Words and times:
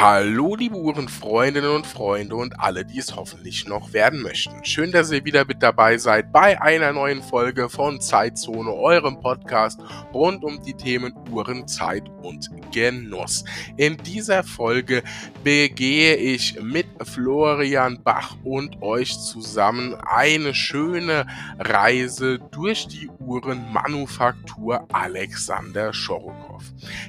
Hallo, 0.00 0.54
liebe 0.54 0.76
Uhrenfreundinnen 0.76 1.72
und 1.72 1.84
Freunde 1.84 2.36
und 2.36 2.60
alle, 2.60 2.84
die 2.84 3.00
es 3.00 3.16
hoffentlich 3.16 3.66
noch 3.66 3.92
werden 3.92 4.22
möchten. 4.22 4.64
Schön, 4.64 4.92
dass 4.92 5.10
ihr 5.10 5.24
wieder 5.24 5.44
mit 5.44 5.60
dabei 5.60 5.98
seid 5.98 6.30
bei 6.30 6.62
einer 6.62 6.92
neuen 6.92 7.20
Folge 7.20 7.68
von 7.68 8.00
Zeitzone, 8.00 8.72
eurem 8.72 9.18
Podcast 9.20 9.80
rund 10.14 10.44
um 10.44 10.62
die 10.62 10.74
Themen 10.74 11.12
Uhren, 11.32 11.66
Zeit 11.66 12.08
und 12.22 12.48
Genuss. 12.72 13.44
In 13.76 13.96
dieser 13.96 14.44
Folge 14.44 15.02
begehe 15.42 16.14
ich 16.14 16.62
mit 16.62 16.86
Florian 17.02 18.00
Bach 18.04 18.36
und 18.44 18.80
euch 18.80 19.18
zusammen 19.18 19.96
eine 19.96 20.54
schöne 20.54 21.26
Reise 21.58 22.38
durch 22.52 22.86
die 22.86 23.10
Uhrenmanufaktur 23.18 24.86
Alexander 24.92 25.92
Schorokow. 25.92 26.62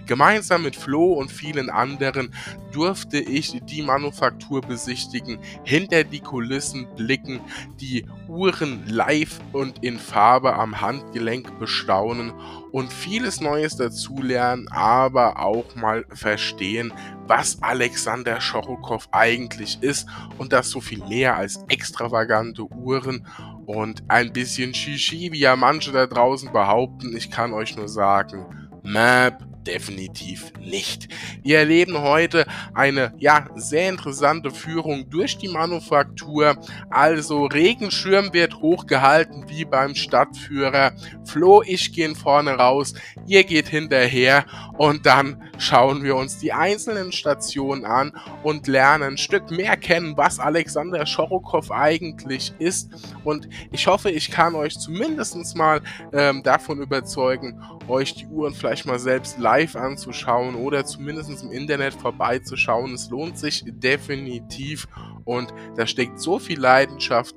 Gemeinsam 0.08 0.63
mit 0.63 0.76
Flo 0.76 1.13
und 1.13 1.31
vielen 1.31 1.70
anderen 1.70 2.34
durfte 2.80 3.20
ich 3.20 3.60
die 3.66 3.82
Manufaktur 3.82 4.62
besichtigen, 4.62 5.40
hinter 5.66 6.06
die 6.06 6.22
Kulissen 6.22 6.88
blicken, 6.96 7.42
die 7.82 8.05
Uhren 8.30 8.88
live 8.88 9.42
und 9.52 9.84
in 9.84 10.00
Farbe 10.00 10.54
am 10.54 10.80
Handgelenk 10.80 11.60
bestaunen 11.60 12.32
und 12.72 12.94
vieles 12.94 13.42
Neues 13.42 13.76
dazulernen, 13.76 14.70
aber 14.70 15.40
auch 15.40 15.76
mal 15.76 16.05
verstehen, 16.14 16.94
was 17.28 17.62
Alexander 17.62 18.40
Schorokow 18.40 19.10
eigentlich 19.12 19.80
ist 19.82 20.08
und 20.38 20.54
das 20.54 20.70
so 20.70 20.80
viel 20.80 21.05
mehr 21.05 21.36
als 21.36 21.66
extravagante 21.68 22.64
Uhren 22.64 23.27
und 23.66 24.04
ein 24.08 24.32
bisschen 24.32 24.74
Shishi, 24.74 25.34
wie 25.34 25.40
ja 25.40 25.58
manche 25.58 25.91
da 25.91 26.08
draußen 26.08 26.54
behaupten. 26.54 27.14
Ich 27.14 27.30
kann 27.30 27.52
euch 27.52 27.76
nur 27.76 27.90
sagen, 27.90 28.46
Map 28.84 29.48
definitiv 29.70 30.52
nicht. 30.59 31.08
Wir 31.43 31.60
erleben 31.60 32.02
heute 32.02 32.46
eine 32.74 33.13
ja 33.20 33.48
sehr 33.55 33.90
interessante 33.90 34.49
Führung 34.49 35.10
durch 35.10 35.38
die 35.38 35.48
Manufaktur. 35.48 36.57
Also 36.90 37.46
Regenschirm 37.46 38.34
wird 38.34 38.62
hochgehalten 38.62 39.46
wie 39.48 39.66
beim 39.66 39.93
Stadtführer. 39.93 40.93
Flo, 41.24 41.62
ich 41.62 41.93
gehen 41.93 42.16
vorne 42.16 42.52
raus, 42.52 42.96
ihr 43.27 43.43
geht 43.43 43.68
hinterher 43.68 44.46
und 44.77 45.05
dann 45.05 45.43
schauen 45.60 46.04
wir 46.04 46.15
uns 46.15 46.40
die 46.40 46.52
einzelnen 46.52 47.12
Stationen 47.12 47.86
an 47.86 48.13
und 48.41 48.68
lernen 48.68 49.04
ein 49.04 49.18
Stück 49.18 49.52
mehr 49.52 49.77
kennen, 49.77 50.18
was 50.18 50.40
Alexander 50.40 51.05
Schorokow 51.05 51.70
eigentlich 51.70 52.54
ist. 52.58 52.90
Und 53.24 53.48
ich 53.71 53.86
hoffe, 53.86 54.10
ich 54.10 54.32
kann 54.32 54.55
euch 54.55 54.80
zumindest 54.80 55.55
mal 55.55 55.82
ähm, 56.12 56.41
davon 56.41 56.82
überzeugen, 56.82 57.62
euch 57.88 58.15
die 58.15 58.27
Uhren 58.27 58.54
vielleicht 58.54 58.86
mal 58.86 58.99
selbst 58.99 59.38
live 59.38 59.59
anzuschauen 59.76 60.55
oder 60.55 60.85
zumindest 60.85 61.43
im 61.43 61.52
Internet 61.52 61.93
vorbeizuschauen. 61.93 62.93
Es 62.93 63.10
lohnt 63.10 63.38
sich 63.38 63.63
definitiv 63.65 64.88
und 65.25 65.53
da 65.75 65.85
steckt 65.85 66.19
so 66.19 66.40
viel 66.40 66.59
Leidenschaft, 66.59 67.35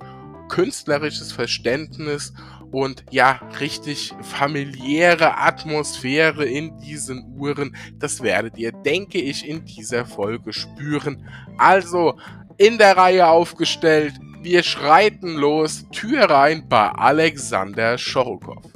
künstlerisches 0.49 1.31
Verständnis 1.31 2.33
und 2.71 3.05
ja, 3.11 3.39
richtig 3.59 4.13
familiäre 4.21 5.37
Atmosphäre 5.37 6.45
in 6.45 6.79
diesen 6.79 7.35
Uhren. 7.37 7.75
Das 7.99 8.23
werdet 8.23 8.57
ihr, 8.57 8.71
denke 8.71 9.19
ich, 9.19 9.47
in 9.47 9.63
dieser 9.65 10.05
Folge 10.05 10.53
spüren. 10.53 11.29
Also 11.57 12.17
in 12.57 12.79
der 12.79 12.97
Reihe 12.97 13.27
aufgestellt. 13.27 14.13
Wir 14.41 14.63
schreiten 14.63 15.35
los, 15.35 15.85
Tür 15.91 16.23
rein 16.29 16.67
bei 16.67 16.89
Alexander 16.89 17.97
Schorokow. 17.97 18.72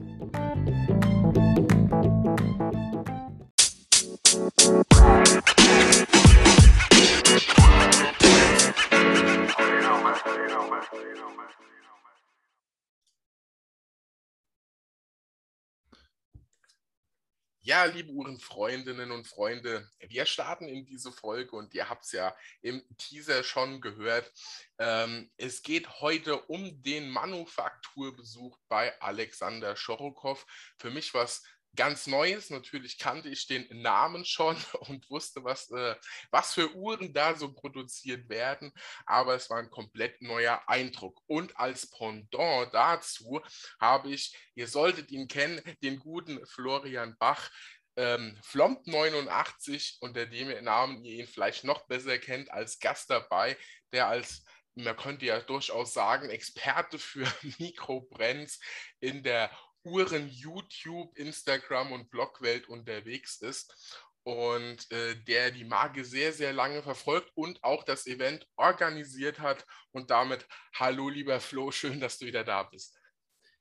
Ja, 17.67 17.83
liebe 17.83 18.13
Uhrenfreundinnen 18.13 19.11
und 19.11 19.28
Freunde, 19.28 19.91
wir 20.00 20.25
starten 20.25 20.69
in 20.69 20.85
diese 20.85 21.11
Folge 21.11 21.53
und 21.53 21.73
ihr 21.73 21.89
habt 21.89 22.05
es 22.05 22.13
ja 22.13 22.33
im 22.61 22.81
Teaser 22.97 23.44
schon 23.44 23.81
gehört. 23.81 24.31
Ähm, 24.78 25.29
es 25.35 25.63
geht 25.63 26.00
heute 26.00 26.39
um 26.44 26.81
den 26.81 27.09
Manufakturbesuch 27.09 28.57
bei 28.69 28.97
Alexander 29.01 29.75
Schorokow. 29.75 30.45
Für 30.78 30.91
mich 30.91 31.13
was 31.13 31.44
ganz 31.78 32.08
Neues. 32.08 32.50
Natürlich 32.50 32.98
kannte 32.98 33.30
ich 33.30 33.48
den 33.48 33.66
Namen 33.82 34.26
schon 34.26 34.58
und 34.90 35.10
wusste, 35.10 35.44
was, 35.46 35.72
äh, 35.72 35.96
was 36.30 36.54
für 36.54 36.76
Uhren 36.76 37.14
da 37.14 37.36
so 37.36 37.54
produziert 37.54 38.28
werden, 38.28 38.74
aber 39.06 39.36
es 39.36 39.50
war 39.50 39.60
ein 39.60 39.70
komplett 39.70 40.22
neuer 40.22 40.62
Eindruck. 40.68 41.22
Und 41.28 41.58
als 41.58 41.90
Pendant 41.90 42.74
dazu 42.74 43.42
habe 43.80 44.10
ich, 44.10 44.36
ihr 44.56 44.68
solltet 44.68 45.12
ihn 45.12 45.30
kennen, 45.30 45.62
den 45.82 46.00
guten 46.00 46.46
Florian 46.46 47.16
Bach. 47.18 47.50
Ähm, 47.96 48.38
Flomp 48.44 48.86
89, 48.86 49.98
unter 50.02 50.28
dem 50.28 50.64
Namen 50.64 51.04
ihr 51.04 51.16
ihn 51.16 51.28
vielleicht 51.28 51.64
noch 51.64 51.88
besser 51.88 52.20
kennt, 52.20 52.52
als 52.52 52.78
Gast 52.78 53.09
dabei, 53.09 53.58
der 53.92 54.08
als 54.08 54.44
man 54.78 54.96
könnte 54.96 55.26
ja 55.26 55.40
durchaus 55.40 55.94
sagen, 55.94 56.30
Experte 56.30 57.00
für 57.00 57.26
Mikrobrands 57.59 58.59
in 59.00 59.24
der 59.24 59.50
Uhren 59.84 60.30
YouTube, 60.30 61.18
Instagram 61.18 61.92
und 61.92 62.10
Blogwelt 62.10 62.68
unterwegs 62.68 63.42
ist 63.42 64.04
und 64.24 64.92
äh, 64.92 65.16
der 65.26 65.52
die 65.52 65.64
Marke 65.64 66.04
sehr, 66.04 66.34
sehr 66.34 66.52
lange 66.52 66.84
verfolgt 66.84 67.32
und 67.36 67.64
auch 67.64 67.84
das 67.86 68.08
Event 68.08 68.46
organisiert 68.58 69.40
hat. 69.40 69.66
Und 69.92 70.10
damit 70.12 70.46
hallo 70.74 71.08
lieber 71.08 71.40
Flo, 71.40 71.72
schön, 71.72 72.02
dass 72.02 72.18
du 72.18 72.26
wieder 72.26 72.44
da 72.44 72.64
bist. 72.64 73.00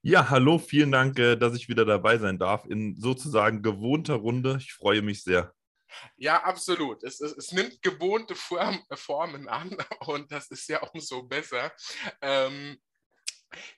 Ja, 0.01 0.29
hallo, 0.29 0.59
vielen 0.59 0.91
Dank, 0.91 1.17
äh, 1.19 1.37
dass 1.37 1.55
ich 1.55 1.69
wieder 1.69 1.85
dabei 1.85 2.17
sein 2.17 2.37
darf 2.37 2.65
in 2.65 2.99
sozusagen 2.99 3.61
gewohnter 3.61 4.15
Runde. 4.15 4.57
Ich 4.59 4.73
freue 4.73 5.01
mich 5.01 5.23
sehr. 5.23 5.53
Ja, 6.17 6.43
absolut. 6.43 7.03
Es, 7.03 7.21
es, 7.21 7.31
es 7.31 7.51
nimmt 7.51 7.81
gewohnte 7.81 8.35
Form, 8.35 8.83
Formen 8.93 9.47
an 9.47 9.75
und 10.07 10.31
das 10.31 10.51
ist 10.51 10.67
ja 10.67 10.81
umso 10.83 11.23
besser. 11.23 11.71
Ähm, 12.21 12.77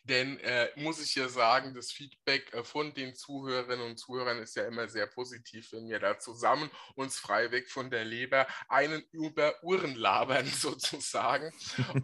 denn 0.03 0.39
äh, 0.39 0.69
muss 0.75 1.01
ich 1.01 1.15
ja 1.15 1.29
sagen, 1.29 1.73
das 1.73 1.91
Feedback 1.91 2.53
äh, 2.53 2.63
von 2.63 2.93
den 2.93 3.15
Zuhörerinnen 3.15 3.85
und 3.85 3.97
Zuhörern 3.97 4.39
ist 4.39 4.55
ja 4.55 4.65
immer 4.65 4.87
sehr 4.87 5.07
positiv, 5.07 5.71
wenn 5.71 5.87
wir 5.87 5.99
da 5.99 6.17
zusammen 6.19 6.69
uns 6.95 7.19
freiweg 7.19 7.69
von 7.69 7.89
der 7.89 8.05
Leber 8.05 8.47
einen 8.67 9.01
über 9.11 9.63
Uhren 9.63 9.95
labern 9.95 10.45
sozusagen. 10.47 11.51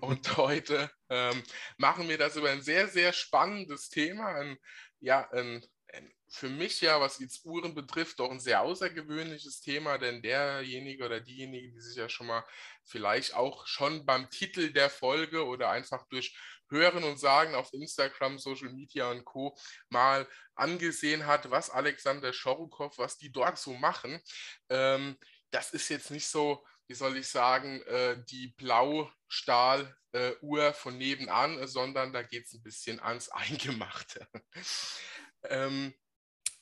und 0.01 0.37
heute 0.37 0.91
ähm, 1.09 1.43
machen 1.77 2.07
wir 2.09 2.17
das 2.17 2.35
über 2.35 2.51
ein 2.51 2.61
sehr, 2.61 2.87
sehr 2.87 3.13
spannendes 3.13 3.89
Thema, 3.89 4.27
ein, 4.27 4.57
ja, 4.99 5.29
ein, 5.31 5.65
ein 5.93 6.15
für 6.27 6.49
mich 6.49 6.81
ja, 6.81 6.99
was 6.99 7.19
jetzt 7.19 7.45
Uhren 7.45 7.75
betrifft, 7.75 8.19
doch 8.19 8.29
ein 8.31 8.39
sehr 8.39 8.61
außergewöhnliches 8.61 9.61
Thema, 9.61 9.97
denn 9.97 10.21
derjenige 10.21 11.05
oder 11.05 11.21
diejenige, 11.21 11.71
die 11.71 11.79
sich 11.79 11.95
ja 11.95 12.09
schon 12.09 12.27
mal 12.27 12.43
vielleicht 12.83 13.35
auch 13.35 13.65
schon 13.67 14.05
beim 14.05 14.29
Titel 14.29 14.71
der 14.71 14.89
Folge 14.89 15.45
oder 15.45 15.69
einfach 15.69 16.05
durch 16.09 16.35
Hören 16.69 17.03
und 17.03 17.19
Sagen 17.19 17.55
auf 17.55 17.73
Instagram, 17.73 18.39
Social 18.39 18.69
Media 18.69 19.11
und 19.11 19.25
Co. 19.25 19.57
mal 19.89 20.25
angesehen 20.55 21.25
hat, 21.25 21.51
was 21.51 21.69
Alexander 21.69 22.31
Schorokow, 22.33 22.97
was 22.97 23.17
die 23.17 23.31
dort 23.31 23.57
so 23.57 23.73
machen. 23.73 24.21
Ähm, 24.69 25.17
das 25.51 25.71
ist 25.71 25.89
jetzt 25.89 26.11
nicht 26.11 26.27
so, 26.27 26.65
wie 26.87 26.95
soll 26.95 27.17
ich 27.17 27.27
sagen, 27.27 27.81
äh, 27.83 28.23
die 28.29 28.53
Blaustahl-Uhr 28.57 30.63
äh, 30.63 30.73
von 30.73 30.97
nebenan, 30.97 31.67
sondern 31.67 32.13
da 32.13 32.23
geht 32.23 32.45
es 32.45 32.53
ein 32.53 32.63
bisschen 32.63 32.99
ans 32.99 33.29
Eingemachte. 33.29 34.27
ähm, 35.43 35.93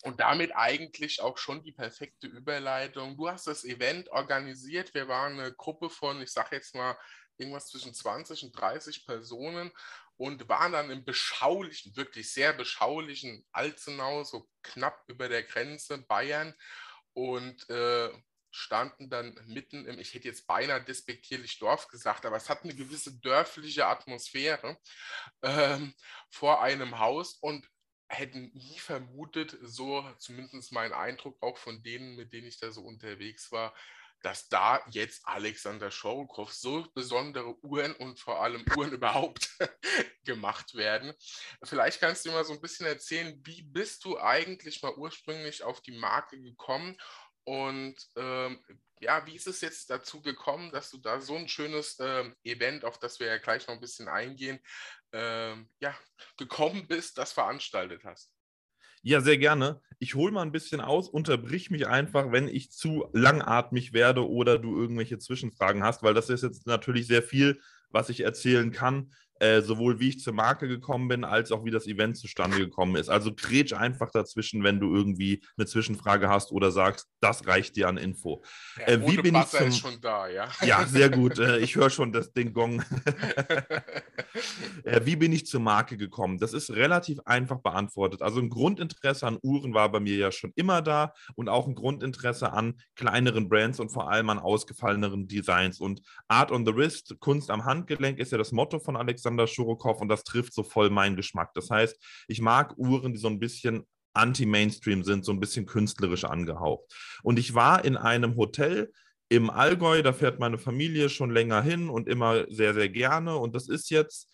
und 0.03 0.19
damit 0.19 0.55
eigentlich 0.55 1.21
auch 1.21 1.37
schon 1.37 1.63
die 1.63 1.71
perfekte 1.71 2.27
Überleitung. 2.27 3.15
Du 3.15 3.29
hast 3.29 3.47
das 3.47 3.63
Event 3.63 4.09
organisiert. 4.09 4.93
Wir 4.93 5.07
waren 5.07 5.39
eine 5.39 5.53
Gruppe 5.53 5.89
von, 5.89 6.21
ich 6.21 6.31
sage 6.31 6.57
jetzt 6.57 6.75
mal, 6.75 6.97
irgendwas 7.37 7.67
zwischen 7.67 7.93
20 7.93 8.43
und 8.43 8.51
30 8.51 9.05
Personen 9.05 9.71
und 10.17 10.47
waren 10.47 10.71
dann 10.71 10.91
im 10.91 11.03
beschaulichen, 11.03 11.95
wirklich 11.95 12.31
sehr 12.31 12.53
beschaulichen 12.53 13.45
Alzenau, 13.51 14.23
so 14.23 14.49
knapp 14.61 15.03
über 15.07 15.29
der 15.29 15.43
Grenze 15.43 15.97
Bayern 15.97 16.53
und 17.13 17.69
äh, 17.69 18.11
standen 18.51 19.09
dann 19.09 19.33
mitten 19.47 19.85
im, 19.87 19.99
ich 19.99 20.13
hätte 20.13 20.27
jetzt 20.27 20.45
beinahe 20.45 20.83
despektierlich 20.83 21.57
Dorf 21.57 21.87
gesagt, 21.87 22.25
aber 22.25 22.37
es 22.37 22.49
hat 22.49 22.63
eine 22.63 22.75
gewisse 22.75 23.19
dörfliche 23.19 23.87
Atmosphäre 23.87 24.77
ähm, 25.41 25.93
vor 26.29 26.61
einem 26.61 26.99
Haus 26.99 27.35
und 27.41 27.67
hätten 28.07 28.51
nie 28.53 28.77
vermutet, 28.77 29.57
so 29.63 30.07
zumindest 30.19 30.71
mein 30.71 30.93
Eindruck 30.93 31.41
auch 31.41 31.57
von 31.57 31.81
denen, 31.81 32.15
mit 32.15 32.31
denen 32.31 32.47
ich 32.47 32.59
da 32.59 32.71
so 32.71 32.81
unterwegs 32.81 33.51
war, 33.51 33.73
dass 34.23 34.47
da 34.47 34.83
jetzt 34.89 35.27
Alexander 35.27 35.91
Schorokow 35.91 36.51
so 36.51 36.87
besondere 36.93 37.55
Uhren 37.63 37.93
und 37.95 38.19
vor 38.19 38.41
allem 38.41 38.65
Uhren 38.75 38.91
überhaupt 38.93 39.49
gemacht 40.25 40.73
werden. 40.75 41.13
Vielleicht 41.63 41.99
kannst 41.99 42.25
du 42.25 42.31
mal 42.31 42.45
so 42.45 42.53
ein 42.53 42.61
bisschen 42.61 42.87
erzählen, 42.87 43.39
wie 43.43 43.61
bist 43.61 44.03
du 44.05 44.19
eigentlich 44.19 44.81
mal 44.81 44.95
ursprünglich 44.95 45.63
auf 45.63 45.81
die 45.81 45.97
Marke 45.97 46.41
gekommen 46.41 46.97
und 47.45 47.95
ähm, 48.15 48.63
ja, 48.99 49.25
wie 49.27 49.35
ist 49.35 49.47
es 49.47 49.59
jetzt 49.61 49.89
dazu 49.89 50.21
gekommen, 50.21 50.71
dass 50.71 50.89
du 50.89 50.97
da 50.97 51.19
so 51.19 51.35
ein 51.35 51.49
schönes 51.49 51.99
äh, 51.99 52.31
Event, 52.43 52.85
auf 52.85 52.97
das 52.99 53.19
wir 53.19 53.27
ja 53.27 53.37
gleich 53.37 53.67
noch 53.67 53.75
ein 53.75 53.81
bisschen 53.81 54.07
eingehen, 54.07 54.59
äh, 55.11 55.55
ja, 55.79 55.97
gekommen 56.37 56.87
bist, 56.87 57.17
das 57.17 57.33
veranstaltet 57.33 58.05
hast? 58.05 58.32
Ja, 59.05 59.19
sehr 59.21 59.37
gerne. 59.37 59.81
Ich 59.99 60.15
hole 60.15 60.31
mal 60.31 60.41
ein 60.43 60.51
bisschen 60.53 60.79
aus, 60.79 61.09
unterbrich 61.09 61.69
mich 61.69 61.87
einfach, 61.87 62.31
wenn 62.31 62.47
ich 62.47 62.71
zu 62.71 63.05
langatmig 63.11 63.91
werde 63.93 64.27
oder 64.29 64.57
du 64.59 64.77
irgendwelche 64.79 65.17
Zwischenfragen 65.19 65.83
hast, 65.83 66.03
weil 66.03 66.13
das 66.13 66.29
ist 66.29 66.41
jetzt 66.43 66.65
natürlich 66.67 67.07
sehr 67.07 67.21
viel, 67.21 67.59
was 67.89 68.07
ich 68.09 68.21
erzählen 68.21 68.71
kann. 68.71 69.11
Äh, 69.39 69.61
sowohl 69.61 69.99
wie 69.99 70.09
ich 70.09 70.19
zur 70.19 70.33
Marke 70.33 70.67
gekommen 70.67 71.07
bin, 71.07 71.23
als 71.23 71.51
auch 71.51 71.65
wie 71.65 71.71
das 71.71 71.85
Event 71.85 72.17
zustande 72.17 72.57
gekommen 72.57 72.95
ist. 72.95 73.09
Also 73.09 73.33
kretsch 73.33 73.73
einfach 73.73 74.09
dazwischen, 74.09 74.63
wenn 74.63 74.79
du 74.79 74.95
irgendwie 74.95 75.43
eine 75.57 75.65
Zwischenfrage 75.65 76.29
hast 76.29 76.51
oder 76.51 76.71
sagst, 76.71 77.09
das 77.19 77.45
reicht 77.45 77.75
dir 77.75 77.89
an 77.89 77.97
Info. 77.97 78.41
Äh, 78.77 78.99
wie 79.05 79.17
bin 79.17 79.35
ich 79.35 79.45
zum... 79.47 79.67
ist 79.67 79.79
schon 79.79 79.99
da, 79.99 80.29
ja. 80.29 80.47
Ja, 80.65 80.85
sehr 80.85 81.09
gut. 81.09 81.39
Äh, 81.39 81.59
ich 81.59 81.75
höre 81.75 81.89
schon 81.89 82.13
das, 82.13 82.31
den 82.31 82.53
Gong. 82.53 82.81
äh, 84.83 85.01
wie 85.03 85.15
bin 85.15 85.33
ich 85.33 85.45
zur 85.45 85.59
Marke 85.59 85.97
gekommen? 85.97 86.37
Das 86.37 86.53
ist 86.53 86.71
relativ 86.71 87.19
einfach 87.25 87.59
beantwortet. 87.59 88.21
Also 88.21 88.39
ein 88.39 88.49
Grundinteresse 88.49 89.27
an 89.27 89.39
Uhren 89.41 89.73
war 89.73 89.91
bei 89.91 89.99
mir 89.99 90.15
ja 90.15 90.31
schon 90.31 90.53
immer 90.55 90.81
da 90.81 91.13
und 91.35 91.49
auch 91.49 91.67
ein 91.67 91.75
Grundinteresse 91.75 92.53
an 92.53 92.79
kleineren 92.95 93.49
Brands 93.49 93.79
und 93.79 93.89
vor 93.89 94.09
allem 94.09 94.29
an 94.29 94.39
ausgefalleneren 94.39 95.27
Designs. 95.27 95.81
Und 95.81 96.01
Art 96.27 96.51
on 96.51 96.65
the 96.65 96.73
Wrist, 96.73 97.15
Kunst 97.19 97.49
am 97.49 97.65
Handgelenk 97.65 98.19
ist 98.19 98.31
ja 98.31 98.37
das 98.37 98.51
Motto 98.51 98.79
von 98.79 98.95
Alexander 98.95 99.32
Alexander 99.33 99.47
Schurokow 99.47 99.99
und 100.01 100.09
das 100.09 100.23
trifft 100.23 100.53
so 100.53 100.63
voll 100.63 100.89
meinen 100.89 101.15
Geschmack. 101.15 101.53
Das 101.53 101.69
heißt, 101.69 101.97
ich 102.27 102.41
mag 102.41 102.77
Uhren, 102.77 103.13
die 103.13 103.19
so 103.19 103.27
ein 103.27 103.39
bisschen 103.39 103.85
anti-Mainstream 104.13 105.03
sind, 105.03 105.25
so 105.25 105.31
ein 105.31 105.39
bisschen 105.39 105.65
künstlerisch 105.65 106.25
angehaucht. 106.25 106.85
Und 107.23 107.39
ich 107.39 107.55
war 107.55 107.83
in 107.83 107.97
einem 107.97 108.35
Hotel 108.35 108.91
im 109.29 109.49
Allgäu, 109.49 110.03
da 110.03 110.13
fährt 110.13 110.39
meine 110.39 110.59
Familie 110.59 111.09
schon 111.09 111.31
länger 111.31 111.61
hin 111.63 111.89
und 111.89 112.07
immer 112.07 112.45
sehr, 112.49 112.73
sehr 112.73 112.89
gerne. 112.89 113.37
Und 113.37 113.55
das 113.55 113.67
ist 113.67 113.89
jetzt, 113.89 114.29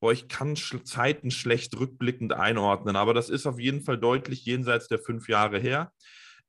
boah, 0.00 0.12
ich 0.12 0.28
kann 0.28 0.56
Zeiten 0.56 1.30
schlecht 1.30 1.78
rückblickend 1.78 2.34
einordnen, 2.34 2.96
aber 2.96 3.14
das 3.14 3.30
ist 3.30 3.46
auf 3.46 3.58
jeden 3.58 3.80
Fall 3.80 3.98
deutlich 3.98 4.44
jenseits 4.44 4.88
der 4.88 4.98
fünf 4.98 5.28
Jahre 5.28 5.58
her 5.58 5.92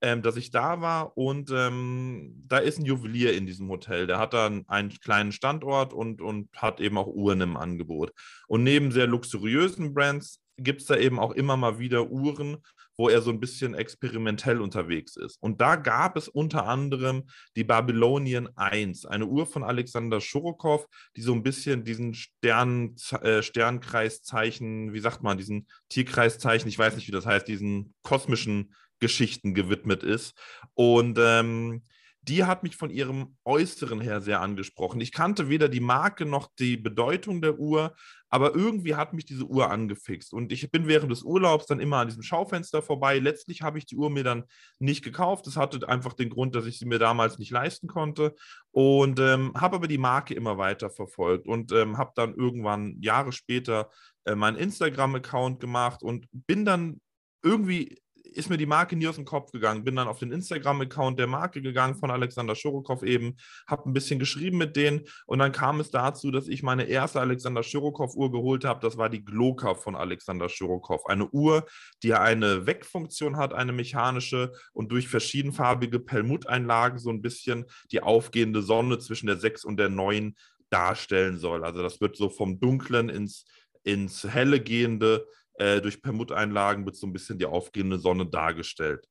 ähm, 0.04 0.20
dass 0.20 0.36
ich 0.36 0.50
da 0.50 0.82
war 0.82 1.16
und 1.16 1.50
ähm, 1.50 2.44
da 2.46 2.58
ist 2.58 2.78
ein 2.78 2.84
Juwelier 2.84 3.34
in 3.34 3.46
diesem 3.46 3.70
Hotel. 3.70 4.06
Der 4.06 4.18
hat 4.18 4.34
da 4.34 4.50
einen 4.66 4.90
kleinen 4.90 5.32
Standort 5.32 5.94
und, 5.94 6.20
und 6.20 6.50
hat 6.54 6.78
eben 6.80 6.98
auch 6.98 7.06
Uhren 7.06 7.40
im 7.40 7.56
Angebot. 7.56 8.12
Und 8.46 8.64
neben 8.64 8.92
sehr 8.92 9.06
luxuriösen 9.06 9.94
Brands 9.94 10.42
gibt 10.58 10.82
es 10.82 10.86
da 10.86 10.96
eben 10.96 11.18
auch 11.18 11.32
immer 11.32 11.56
mal 11.56 11.78
wieder 11.78 12.10
Uhren, 12.10 12.58
wo 12.96 13.08
er 13.08 13.22
so 13.22 13.30
ein 13.30 13.40
bisschen 13.40 13.74
experimentell 13.74 14.60
unterwegs 14.60 15.16
ist. 15.16 15.42
Und 15.42 15.60
da 15.62 15.76
gab 15.76 16.16
es 16.16 16.28
unter 16.28 16.66
anderem 16.66 17.24
die 17.56 17.64
Babylonian 17.64 18.50
1, 18.56 19.06
eine 19.06 19.26
Uhr 19.26 19.46
von 19.46 19.64
Alexander 19.64 20.20
Schorokow, 20.20 20.86
die 21.16 21.22
so 21.22 21.32
ein 21.32 21.42
bisschen 21.42 21.84
diesen 21.84 22.12
Stern, 22.12 22.94
äh, 23.22 23.42
Sternkreiszeichen, 23.42 24.92
wie 24.92 25.00
sagt 25.00 25.22
man, 25.22 25.38
diesen 25.38 25.66
Tierkreiszeichen, 25.88 26.68
ich 26.68 26.78
weiß 26.78 26.94
nicht, 26.94 27.08
wie 27.08 27.12
das 27.12 27.26
heißt, 27.26 27.48
diesen 27.48 27.94
kosmischen 28.02 28.74
Geschichten 29.00 29.54
gewidmet 29.54 30.02
ist. 30.02 30.34
Und 30.74 31.18
ähm, 31.20 31.82
die 32.26 32.44
hat 32.44 32.62
mich 32.62 32.76
von 32.76 32.90
ihrem 32.90 33.36
Äußeren 33.44 34.00
her 34.00 34.20
sehr 34.22 34.40
angesprochen. 34.40 35.00
Ich 35.00 35.12
kannte 35.12 35.50
weder 35.50 35.68
die 35.68 35.80
Marke 35.80 36.24
noch 36.24 36.48
die 36.58 36.78
Bedeutung 36.78 37.42
der 37.42 37.58
Uhr, 37.58 37.94
aber 38.30 38.54
irgendwie 38.54 38.94
hat 38.94 39.12
mich 39.12 39.26
diese 39.26 39.44
Uhr 39.44 39.70
angefixt. 39.70 40.32
Und 40.32 40.50
ich 40.50 40.70
bin 40.70 40.88
während 40.88 41.12
des 41.12 41.22
Urlaubs 41.22 41.66
dann 41.66 41.80
immer 41.80 41.98
an 41.98 42.08
diesem 42.08 42.22
Schaufenster 42.22 42.80
vorbei. 42.80 43.18
Letztlich 43.18 43.60
habe 43.60 43.76
ich 43.76 43.84
die 43.84 43.96
Uhr 43.96 44.08
mir 44.08 44.24
dann 44.24 44.44
nicht 44.78 45.04
gekauft. 45.04 45.46
Das 45.46 45.56
hatte 45.56 45.86
einfach 45.86 46.14
den 46.14 46.30
Grund, 46.30 46.54
dass 46.54 46.64
ich 46.64 46.78
sie 46.78 46.86
mir 46.86 46.98
damals 46.98 47.38
nicht 47.38 47.50
leisten 47.50 47.88
konnte. 47.88 48.34
Und 48.70 49.20
ähm, 49.20 49.52
habe 49.54 49.76
aber 49.76 49.86
die 49.86 49.98
Marke 49.98 50.32
immer 50.34 50.56
weiter 50.56 50.88
verfolgt 50.88 51.46
und 51.46 51.72
ähm, 51.72 51.98
habe 51.98 52.12
dann 52.16 52.34
irgendwann 52.34 52.96
Jahre 53.00 53.32
später 53.32 53.90
äh, 54.24 54.34
meinen 54.34 54.56
Instagram-Account 54.56 55.60
gemacht 55.60 56.02
und 56.02 56.26
bin 56.32 56.64
dann 56.64 57.00
irgendwie 57.42 57.98
ist 58.24 58.50
mir 58.50 58.56
die 58.56 58.66
Marke 58.66 58.96
nie 58.96 59.06
aus 59.06 59.16
dem 59.16 59.24
Kopf 59.24 59.52
gegangen. 59.52 59.84
Bin 59.84 59.96
dann 59.96 60.08
auf 60.08 60.18
den 60.18 60.32
Instagram-Account 60.32 61.18
der 61.18 61.26
Marke 61.26 61.62
gegangen 61.62 61.94
von 61.94 62.10
Alexander 62.10 62.54
Schorokow 62.54 63.02
eben, 63.02 63.36
habe 63.66 63.88
ein 63.88 63.92
bisschen 63.92 64.18
geschrieben 64.18 64.58
mit 64.58 64.76
denen 64.76 65.02
und 65.26 65.38
dann 65.38 65.52
kam 65.52 65.80
es 65.80 65.90
dazu, 65.90 66.30
dass 66.30 66.48
ich 66.48 66.62
meine 66.62 66.84
erste 66.84 67.20
Alexander 67.20 67.62
Schorokow-Uhr 67.62 68.32
geholt 68.32 68.64
habe. 68.64 68.80
Das 68.80 68.96
war 68.96 69.08
die 69.08 69.24
Gloka 69.24 69.74
von 69.74 69.94
Alexander 69.94 70.48
Schorokow. 70.48 71.06
Eine 71.06 71.28
Uhr, 71.28 71.66
die 72.02 72.14
eine 72.14 72.66
Weckfunktion 72.66 73.36
hat, 73.36 73.52
eine 73.52 73.72
mechanische 73.72 74.52
und 74.72 74.90
durch 74.90 75.08
verschiedenfarbige 75.08 76.00
Perlmutteinlagen 76.00 76.98
so 76.98 77.10
ein 77.10 77.22
bisschen 77.22 77.66
die 77.92 78.02
aufgehende 78.02 78.62
Sonne 78.62 78.98
zwischen 78.98 79.26
der 79.26 79.36
6 79.36 79.64
und 79.64 79.76
der 79.76 79.90
9 79.90 80.34
darstellen 80.70 81.38
soll. 81.38 81.64
Also 81.64 81.82
das 81.82 82.00
wird 82.00 82.16
so 82.16 82.28
vom 82.28 82.58
Dunklen 82.58 83.08
ins, 83.08 83.44
ins 83.84 84.24
Helle 84.24 84.60
gehende 84.60 85.26
äh, 85.56 85.80
durch 85.80 86.02
Permuteinlagen 86.02 86.84
wird 86.84 86.96
so 86.96 87.06
ein 87.06 87.12
bisschen 87.12 87.38
die 87.38 87.46
aufgehende 87.46 87.98
Sonne 87.98 88.26
dargestellt. 88.26 89.06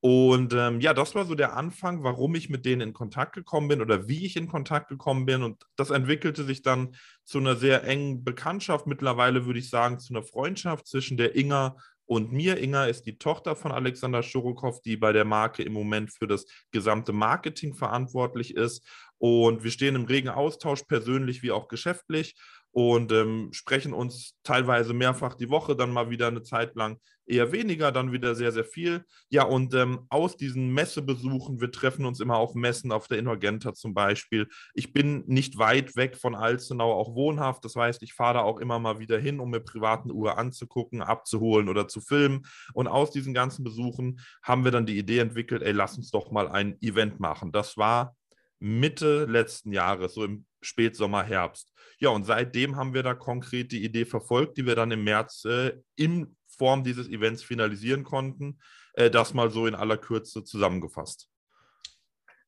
Und 0.00 0.52
ähm, 0.52 0.80
ja, 0.80 0.92
das 0.92 1.14
war 1.14 1.24
so 1.24 1.34
der 1.34 1.56
Anfang, 1.56 2.02
warum 2.02 2.34
ich 2.34 2.50
mit 2.50 2.66
denen 2.66 2.80
in 2.80 2.92
Kontakt 2.92 3.34
gekommen 3.34 3.68
bin 3.68 3.80
oder 3.80 4.08
wie 4.08 4.26
ich 4.26 4.36
in 4.36 4.48
Kontakt 4.48 4.88
gekommen 4.88 5.24
bin. 5.24 5.42
Und 5.42 5.62
das 5.76 5.90
entwickelte 5.90 6.44
sich 6.44 6.62
dann 6.62 6.96
zu 7.24 7.38
einer 7.38 7.56
sehr 7.56 7.84
engen 7.84 8.24
Bekanntschaft. 8.24 8.86
Mittlerweile 8.86 9.46
würde 9.46 9.60
ich 9.60 9.70
sagen, 9.70 9.98
zu 9.98 10.12
einer 10.12 10.24
Freundschaft 10.24 10.86
zwischen 10.86 11.16
der 11.16 11.36
Inga 11.36 11.76
und 12.06 12.32
mir. 12.32 12.58
Inga 12.58 12.86
ist 12.86 13.06
die 13.06 13.18
Tochter 13.18 13.56
von 13.56 13.72
Alexander 13.72 14.22
Schurokow, 14.22 14.80
die 14.82 14.96
bei 14.96 15.12
der 15.12 15.24
Marke 15.24 15.62
im 15.62 15.72
Moment 15.72 16.12
für 16.12 16.26
das 16.26 16.46
gesamte 16.70 17.12
Marketing 17.12 17.74
verantwortlich 17.74 18.56
ist. 18.56 18.86
Und 19.18 19.64
wir 19.64 19.70
stehen 19.70 19.94
im 19.94 20.04
regen 20.04 20.28
Austausch, 20.28 20.82
persönlich 20.82 21.42
wie 21.42 21.52
auch 21.52 21.68
geschäftlich 21.68 22.34
und 22.74 23.12
ähm, 23.12 23.50
sprechen 23.52 23.92
uns 23.92 24.36
teilweise 24.42 24.94
mehrfach 24.94 25.34
die 25.34 25.48
Woche, 25.48 25.76
dann 25.76 25.92
mal 25.92 26.10
wieder 26.10 26.26
eine 26.26 26.42
Zeit 26.42 26.74
lang 26.74 26.98
eher 27.24 27.52
weniger, 27.52 27.92
dann 27.92 28.10
wieder 28.10 28.34
sehr, 28.34 28.50
sehr 28.50 28.64
viel. 28.64 29.04
Ja, 29.30 29.44
und 29.44 29.74
ähm, 29.74 30.06
aus 30.08 30.36
diesen 30.36 30.74
Messebesuchen, 30.74 31.60
wir 31.60 31.70
treffen 31.70 32.04
uns 32.04 32.18
immer 32.18 32.36
auf 32.36 32.56
Messen, 32.56 32.90
auf 32.90 33.06
der 33.06 33.18
Inurgenta 33.18 33.74
zum 33.74 33.94
Beispiel. 33.94 34.48
Ich 34.74 34.92
bin 34.92 35.22
nicht 35.28 35.56
weit 35.56 35.94
weg 35.94 36.16
von 36.16 36.34
Alzenau 36.34 36.92
auch 36.92 37.14
wohnhaft, 37.14 37.64
das 37.64 37.76
heißt, 37.76 38.02
ich 38.02 38.12
fahre 38.12 38.34
da 38.34 38.40
auch 38.40 38.58
immer 38.58 38.80
mal 38.80 38.98
wieder 38.98 39.20
hin, 39.20 39.38
um 39.38 39.50
mir 39.50 39.60
privaten 39.60 40.10
Uhr 40.10 40.36
anzugucken, 40.36 41.00
abzuholen 41.00 41.68
oder 41.68 41.86
zu 41.86 42.00
filmen. 42.00 42.44
Und 42.72 42.88
aus 42.88 43.12
diesen 43.12 43.34
ganzen 43.34 43.62
Besuchen 43.62 44.18
haben 44.42 44.64
wir 44.64 44.72
dann 44.72 44.84
die 44.84 44.98
Idee 44.98 45.20
entwickelt, 45.20 45.62
ey, 45.62 45.72
lass 45.72 45.96
uns 45.96 46.10
doch 46.10 46.32
mal 46.32 46.48
ein 46.48 46.76
Event 46.80 47.20
machen. 47.20 47.52
Das 47.52 47.76
war 47.76 48.16
Mitte 48.58 49.26
letzten 49.26 49.72
Jahres, 49.72 50.14
so 50.14 50.24
im 50.24 50.46
Spätsommer, 50.64 51.22
Herbst. 51.22 51.72
Ja, 51.98 52.10
und 52.10 52.24
seitdem 52.24 52.76
haben 52.76 52.94
wir 52.94 53.02
da 53.02 53.14
konkret 53.14 53.72
die 53.72 53.84
Idee 53.84 54.04
verfolgt, 54.04 54.56
die 54.58 54.66
wir 54.66 54.74
dann 54.74 54.90
im 54.90 55.04
März 55.04 55.44
äh, 55.44 55.72
in 55.96 56.36
Form 56.46 56.84
dieses 56.84 57.08
Events 57.08 57.42
finalisieren 57.42 58.04
konnten. 58.04 58.60
Äh, 58.94 59.10
das 59.10 59.34
mal 59.34 59.50
so 59.50 59.66
in 59.66 59.74
aller 59.74 59.98
Kürze 59.98 60.44
zusammengefasst. 60.44 61.28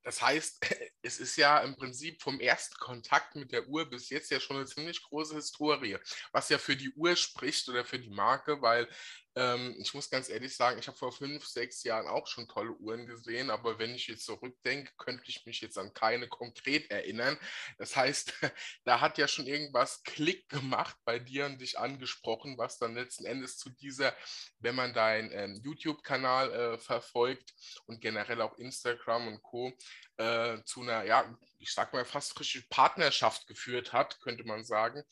Das 0.02 0.22
heißt, 0.22 0.60
es 1.02 1.18
ist 1.18 1.36
ja 1.36 1.58
im 1.58 1.76
Prinzip 1.76 2.22
vom 2.22 2.40
ersten 2.40 2.76
Kontakt 2.76 3.34
mit 3.34 3.52
der 3.52 3.68
Uhr 3.68 3.90
bis 3.90 4.08
jetzt 4.08 4.30
ja 4.30 4.38
schon 4.38 4.56
eine 4.56 4.66
ziemlich 4.66 5.02
große 5.02 5.34
Historie, 5.34 5.98
was 6.32 6.48
ja 6.48 6.58
für 6.58 6.76
die 6.76 6.92
Uhr 6.94 7.16
spricht 7.16 7.68
oder 7.68 7.84
für 7.84 7.98
die 7.98 8.10
Marke, 8.10 8.62
weil 8.62 8.88
ähm, 9.36 9.76
ich 9.78 9.92
muss 9.92 10.08
ganz 10.08 10.30
ehrlich 10.30 10.56
sagen, 10.56 10.78
ich 10.78 10.88
habe 10.88 10.96
vor 10.96 11.12
fünf, 11.12 11.46
sechs 11.46 11.84
Jahren 11.84 12.08
auch 12.08 12.26
schon 12.26 12.48
tolle 12.48 12.72
Uhren 12.72 13.06
gesehen, 13.06 13.50
aber 13.50 13.78
wenn 13.78 13.94
ich 13.94 14.06
jetzt 14.06 14.24
zurückdenke, 14.24 14.90
könnte 14.96 15.24
ich 15.26 15.44
mich 15.44 15.60
jetzt 15.60 15.76
an 15.76 15.92
keine 15.92 16.26
konkret 16.26 16.90
erinnern. 16.90 17.38
Das 17.76 17.94
heißt, 17.94 18.32
da 18.84 19.00
hat 19.02 19.18
ja 19.18 19.28
schon 19.28 19.46
irgendwas 19.46 20.02
Klick 20.04 20.48
gemacht 20.48 20.96
bei 21.04 21.18
dir 21.18 21.44
und 21.44 21.60
dich 21.60 21.78
angesprochen, 21.78 22.56
was 22.56 22.78
dann 22.78 22.94
letzten 22.94 23.26
Endes 23.26 23.58
zu 23.58 23.68
dieser, 23.68 24.16
wenn 24.58 24.74
man 24.74 24.94
deinen 24.94 25.30
ähm, 25.32 25.60
YouTube-Kanal 25.62 26.52
äh, 26.52 26.78
verfolgt 26.78 27.52
und 27.84 28.00
generell 28.00 28.40
auch 28.40 28.56
Instagram 28.56 29.28
und 29.28 29.42
Co., 29.42 29.70
äh, 30.16 30.62
zu 30.64 30.80
einer, 30.80 31.04
ja, 31.04 31.30
ich 31.58 31.74
sag 31.74 31.92
mal 31.92 32.06
fast 32.06 32.32
frische 32.32 32.66
Partnerschaft 32.68 33.46
geführt 33.46 33.92
hat, 33.92 34.18
könnte 34.20 34.44
man 34.44 34.64
sagen, 34.64 35.02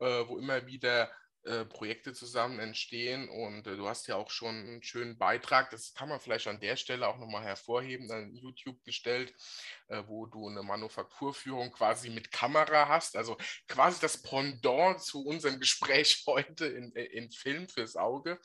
äh, 0.00 0.28
wo 0.28 0.38
immer 0.38 0.66
wieder 0.66 1.10
äh, 1.44 1.64
Projekte 1.64 2.12
zusammen 2.12 2.58
entstehen 2.58 3.28
und 3.28 3.66
äh, 3.66 3.76
du 3.76 3.88
hast 3.88 4.06
ja 4.08 4.16
auch 4.16 4.30
schon 4.30 4.54
einen 4.54 4.82
schönen 4.82 5.16
Beitrag, 5.16 5.70
das 5.70 5.94
kann 5.94 6.10
man 6.10 6.20
vielleicht 6.20 6.46
an 6.48 6.60
der 6.60 6.76
Stelle 6.76 7.08
auch 7.08 7.16
nochmal 7.16 7.44
hervorheben, 7.44 8.10
an 8.10 8.34
YouTube 8.34 8.82
gestellt, 8.84 9.32
äh, 9.88 10.02
wo 10.06 10.26
du 10.26 10.48
eine 10.48 10.62
Manufakturführung 10.62 11.72
quasi 11.72 12.10
mit 12.10 12.30
Kamera 12.30 12.88
hast, 12.88 13.16
also 13.16 13.38
quasi 13.68 14.00
das 14.02 14.20
Pendant 14.22 15.00
zu 15.00 15.24
unserem 15.24 15.58
Gespräch 15.58 16.22
heute 16.26 16.66
in, 16.66 16.94
äh, 16.94 17.04
in 17.04 17.30
Film 17.30 17.68
fürs 17.68 17.96
Auge, 17.96 18.38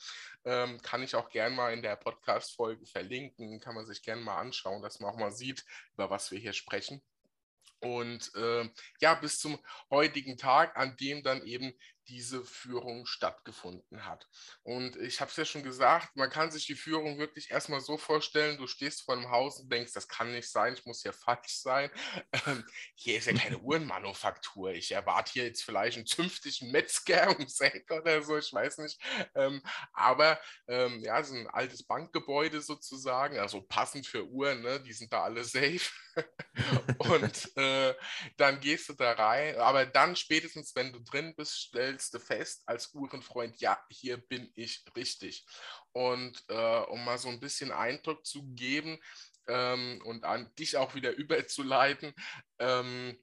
ähm, 0.46 0.80
kann 0.80 1.02
ich 1.02 1.14
auch 1.14 1.28
gern 1.28 1.54
mal 1.54 1.74
in 1.74 1.82
der 1.82 1.96
Podcast-Folge 1.96 2.86
verlinken, 2.86 3.60
kann 3.60 3.74
man 3.74 3.84
sich 3.84 4.02
gern 4.02 4.22
mal 4.22 4.38
anschauen, 4.38 4.80
dass 4.80 5.00
man 5.00 5.10
auch 5.10 5.18
mal 5.18 5.32
sieht, 5.32 5.66
über 5.92 6.08
was 6.08 6.30
wir 6.30 6.38
hier 6.38 6.54
sprechen. 6.54 7.02
Und 7.80 8.34
äh, 8.34 8.68
ja, 9.00 9.14
bis 9.14 9.38
zum 9.38 9.58
heutigen 9.90 10.38
Tag, 10.38 10.76
an 10.76 10.96
dem 10.96 11.22
dann 11.22 11.44
eben 11.44 11.74
diese 12.08 12.44
Führung 12.44 13.06
stattgefunden 13.06 14.04
hat. 14.06 14.28
Und 14.62 14.96
ich 14.96 15.20
habe 15.20 15.30
es 15.30 15.36
ja 15.36 15.44
schon 15.44 15.62
gesagt, 15.62 16.16
man 16.16 16.30
kann 16.30 16.50
sich 16.50 16.66
die 16.66 16.74
Führung 16.74 17.18
wirklich 17.18 17.50
erstmal 17.50 17.80
so 17.80 17.96
vorstellen, 17.96 18.58
du 18.58 18.66
stehst 18.66 19.02
vor 19.02 19.16
einem 19.16 19.30
Haus 19.30 19.60
und 19.60 19.72
denkst, 19.72 19.92
das 19.92 20.08
kann 20.08 20.32
nicht 20.32 20.50
sein, 20.50 20.74
ich 20.74 20.86
muss 20.86 21.02
hier 21.02 21.12
falsch 21.12 21.60
sein. 21.60 21.90
Ähm, 22.46 22.64
hier 22.94 23.18
ist 23.18 23.26
ja 23.26 23.32
keine 23.38 23.58
Uhrenmanufaktur. 23.58 24.72
Ich 24.72 24.92
erwarte 24.92 25.32
hier 25.32 25.44
jetzt 25.44 25.64
vielleicht 25.64 25.96
einen 25.96 26.06
zünftigen 26.06 26.70
Metzger 26.70 27.30
ums 27.30 27.60
Eck 27.60 27.90
oder 27.90 28.22
so, 28.22 28.36
ich 28.36 28.52
weiß 28.52 28.78
nicht. 28.78 29.00
Ähm, 29.34 29.62
aber 29.92 30.40
ähm, 30.68 31.00
ja, 31.00 31.22
so 31.22 31.34
ein 31.34 31.48
altes 31.48 31.84
Bankgebäude 31.84 32.60
sozusagen, 32.60 33.38
also 33.38 33.62
passend 33.62 34.06
für 34.06 34.26
Uhren, 34.26 34.62
ne? 34.62 34.80
die 34.80 34.92
sind 34.92 35.12
da 35.12 35.24
alle 35.24 35.44
safe. 35.44 35.90
und 36.98 37.56
äh, 37.56 37.94
dann 38.36 38.60
gehst 38.60 38.88
du 38.88 38.94
da 38.94 39.12
rein, 39.12 39.56
aber 39.56 39.86
dann 39.86 40.16
spätestens, 40.16 40.74
wenn 40.74 40.92
du 40.92 41.00
drin 41.00 41.34
bist, 41.36 41.74
stellst 41.96 42.14
du 42.14 42.18
fest 42.18 42.62
als 42.66 42.92
Uhrenfreund, 42.94 43.58
ja, 43.60 43.78
hier 43.90 44.18
bin 44.18 44.50
ich 44.54 44.84
richtig. 44.94 45.46
Und 45.92 46.44
äh, 46.48 46.80
um 46.88 47.04
mal 47.04 47.18
so 47.18 47.28
ein 47.28 47.40
bisschen 47.40 47.72
Eindruck 47.72 48.26
zu 48.26 48.42
geben 48.54 48.98
ähm, 49.48 50.02
und 50.04 50.24
an 50.24 50.52
dich 50.58 50.76
auch 50.76 50.94
wieder 50.94 51.12
überzuleiten, 51.16 52.14
ähm, 52.58 53.18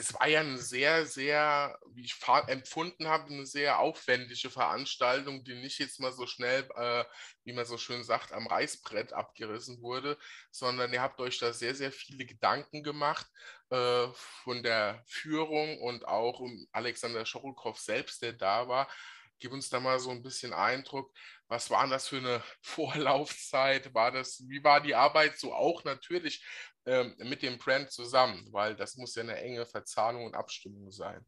es 0.00 0.14
war 0.14 0.28
ja 0.28 0.40
eine 0.40 0.58
sehr, 0.58 1.06
sehr, 1.06 1.76
wie 1.90 2.04
ich 2.04 2.14
empfunden 2.46 3.08
habe, 3.08 3.32
eine 3.32 3.46
sehr 3.46 3.80
aufwendige 3.80 4.48
Veranstaltung, 4.48 5.42
die 5.42 5.56
nicht 5.56 5.80
jetzt 5.80 5.98
mal 5.98 6.12
so 6.12 6.24
schnell, 6.24 6.68
äh, 6.76 7.04
wie 7.42 7.52
man 7.52 7.64
so 7.64 7.76
schön 7.78 8.04
sagt, 8.04 8.32
am 8.32 8.46
Reißbrett 8.46 9.12
abgerissen 9.12 9.82
wurde, 9.82 10.16
sondern 10.52 10.92
ihr 10.92 11.02
habt 11.02 11.18
euch 11.18 11.40
da 11.40 11.52
sehr, 11.52 11.74
sehr 11.74 11.90
viele 11.90 12.26
Gedanken 12.26 12.84
gemacht 12.84 13.26
äh, 13.70 14.08
von 14.14 14.62
der 14.62 15.02
Führung 15.06 15.80
und 15.80 16.06
auch 16.06 16.40
um 16.40 16.66
Alexander 16.72 17.26
Schorokow 17.26 17.78
selbst, 17.78 18.22
der 18.22 18.32
da 18.32 18.68
war. 18.68 18.88
Gib 19.38 19.52
uns 19.52 19.68
da 19.68 19.78
mal 19.78 20.00
so 20.00 20.10
ein 20.10 20.22
bisschen 20.22 20.52
Eindruck, 20.52 21.12
was 21.48 21.70
war 21.70 21.86
das 21.88 22.08
für 22.08 22.18
eine 22.18 22.42
Vorlaufzeit? 22.62 23.94
War 23.94 24.10
das, 24.12 24.42
wie 24.48 24.62
war 24.64 24.80
die 24.80 24.94
Arbeit 24.94 25.38
so 25.38 25.54
auch 25.54 25.84
natürlich 25.84 26.44
ähm, 26.86 27.14
mit 27.18 27.42
dem 27.42 27.58
Brand 27.58 27.90
zusammen, 27.90 28.46
weil 28.52 28.74
das 28.74 28.96
muss 28.96 29.14
ja 29.14 29.22
eine 29.22 29.36
enge 29.36 29.66
Verzahnung 29.66 30.26
und 30.26 30.34
Abstimmung 30.34 30.90
sein. 30.90 31.24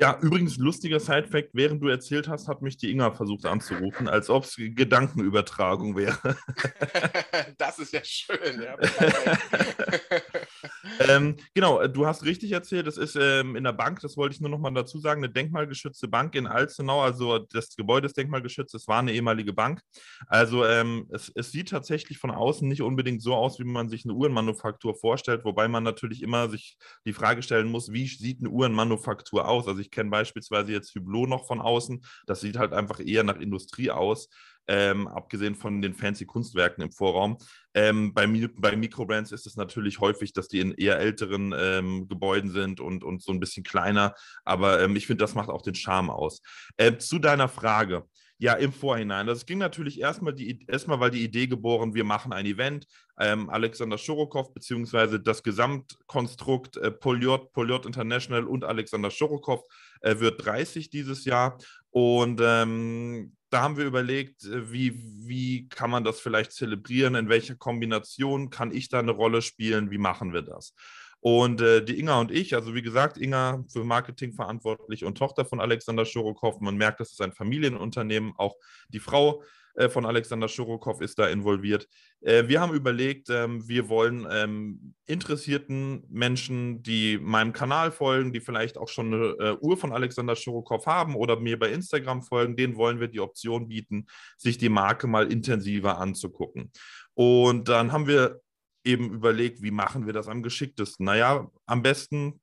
Ja, 0.00 0.16
übrigens, 0.20 0.58
lustiger 0.58 1.00
Side-Fact: 1.00 1.50
Während 1.54 1.82
du 1.82 1.88
erzählt 1.88 2.28
hast, 2.28 2.46
hat 2.46 2.62
mich 2.62 2.76
die 2.76 2.92
Inga 2.92 3.10
versucht 3.10 3.44
anzurufen, 3.46 4.06
als 4.06 4.30
ob 4.30 4.44
es 4.44 4.54
Gedankenübertragung 4.56 5.96
wäre. 5.96 6.36
das 7.58 7.80
ist 7.80 7.92
ja 7.92 8.00
schön, 8.04 8.62
ja. 8.62 8.76
ähm, 11.00 11.34
genau, 11.52 11.84
du 11.88 12.06
hast 12.06 12.24
richtig 12.24 12.52
erzählt, 12.52 12.86
das 12.86 12.96
ist 12.96 13.16
ähm, 13.20 13.56
in 13.56 13.64
der 13.64 13.72
Bank, 13.72 13.98
das 14.00 14.16
wollte 14.16 14.36
ich 14.36 14.40
nur 14.40 14.50
noch 14.50 14.60
mal 14.60 14.70
dazu 14.70 15.00
sagen, 15.00 15.24
eine 15.24 15.32
denkmalgeschützte 15.32 16.06
Bank 16.06 16.36
in 16.36 16.46
Alzenau, 16.46 17.02
also 17.02 17.38
das 17.38 17.74
Gebäude 17.74 18.06
ist 18.06 18.16
denkmalgeschützt, 18.16 18.76
es 18.76 18.86
war 18.86 19.00
eine 19.00 19.12
ehemalige 19.12 19.52
Bank. 19.52 19.80
Also 20.28 20.64
ähm, 20.64 21.08
es, 21.10 21.32
es 21.34 21.50
sieht 21.50 21.70
tatsächlich 21.70 22.18
von 22.18 22.30
außen 22.30 22.68
nicht 22.68 22.82
unbedingt 22.82 23.20
so 23.20 23.34
aus, 23.34 23.58
wie 23.58 23.64
man 23.64 23.88
sich 23.88 24.04
eine 24.04 24.14
Uhrenmanufaktur 24.14 24.94
vorstellt, 24.94 25.44
wobei 25.44 25.66
man 25.66 25.82
natürlich 25.82 26.22
immer 26.22 26.48
sich 26.48 26.76
die 27.04 27.12
Frage 27.12 27.42
stellen 27.42 27.68
muss, 27.68 27.92
wie 27.92 28.06
sieht 28.06 28.40
eine 28.40 28.50
Uhrenmanufaktur 28.50 29.48
aus? 29.48 29.66
Also 29.66 29.80
ich 29.80 29.87
ich 29.88 29.90
kenne 29.90 30.10
beispielsweise 30.10 30.72
jetzt 30.72 30.94
Hublot 30.94 31.28
noch 31.28 31.46
von 31.46 31.60
außen. 31.60 32.04
Das 32.26 32.40
sieht 32.40 32.58
halt 32.58 32.72
einfach 32.72 33.00
eher 33.00 33.24
nach 33.24 33.36
Industrie 33.40 33.90
aus. 33.90 34.28
Ähm, 34.70 35.08
abgesehen 35.08 35.54
von 35.54 35.80
den 35.80 35.94
fancy 35.94 36.26
Kunstwerken 36.26 36.84
im 36.84 36.92
Vorraum. 36.92 37.38
Ähm, 37.72 38.12
bei, 38.12 38.26
bei 38.58 38.76
Mikrobrands 38.76 39.32
ist 39.32 39.46
es 39.46 39.56
natürlich 39.56 39.98
häufig, 40.00 40.34
dass 40.34 40.48
die 40.48 40.60
in 40.60 40.72
eher 40.72 40.98
älteren 40.98 41.54
ähm, 41.56 42.06
Gebäuden 42.06 42.50
sind 42.50 42.78
und, 42.78 43.02
und 43.02 43.22
so 43.22 43.32
ein 43.32 43.40
bisschen 43.40 43.64
kleiner. 43.64 44.14
Aber 44.44 44.82
ähm, 44.82 44.94
ich 44.94 45.06
finde, 45.06 45.24
das 45.24 45.34
macht 45.34 45.48
auch 45.48 45.62
den 45.62 45.74
Charme 45.74 46.10
aus. 46.10 46.42
Äh, 46.76 46.98
zu 46.98 47.18
deiner 47.18 47.48
Frage. 47.48 48.04
Ja, 48.40 48.54
im 48.54 48.72
Vorhinein. 48.72 49.26
Das 49.26 49.46
ging 49.46 49.58
natürlich 49.58 50.00
erstmal, 50.00 50.32
die, 50.32 50.64
erstmal 50.68 51.00
weil 51.00 51.10
die 51.10 51.24
Idee 51.24 51.48
geboren, 51.48 51.94
wir 51.94 52.04
machen 52.04 52.32
ein 52.32 52.46
Event. 52.46 52.86
Ähm, 53.18 53.50
Alexander 53.50 53.98
Schorokow, 53.98 54.54
beziehungsweise 54.54 55.18
das 55.18 55.42
Gesamtkonstrukt 55.42 56.76
äh, 56.76 56.92
Polyot, 56.92 57.52
Polyot 57.52 57.84
International 57.84 58.44
und 58.44 58.64
Alexander 58.64 59.10
Schorokow 59.10 59.64
äh, 60.02 60.20
wird 60.20 60.44
30 60.44 60.88
dieses 60.88 61.24
Jahr. 61.24 61.58
Und 61.90 62.40
ähm, 62.40 63.34
da 63.50 63.62
haben 63.62 63.76
wir 63.76 63.86
überlegt, 63.86 64.44
äh, 64.44 64.70
wie, 64.70 64.94
wie 65.26 65.68
kann 65.68 65.90
man 65.90 66.04
das 66.04 66.20
vielleicht 66.20 66.52
zelebrieren, 66.52 67.16
in 67.16 67.28
welcher 67.28 67.56
Kombination 67.56 68.50
kann 68.50 68.70
ich 68.70 68.88
da 68.88 69.00
eine 69.00 69.10
Rolle 69.10 69.42
spielen, 69.42 69.90
wie 69.90 69.98
machen 69.98 70.32
wir 70.32 70.42
das? 70.42 70.74
Und 71.20 71.60
äh, 71.60 71.84
die 71.84 71.98
Inga 71.98 72.20
und 72.20 72.30
ich, 72.30 72.54
also 72.54 72.74
wie 72.74 72.82
gesagt, 72.82 73.18
Inga 73.18 73.64
für 73.72 73.84
Marketing 73.84 74.32
verantwortlich 74.32 75.04
und 75.04 75.18
Tochter 75.18 75.44
von 75.44 75.60
Alexander 75.60 76.04
Schorokow. 76.04 76.60
Man 76.60 76.76
merkt, 76.76 77.00
das 77.00 77.12
ist 77.12 77.20
ein 77.20 77.32
Familienunternehmen. 77.32 78.34
Auch 78.36 78.54
die 78.88 79.00
Frau 79.00 79.42
äh, 79.78 79.88
von 79.88 80.06
Alexander 80.06 80.48
Schorokow 80.48 81.00
ist 81.00 81.18
da 81.18 81.28
involviert. 81.28 81.88
Äh, 82.20 82.48
wir 82.48 82.60
haben 82.60 82.74
überlegt, 82.74 83.30
ähm, 83.30 83.66
wir 83.68 83.88
wollen 83.88 84.26
ähm, 84.30 84.94
interessierten 85.06 86.04
Menschen, 86.08 86.82
die 86.82 87.16
meinem 87.18 87.52
Kanal 87.52 87.92
folgen, 87.92 88.32
die 88.32 88.40
vielleicht 88.40 88.76
auch 88.76 88.88
schon 88.88 89.14
eine 89.14 89.26
äh, 89.38 89.56
Uhr 89.60 89.76
von 89.76 89.92
Alexander 89.92 90.34
Schorokow 90.34 90.84
haben 90.86 91.14
oder 91.14 91.38
mir 91.38 91.58
bei 91.58 91.70
Instagram 91.70 92.22
folgen, 92.22 92.56
denen 92.56 92.76
wollen 92.76 92.98
wir 92.98 93.08
die 93.08 93.20
Option 93.20 93.68
bieten, 93.68 94.06
sich 94.36 94.58
die 94.58 94.68
Marke 94.68 95.06
mal 95.06 95.30
intensiver 95.30 95.98
anzugucken. 95.98 96.72
Und 97.14 97.68
dann 97.68 97.92
haben 97.92 98.08
wir 98.08 98.40
eben 98.88 99.12
überlegt, 99.12 99.62
wie 99.62 99.70
machen 99.70 100.06
wir 100.06 100.12
das 100.12 100.28
am 100.28 100.42
geschicktesten? 100.42 101.04
Naja, 101.04 101.50
am 101.66 101.82
besten 101.82 102.40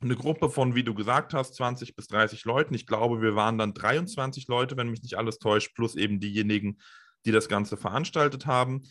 eine 0.00 0.16
Gruppe 0.16 0.48
von, 0.48 0.74
wie 0.74 0.84
du 0.84 0.94
gesagt 0.94 1.34
hast, 1.34 1.54
20 1.54 1.94
bis 1.94 2.06
30 2.08 2.44
Leuten. 2.44 2.74
Ich 2.74 2.86
glaube, 2.86 3.20
wir 3.20 3.34
waren 3.34 3.58
dann 3.58 3.74
23 3.74 4.48
Leute, 4.48 4.76
wenn 4.76 4.88
mich 4.88 5.02
nicht 5.02 5.16
alles 5.16 5.38
täuscht, 5.38 5.74
plus 5.74 5.94
eben 5.96 6.20
diejenigen, 6.20 6.78
die 7.24 7.32
das 7.32 7.48
Ganze 7.48 7.76
veranstaltet 7.76 8.46
haben. 8.46 8.82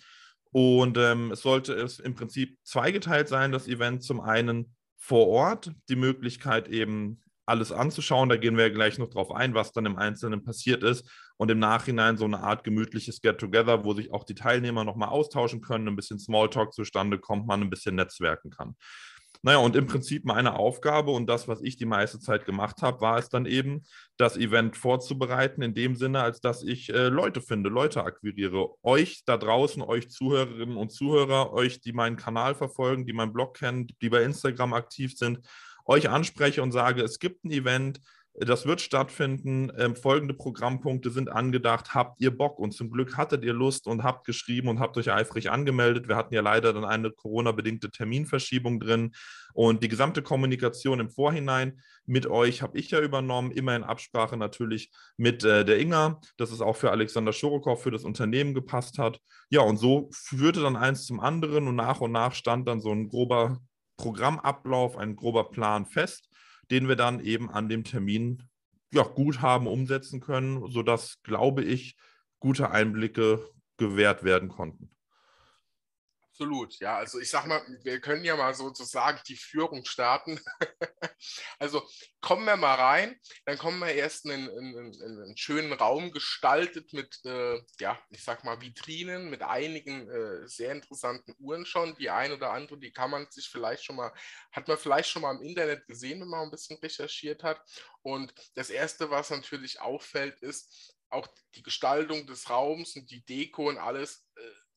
Und 0.52 0.98
ähm, 0.98 1.32
es 1.32 1.42
sollte 1.42 1.74
es 1.74 2.00
im 2.00 2.16
Prinzip 2.16 2.58
zweigeteilt 2.64 3.30
sein, 3.30 3.52
das 3.52 3.68
Event. 3.68 4.04
Zum 4.04 4.20
einen 4.22 4.76
vor 4.98 5.28
Ort, 5.28 5.72
die 5.90 5.96
Möglichkeit 5.96 6.68
eben 6.68 7.22
alles 7.46 7.72
anzuschauen. 7.72 8.30
Da 8.30 8.38
gehen 8.38 8.58
wir 8.58 8.68
ja 8.68 8.74
gleich 8.74 8.98
noch 8.98 9.10
drauf 9.10 9.32
ein, 9.32 9.54
was 9.54 9.72
dann 9.72 9.86
im 9.86 9.98
Einzelnen 9.98 10.44
passiert 10.44 10.84
ist. 10.84 11.10
Und 11.42 11.50
im 11.50 11.58
Nachhinein 11.58 12.18
so 12.18 12.26
eine 12.26 12.42
Art 12.42 12.64
gemütliches 12.64 13.20
Get-Together, 13.20 13.84
wo 13.84 13.96
sich 13.96 14.14
auch 14.14 14.26
die 14.26 14.36
Teilnehmer 14.36 14.84
nochmal 14.84 15.10
austauschen 15.10 15.60
können, 15.60 15.88
ein 15.88 15.96
bisschen 15.96 16.20
Smalltalk 16.20 16.72
zustande 16.72 17.18
kommt, 17.18 17.48
man 17.48 17.62
ein 17.62 17.72
bisschen 17.72 17.96
netzwerken 17.96 18.52
kann. 18.52 18.76
Naja, 19.42 19.58
und 19.58 19.76
im 19.76 19.88
Prinzip 19.88 20.24
meine 20.24 20.56
Aufgabe 20.56 21.10
und 21.10 21.26
das, 21.26 21.48
was 21.48 21.64
ich 21.64 21.78
die 21.78 21.88
meiste 21.88 22.20
Zeit 22.20 22.46
gemacht 22.46 22.84
habe, 22.84 23.02
war 23.02 23.18
es 23.18 23.30
dann 23.30 23.48
eben, 23.48 23.82
das 24.18 24.38
Event 24.38 24.78
vorzubereiten, 24.78 25.64
in 25.64 25.74
dem 25.74 25.96
Sinne, 25.96 26.22
als 26.22 26.42
dass 26.42 26.62
ich 26.62 26.94
äh, 26.94 27.08
Leute 27.08 27.42
finde, 27.42 27.72
Leute 27.72 28.04
akquiriere. 28.04 28.76
Euch 28.84 29.24
da 29.26 29.36
draußen, 29.36 29.82
euch 29.82 30.12
Zuhörerinnen 30.12 30.78
und 30.78 30.92
Zuhörer, 30.92 31.54
euch, 31.54 31.82
die 31.82 31.92
meinen 31.92 32.18
Kanal 32.18 32.54
verfolgen, 32.54 33.08
die 33.08 33.14
meinen 33.14 33.34
Blog 33.34 33.58
kennen, 33.58 33.88
die 34.00 34.10
bei 34.10 34.22
Instagram 34.22 34.74
aktiv 34.74 35.18
sind, 35.18 35.40
euch 35.86 36.08
anspreche 36.08 36.62
und 36.62 36.72
sage, 36.72 37.02
es 37.02 37.18
gibt 37.18 37.46
ein 37.46 37.52
Event, 37.52 38.00
das 38.34 38.66
wird 38.66 38.80
stattfinden. 38.80 39.72
Ähm, 39.78 39.96
folgende 39.96 40.34
Programmpunkte 40.34 41.12
sind 41.12 41.30
angedacht. 41.30 41.94
Habt 41.94 42.22
ihr 42.22 42.36
Bock? 42.36 42.60
Und 42.60 42.72
zum 42.72 42.90
Glück 42.90 43.18
hattet 43.18 43.44
ihr 43.44 43.54
Lust 43.54 43.88
und 43.88 44.04
habt 44.04 44.26
geschrieben 44.26 44.70
und 44.70 44.80
habt 44.80 44.98
euch 44.98 45.12
eifrig 45.12 45.52
angemeldet. 45.52 46.08
Wir 46.08 46.16
hatten 46.16 46.34
ja 46.34 46.42
leider 46.42 46.72
dann 46.72 46.86
eine 46.86 47.12
Corona-bedingte 47.12 47.92
Terminverschiebung 47.92 48.80
drin. 48.80 49.12
Und 49.54 49.84
die 49.84 49.90
gesamte 49.90 50.22
Kommunikation 50.22 51.02
im 51.02 51.10
Vorhinein 51.10 51.82
mit 52.06 52.26
euch 52.26 52.62
habe 52.62 52.80
ich 52.80 52.90
ja 52.92 53.02
übernommen, 53.02 53.52
immer 53.52 53.76
in 53.76 53.84
Absprache 53.84 54.38
natürlich 54.38 54.92
mit 55.18 55.44
äh, 55.44 55.66
der 55.66 55.80
Inga, 55.80 56.22
dass 56.38 56.52
es 56.52 56.62
auch 56.62 56.78
für 56.78 56.92
Alexander 56.92 57.34
Schorokow, 57.34 57.82
für 57.82 57.92
das 57.92 58.06
Unternehmen 58.06 58.54
gepasst 58.54 58.98
hat. 58.98 59.20
Ja, 59.50 59.62
und 59.62 59.76
so 59.76 60.10
führte 60.14 60.62
dann 60.62 60.78
eins 60.78 61.06
zum 61.06 61.20
anderen 61.20 61.68
und 61.68 61.76
nach 61.76 62.00
und 62.00 62.14
nach 62.14 62.34
stand 62.34 62.66
dann 62.68 62.80
so 62.80 62.92
ein 62.92 63.10
grober 63.10 63.60
Programmablauf, 63.98 64.98
ein 64.98 65.16
grober 65.16 65.52
Plan 65.52 65.86
fest, 65.86 66.31
den 66.72 66.88
wir 66.88 66.96
dann 66.96 67.20
eben 67.20 67.50
an 67.50 67.70
dem 67.70 67.84
Termin 67.84 68.44
ja, 68.94 69.04
gut 69.04 69.42
haben 69.42 69.68
umsetzen 69.68 70.20
können, 70.20 70.68
sodass, 70.68 71.22
glaube 71.24 71.64
ich, 71.64 71.96
gute 72.40 72.72
Einblicke 72.72 73.48
gewährt 73.78 74.24
werden 74.24 74.50
konnten. 74.50 74.90
Absolut, 76.42 76.80
ja. 76.80 76.98
Also 76.98 77.20
ich 77.20 77.30
sag 77.30 77.46
mal, 77.46 77.62
wir 77.84 78.02
können 78.02 78.26
ja 78.26 78.36
mal 78.36 78.56
sozusagen 78.56 79.20
die 79.28 79.36
Führung 79.36 79.86
starten. 79.86 80.40
also 81.60 81.88
kommen 82.20 82.46
wir 82.46 82.58
mal 82.58 82.74
rein, 82.74 83.16
dann 83.46 83.60
kommen 83.60 83.78
wir 83.78 83.94
erst 83.94 84.26
in, 84.26 84.32
in, 84.32 84.50
in, 84.50 84.94
in 84.94 85.22
einen 85.22 85.38
schönen 85.38 85.72
Raum 85.72 86.12
gestaltet 86.12 86.94
mit, 86.94 87.20
äh, 87.26 87.62
ja, 87.80 88.00
ich 88.10 88.24
sag 88.24 88.44
mal 88.44 88.60
Vitrinen, 88.60 89.30
mit 89.30 89.44
einigen 89.44 90.10
äh, 90.10 90.48
sehr 90.48 90.72
interessanten 90.72 91.36
Uhren 91.38 91.68
schon. 91.68 91.96
Die 91.98 92.10
ein 92.10 92.32
oder 92.32 92.54
andere, 92.54 92.80
die 92.80 92.92
kann 92.92 93.12
man 93.12 93.28
sich 93.30 93.48
vielleicht 93.48 93.84
schon 93.84 93.98
mal, 93.98 94.12
hat 94.52 94.68
man 94.68 94.80
vielleicht 94.80 95.10
schon 95.10 95.22
mal 95.22 95.36
im 95.36 95.44
Internet 95.44 95.86
gesehen, 95.86 96.22
wenn 96.22 96.28
man 96.28 96.46
ein 96.46 96.52
bisschen 96.52 96.80
recherchiert 96.80 97.44
hat. 97.44 97.62
Und 98.02 98.34
das 98.56 98.72
Erste, 98.72 99.12
was 99.12 99.30
natürlich 99.30 99.80
auffällt, 99.80 100.40
ist 100.42 100.96
auch 101.12 101.28
die 101.56 101.64
Gestaltung 101.64 102.26
des 102.26 102.50
Raums 102.50 102.96
und 102.96 103.12
die 103.12 103.24
Deko 103.26 103.70
und 103.70 103.78
alles. 103.78 104.26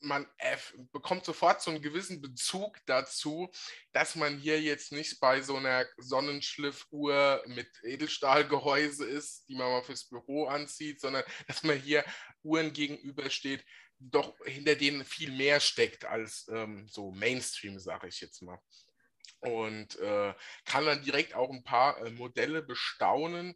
Man 0.05 0.27
äh, 0.39 0.57
bekommt 0.93 1.25
sofort 1.25 1.63
so 1.63 1.71
einen 1.71 1.83
gewissen 1.83 2.21
Bezug 2.21 2.79
dazu, 2.87 3.51
dass 3.93 4.15
man 4.15 4.39
hier 4.39 4.61
jetzt 4.61 4.93
nicht 4.93 5.19
bei 5.21 5.41
so 5.43 5.57
einer 5.57 5.87
Sonnenschliffuhr 5.97 7.43
mit 7.47 7.69
Edelstahlgehäuse 7.83 9.07
ist, 9.07 9.49
die 9.49 9.55
man 9.55 9.71
mal 9.71 9.83
fürs 9.83 10.05
Büro 10.09 10.47
anzieht, 10.47 11.01
sondern 11.01 11.25
dass 11.47 11.63
man 11.63 11.79
hier 11.79 12.05
Uhren 12.43 12.73
gegenübersteht, 12.73 13.65
doch 13.99 14.35
hinter 14.45 14.75
denen 14.75 15.05
viel 15.05 15.33
mehr 15.33 15.61
steckt 15.61 16.05
als 16.05 16.47
ähm, 16.51 16.87
so 16.89 17.11
Mainstream, 17.11 17.79
sage 17.79 18.09
ich 18.09 18.21
jetzt 18.21 18.43
mal. 18.43 18.61
Und 19.41 19.99
äh, 19.99 20.35
kann 20.65 20.87
dann 20.87 21.03
direkt 21.03 21.35
auch 21.35 21.51
ein 21.51 21.65
paar 21.65 21.99
äh, 22.05 22.11
Modelle 22.11 22.63
bestaunen, 22.63 23.55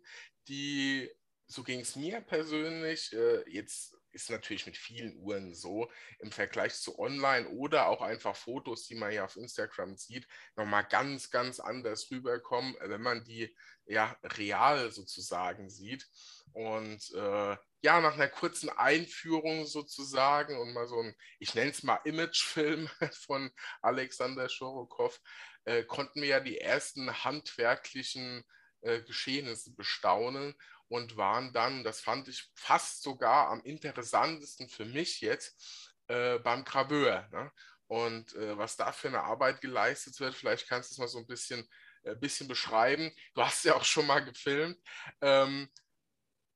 die, 0.49 1.11
so 1.47 1.63
ging 1.63 1.81
es 1.81 1.97
mir 1.97 2.21
persönlich, 2.21 3.13
äh, 3.13 3.49
jetzt 3.51 3.98
ist 4.19 4.31
natürlich 4.31 4.67
mit 4.67 4.77
vielen 4.77 5.17
Uhren 5.17 5.55
so 5.55 5.91
im 6.19 6.33
Vergleich 6.33 6.75
zu 6.75 6.99
online 6.99 7.49
oder 7.51 7.87
auch 7.87 8.03
einfach 8.03 8.35
Fotos, 8.35 8.87
die 8.87 8.97
man 8.97 9.13
ja 9.13 9.25
auf 9.25 9.37
Instagram 9.37 9.97
sieht, 9.97 10.27
nochmal 10.57 10.85
ganz, 10.85 11.31
ganz 11.31 11.61
anders 11.61 12.11
rüberkommen, 12.11 12.77
wenn 12.81 13.01
man 13.01 13.25
die 13.25 13.55
ja 13.87 14.17
real 14.25 14.91
sozusagen 14.91 15.71
sieht. 15.71 16.07
Und 16.53 17.13
äh, 17.15 17.57
ja, 17.81 18.01
nach 18.01 18.15
einer 18.15 18.29
kurzen 18.29 18.71
Einführung 18.71 19.65
sozusagen 19.67 20.59
und 20.59 20.73
mal 20.73 20.89
so 20.89 21.01
ein, 21.01 21.15
ich 21.39 21.55
nenne 21.55 21.71
es 21.71 21.85
mal 21.85 22.01
Imagefilm 22.05 22.89
von 23.13 23.53
Alexander 23.83 24.49
Schorokow, 24.49 25.21
äh, 25.65 25.85
konnten 25.85 26.23
wir 26.23 26.29
ja 26.29 26.41
die 26.41 26.59
ersten 26.59 27.25
handwerklichen 27.25 28.45
äh, 28.81 29.01
Geschehnisse 29.03 29.73
bestaunen 29.75 30.57
und 30.89 31.17
waren 31.17 31.53
dann, 31.53 31.85
das 31.85 32.01
fand 32.01 32.29
ich 32.29 32.51
fast 32.55 33.03
sogar 33.03 33.49
am 33.49 33.63
interessantesten 33.63 34.69
für 34.69 34.85
mich 34.85 35.21
jetzt, 35.21 35.95
äh, 36.09 36.39
beim 36.39 36.65
Graveur. 36.65 37.29
Ne? 37.31 37.53
Und 37.87 38.35
äh, 38.35 38.57
was 38.59 38.77
da 38.77 38.93
für 38.93 39.09
eine 39.09 39.23
Arbeit 39.23 39.61
geleistet 39.61 40.19
wird, 40.21 40.35
vielleicht 40.35 40.69
kannst 40.69 40.91
du 40.91 40.95
es 40.95 40.99
mal 40.99 41.09
so 41.09 41.19
ein 41.19 41.27
bisschen, 41.27 41.67
äh, 42.03 42.15
bisschen 42.17 42.49
beschreiben. 42.49 43.13
Du 43.35 43.43
hast 43.43 43.65
ja 43.65 43.75
auch 43.75 43.85
schon 43.85 44.07
mal 44.07 44.25
gefilmt, 44.25 44.79
ähm, 45.21 45.69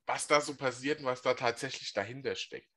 was 0.06 0.26
da 0.26 0.40
so 0.40 0.56
passiert 0.56 1.00
und 1.00 1.06
was 1.06 1.22
da 1.22 1.34
tatsächlich 1.34 1.92
dahinter 1.92 2.34
steckt. 2.34 2.71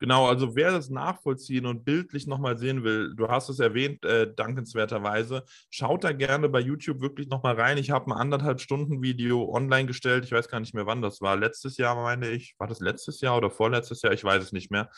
Genau, 0.00 0.26
also 0.28 0.54
wer 0.54 0.70
das 0.70 0.90
nachvollziehen 0.90 1.66
und 1.66 1.84
bildlich 1.84 2.26
nochmal 2.28 2.56
sehen 2.56 2.84
will, 2.84 3.14
du 3.16 3.28
hast 3.28 3.48
es 3.48 3.58
erwähnt, 3.58 4.04
äh, 4.04 4.32
dankenswerterweise, 4.32 5.42
schaut 5.70 6.04
da 6.04 6.12
gerne 6.12 6.48
bei 6.48 6.60
YouTube 6.60 7.00
wirklich 7.00 7.28
nochmal 7.28 7.54
rein. 7.60 7.78
Ich 7.78 7.90
habe 7.90 8.06
ein 8.10 8.12
anderthalb 8.12 8.60
Stunden 8.60 9.02
Video 9.02 9.52
online 9.52 9.86
gestellt. 9.86 10.24
Ich 10.24 10.30
weiß 10.30 10.48
gar 10.48 10.60
nicht 10.60 10.72
mehr, 10.74 10.86
wann 10.86 11.02
das 11.02 11.20
war. 11.20 11.36
Letztes 11.36 11.78
Jahr, 11.78 11.96
meine 11.96 12.28
ich. 12.30 12.54
War 12.58 12.68
das 12.68 12.78
letztes 12.78 13.20
Jahr 13.20 13.36
oder 13.36 13.50
vorletztes 13.50 14.02
Jahr? 14.02 14.12
Ich 14.12 14.22
weiß 14.22 14.42
es 14.42 14.52
nicht 14.52 14.70
mehr. 14.70 14.88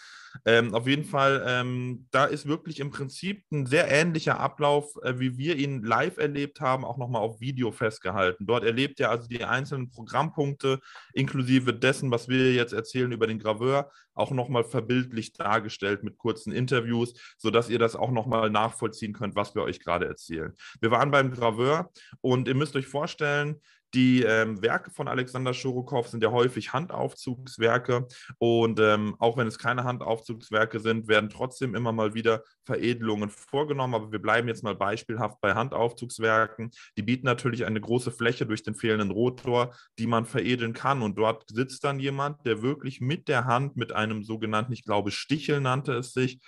Ähm, 0.44 0.74
auf 0.74 0.86
jeden 0.86 1.04
Fall, 1.04 1.44
ähm, 1.46 2.06
da 2.10 2.24
ist 2.24 2.46
wirklich 2.46 2.80
im 2.80 2.90
Prinzip 2.90 3.44
ein 3.50 3.66
sehr 3.66 3.90
ähnlicher 3.90 4.40
Ablauf, 4.40 4.96
äh, 5.02 5.18
wie 5.18 5.36
wir 5.36 5.56
ihn 5.56 5.82
live 5.82 6.18
erlebt 6.18 6.60
haben, 6.60 6.84
auch 6.84 6.96
nochmal 6.96 7.22
auf 7.22 7.40
Video 7.40 7.72
festgehalten. 7.72 8.46
Dort 8.46 8.64
erlebt 8.64 9.00
ihr 9.00 9.10
also 9.10 9.28
die 9.28 9.44
einzelnen 9.44 9.90
Programmpunkte 9.90 10.80
inklusive 11.12 11.74
dessen, 11.74 12.10
was 12.10 12.28
wir 12.28 12.52
jetzt 12.52 12.72
erzählen 12.72 13.12
über 13.12 13.26
den 13.26 13.38
Graveur, 13.38 13.90
auch 14.14 14.30
nochmal 14.30 14.64
verbildlich 14.64 15.32
dargestellt 15.32 16.02
mit 16.02 16.18
kurzen 16.18 16.52
Interviews, 16.52 17.14
sodass 17.38 17.68
ihr 17.68 17.78
das 17.78 17.96
auch 17.96 18.10
nochmal 18.10 18.50
nachvollziehen 18.50 19.12
könnt, 19.12 19.34
was 19.34 19.54
wir 19.54 19.62
euch 19.62 19.80
gerade 19.80 20.06
erzählen. 20.06 20.52
Wir 20.80 20.90
waren 20.90 21.10
beim 21.10 21.30
Graveur 21.30 21.90
und 22.20 22.48
ihr 22.48 22.54
müsst 22.54 22.76
euch 22.76 22.86
vorstellen, 22.86 23.60
die 23.94 24.22
ähm, 24.22 24.62
Werke 24.62 24.90
von 24.90 25.08
Alexander 25.08 25.52
Schurukow 25.52 26.06
sind 26.06 26.22
ja 26.22 26.30
häufig 26.30 26.72
Handaufzugswerke 26.72 28.06
und 28.38 28.78
ähm, 28.78 29.16
auch 29.18 29.36
wenn 29.36 29.46
es 29.46 29.58
keine 29.58 29.84
Handaufzugswerke 29.84 30.78
sind, 30.80 31.08
werden 31.08 31.30
trotzdem 31.30 31.74
immer 31.74 31.92
mal 31.92 32.14
wieder 32.14 32.44
Veredelungen 32.64 33.30
vorgenommen. 33.30 33.94
Aber 33.94 34.12
wir 34.12 34.20
bleiben 34.20 34.48
jetzt 34.48 34.62
mal 34.62 34.76
beispielhaft 34.76 35.40
bei 35.40 35.54
Handaufzugswerken. 35.54 36.70
Die 36.96 37.02
bieten 37.02 37.26
natürlich 37.26 37.64
eine 37.64 37.80
große 37.80 38.12
Fläche 38.12 38.46
durch 38.46 38.62
den 38.62 38.74
fehlenden 38.74 39.10
Rotor, 39.10 39.74
die 39.98 40.06
man 40.06 40.24
veredeln 40.24 40.72
kann. 40.72 41.02
Und 41.02 41.18
dort 41.18 41.44
sitzt 41.50 41.84
dann 41.84 41.98
jemand, 41.98 42.46
der 42.46 42.62
wirklich 42.62 43.00
mit 43.00 43.28
der 43.28 43.46
Hand, 43.46 43.76
mit 43.76 43.92
einem 43.92 44.22
sogenannten, 44.22 44.72
ich 44.72 44.84
glaube, 44.84 45.10
Stichel 45.10 45.60
nannte 45.60 45.94
es 45.94 46.12
sich, 46.12 46.40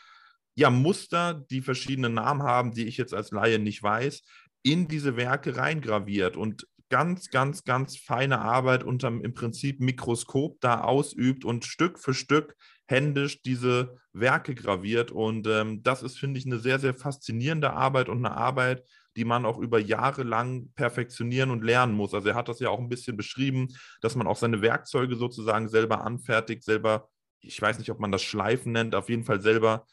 ja, 0.54 0.70
Muster, 0.70 1.34
die 1.50 1.62
verschiedene 1.62 2.10
Namen 2.10 2.42
haben, 2.42 2.72
die 2.72 2.86
ich 2.86 2.98
jetzt 2.98 3.14
als 3.14 3.30
Laie 3.30 3.58
nicht 3.58 3.82
weiß, 3.82 4.22
in 4.62 4.86
diese 4.86 5.16
Werke 5.16 5.56
reingraviert. 5.56 6.36
Und 6.36 6.66
ganz, 6.92 7.30
ganz, 7.30 7.64
ganz 7.64 7.96
feine 7.96 8.42
Arbeit 8.42 8.84
unterm 8.84 9.22
im 9.22 9.32
Prinzip 9.32 9.80
Mikroskop 9.80 10.60
da 10.60 10.82
ausübt 10.82 11.42
und 11.42 11.64
Stück 11.64 11.98
für 11.98 12.12
Stück 12.12 12.54
händisch 12.84 13.40
diese 13.40 13.96
Werke 14.12 14.54
graviert. 14.54 15.10
Und 15.10 15.46
ähm, 15.46 15.82
das 15.82 16.02
ist, 16.02 16.18
finde 16.18 16.38
ich, 16.38 16.44
eine 16.44 16.58
sehr, 16.58 16.78
sehr 16.78 16.92
faszinierende 16.92 17.72
Arbeit 17.72 18.10
und 18.10 18.18
eine 18.18 18.36
Arbeit, 18.36 18.84
die 19.16 19.24
man 19.24 19.46
auch 19.46 19.56
über 19.56 19.78
Jahre 19.78 20.22
lang 20.22 20.68
perfektionieren 20.74 21.50
und 21.50 21.64
lernen 21.64 21.94
muss. 21.94 22.12
Also 22.12 22.28
er 22.28 22.34
hat 22.34 22.48
das 22.48 22.60
ja 22.60 22.68
auch 22.68 22.78
ein 22.78 22.90
bisschen 22.90 23.16
beschrieben, 23.16 23.68
dass 24.02 24.14
man 24.14 24.26
auch 24.26 24.36
seine 24.36 24.60
Werkzeuge 24.60 25.16
sozusagen 25.16 25.70
selber 25.70 26.04
anfertigt, 26.04 26.62
selber, 26.62 27.08
ich 27.40 27.60
weiß 27.60 27.78
nicht, 27.78 27.90
ob 27.90 28.00
man 28.00 28.12
das 28.12 28.22
Schleifen 28.22 28.72
nennt, 28.72 28.94
auf 28.94 29.08
jeden 29.08 29.24
Fall 29.24 29.40
selber 29.40 29.86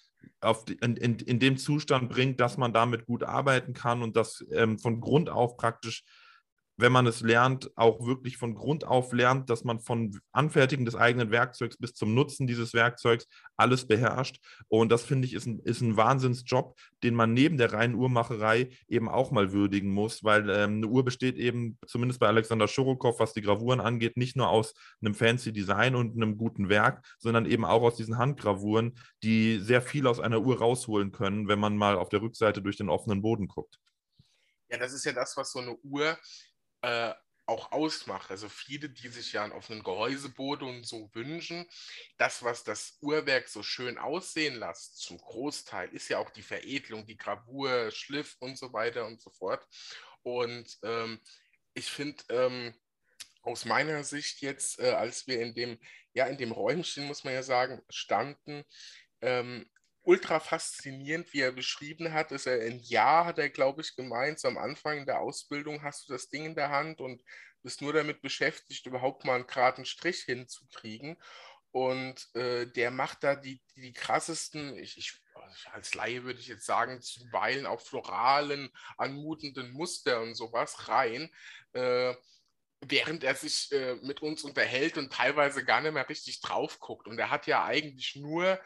die, 0.67 0.73
in, 0.73 0.97
in, 0.97 1.15
in 1.19 1.39
dem 1.39 1.55
Zustand 1.55 2.09
bringt, 2.09 2.41
dass 2.41 2.57
man 2.57 2.73
damit 2.73 3.05
gut 3.05 3.23
arbeiten 3.23 3.71
kann 3.71 4.01
und 4.01 4.17
das 4.17 4.43
ähm, 4.51 4.79
von 4.79 4.99
Grund 4.99 5.29
auf 5.29 5.55
praktisch 5.55 6.03
wenn 6.79 6.93
man 6.93 7.07
es 7.07 7.21
lernt, 7.21 7.71
auch 7.75 8.05
wirklich 8.05 8.37
von 8.37 8.55
Grund 8.55 8.85
auf 8.85 9.11
lernt, 9.11 9.49
dass 9.49 9.65
man 9.65 9.79
von 9.79 10.17
Anfertigen 10.31 10.85
des 10.85 10.95
eigenen 10.95 11.29
Werkzeugs 11.29 11.77
bis 11.77 11.93
zum 11.93 12.13
Nutzen 12.13 12.47
dieses 12.47 12.73
Werkzeugs 12.73 13.27
alles 13.57 13.85
beherrscht. 13.85 14.39
Und 14.69 14.89
das 14.89 15.03
finde 15.03 15.27
ich 15.27 15.33
ist 15.33 15.45
ein, 15.45 15.59
ist 15.59 15.81
ein 15.81 15.97
Wahnsinnsjob, 15.97 16.79
den 17.03 17.15
man 17.15 17.33
neben 17.33 17.57
der 17.57 17.73
reinen 17.73 17.95
Uhrmacherei 17.95 18.69
eben 18.87 19.09
auch 19.09 19.31
mal 19.31 19.51
würdigen 19.51 19.91
muss, 19.91 20.23
weil 20.23 20.49
ähm, 20.49 20.77
eine 20.77 20.87
Uhr 20.87 21.03
besteht 21.03 21.35
eben, 21.35 21.77
zumindest 21.85 22.21
bei 22.21 22.27
Alexander 22.27 22.67
Schurokow, 22.67 23.19
was 23.19 23.33
die 23.33 23.41
Gravuren 23.41 23.81
angeht, 23.81 24.15
nicht 24.15 24.37
nur 24.37 24.49
aus 24.49 24.73
einem 25.01 25.15
fancy 25.15 25.51
Design 25.51 25.95
und 25.95 26.15
einem 26.15 26.37
guten 26.37 26.69
Werk, 26.69 27.05
sondern 27.17 27.45
eben 27.45 27.65
auch 27.65 27.81
aus 27.81 27.97
diesen 27.97 28.17
Handgravuren, 28.17 28.97
die 29.21 29.59
sehr 29.59 29.81
viel 29.81 30.07
aus 30.07 30.21
einer 30.21 30.39
Uhr 30.39 30.59
rausholen 30.59 31.11
können, 31.11 31.49
wenn 31.49 31.59
man 31.59 31.75
mal 31.75 31.97
auf 31.97 32.07
der 32.07 32.21
Rückseite 32.21 32.61
durch 32.61 32.77
den 32.77 32.89
offenen 32.89 33.21
Boden 33.21 33.47
guckt. 33.47 33.79
Ja, 34.69 34.77
das 34.77 34.93
ist 34.93 35.03
ja 35.03 35.13
das, 35.13 35.35
was 35.35 35.51
so 35.51 35.59
eine 35.59 35.75
Uhr 35.77 36.17
äh, 36.81 37.13
auch 37.49 37.71
ausmacht. 37.71 38.29
Also 38.29 38.47
viele, 38.47 38.89
die 38.89 39.09
sich 39.09 39.33
ja 39.33 39.43
einen 39.43 39.53
offenen 39.53 39.83
Gehäuseboden 39.83 40.83
so 40.83 41.09
wünschen, 41.13 41.67
das, 42.17 42.43
was 42.43 42.63
das 42.63 42.97
Uhrwerk 43.01 43.47
so 43.47 43.63
schön 43.63 43.97
aussehen 43.97 44.55
lässt, 44.59 44.99
zum 44.99 45.17
Großteil, 45.17 45.89
ist 45.89 46.09
ja 46.09 46.19
auch 46.19 46.29
die 46.29 46.43
Veredelung, 46.43 47.05
die 47.07 47.17
Gravur, 47.17 47.91
Schliff 47.91 48.35
und 48.39 48.57
so 48.57 48.71
weiter 48.71 49.05
und 49.07 49.19
so 49.19 49.31
fort. 49.31 49.65
Und 50.21 50.77
ähm, 50.83 51.19
ich 51.73 51.89
finde, 51.89 52.23
ähm, 52.29 52.73
aus 53.41 53.65
meiner 53.65 54.03
Sicht 54.03 54.41
jetzt, 54.41 54.79
äh, 54.79 54.91
als 54.91 55.27
wir 55.27 55.41
in 55.41 55.53
dem, 55.55 55.79
ja, 56.13 56.27
in 56.27 56.37
dem 56.37 56.51
Räumchen, 56.51 57.07
muss 57.07 57.23
man 57.23 57.33
ja 57.33 57.43
sagen, 57.43 57.81
standen, 57.89 58.63
ähm, 59.21 59.69
ultra 60.03 60.39
faszinierend, 60.39 61.33
wie 61.33 61.41
er 61.41 61.51
beschrieben 61.51 62.13
hat. 62.13 62.31
Ist 62.31 62.47
er 62.47 62.61
ein 62.61 62.79
Jahr, 62.79 63.25
hat 63.25 63.39
er, 63.39 63.49
glaube 63.49 63.81
ich, 63.81 63.95
gemeint, 63.95 64.39
so 64.39 64.47
am 64.47 64.57
Anfang 64.57 65.05
der 65.05 65.19
Ausbildung 65.19 65.83
hast 65.83 66.07
du 66.07 66.13
das 66.13 66.29
Ding 66.29 66.45
in 66.45 66.55
der 66.55 66.69
Hand 66.69 67.01
und 67.01 67.23
bist 67.61 67.81
nur 67.81 67.93
damit 67.93 68.21
beschäftigt, 68.21 68.85
überhaupt 68.85 69.25
mal 69.25 69.35
einen 69.35 69.47
geraden 69.47 69.85
Strich 69.85 70.23
hinzukriegen. 70.23 71.17
Und 71.71 72.33
äh, 72.35 72.65
der 72.65 72.89
macht 72.89 73.23
da 73.23 73.35
die, 73.35 73.61
die, 73.75 73.81
die 73.81 73.93
krassesten, 73.93 74.75
ich, 74.77 74.97
ich, 74.97 75.21
als 75.71 75.93
Laie 75.93 76.23
würde 76.23 76.39
ich 76.39 76.47
jetzt 76.47 76.65
sagen, 76.65 77.01
zuweilen 77.01 77.65
auch 77.65 77.81
floralen, 77.81 78.69
anmutenden 78.97 79.71
Muster 79.71 80.21
und 80.21 80.33
sowas 80.33 80.87
rein. 80.87 81.29
Äh, 81.73 82.15
während 82.81 83.23
er 83.23 83.35
sich 83.35 83.71
äh, 83.71 83.95
mit 84.01 84.21
uns 84.21 84.43
unterhält 84.43 84.97
und 84.97 85.11
teilweise 85.11 85.65
gar 85.65 85.81
nicht 85.81 85.93
mehr 85.93 86.07
richtig 86.07 86.41
drauf 86.41 86.79
guckt. 86.79 87.07
Und 87.07 87.19
er 87.19 87.29
hat 87.29 87.45
ja 87.45 87.65
eigentlich 87.65 88.15
nur 88.15 88.59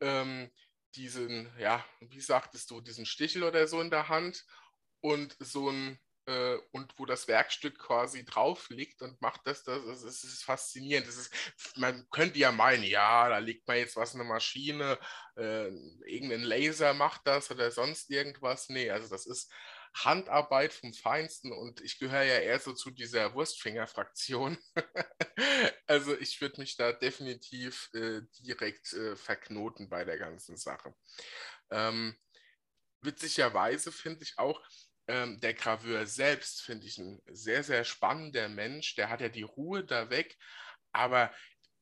ähm, 0.00 0.50
diesen, 0.96 1.50
ja, 1.58 1.84
wie 2.00 2.20
sagtest 2.20 2.70
du, 2.70 2.80
diesen 2.80 3.06
Stichel 3.06 3.42
oder 3.44 3.66
so 3.66 3.80
in 3.80 3.90
der 3.90 4.08
Hand 4.08 4.44
und 5.00 5.36
so 5.38 5.70
ein, 5.70 5.98
äh, 6.26 6.56
und 6.72 6.92
wo 6.98 7.06
das 7.06 7.28
Werkstück 7.28 7.78
quasi 7.78 8.24
drauf 8.24 8.68
liegt 8.70 9.02
und 9.02 9.20
macht 9.20 9.40
das, 9.46 9.64
das, 9.64 9.84
das, 9.84 10.02
das 10.02 10.24
ist 10.24 10.44
faszinierend. 10.44 11.06
Das 11.08 11.16
ist, 11.16 11.32
man 11.76 12.06
könnte 12.10 12.38
ja 12.38 12.52
meinen, 12.52 12.84
ja, 12.84 13.28
da 13.28 13.38
liegt 13.38 13.66
man 13.66 13.78
jetzt 13.78 13.96
was 13.96 14.12
in 14.12 14.18
der 14.18 14.28
Maschine, 14.28 14.98
äh, 15.36 15.68
irgendein 16.06 16.42
Laser 16.42 16.94
macht 16.94 17.22
das 17.26 17.50
oder 17.50 17.70
sonst 17.70 18.10
irgendwas. 18.10 18.68
Nee, 18.68 18.90
also 18.90 19.08
das 19.08 19.26
ist 19.26 19.50
Handarbeit 19.94 20.72
vom 20.72 20.94
Feinsten 20.94 21.52
und 21.52 21.80
ich 21.80 21.98
gehöre 21.98 22.22
ja 22.22 22.38
eher 22.38 22.58
so 22.60 22.72
zu 22.72 22.90
dieser 22.90 23.34
Wurstfinger-Fraktion. 23.34 24.56
also 25.86 26.16
ich 26.16 26.40
würde 26.40 26.60
mich 26.60 26.76
da 26.76 26.92
definitiv 26.92 27.90
äh, 27.94 28.22
direkt 28.38 28.92
äh, 28.92 29.16
verknoten 29.16 29.88
bei 29.88 30.04
der 30.04 30.18
ganzen 30.18 30.56
Sache. 30.56 30.94
Ähm, 31.70 32.16
witzigerweise 33.00 33.90
finde 33.92 34.22
ich 34.22 34.38
auch, 34.38 34.62
ähm, 35.08 35.40
der 35.40 35.54
Graveur 35.54 36.06
selbst 36.06 36.62
finde 36.62 36.86
ich 36.86 36.98
ein 36.98 37.20
sehr, 37.26 37.64
sehr 37.64 37.84
spannender 37.84 38.48
Mensch. 38.48 38.94
Der 38.94 39.08
hat 39.08 39.20
ja 39.20 39.28
die 39.28 39.42
Ruhe 39.42 39.84
da 39.84 40.08
weg, 40.08 40.36
aber 40.92 41.32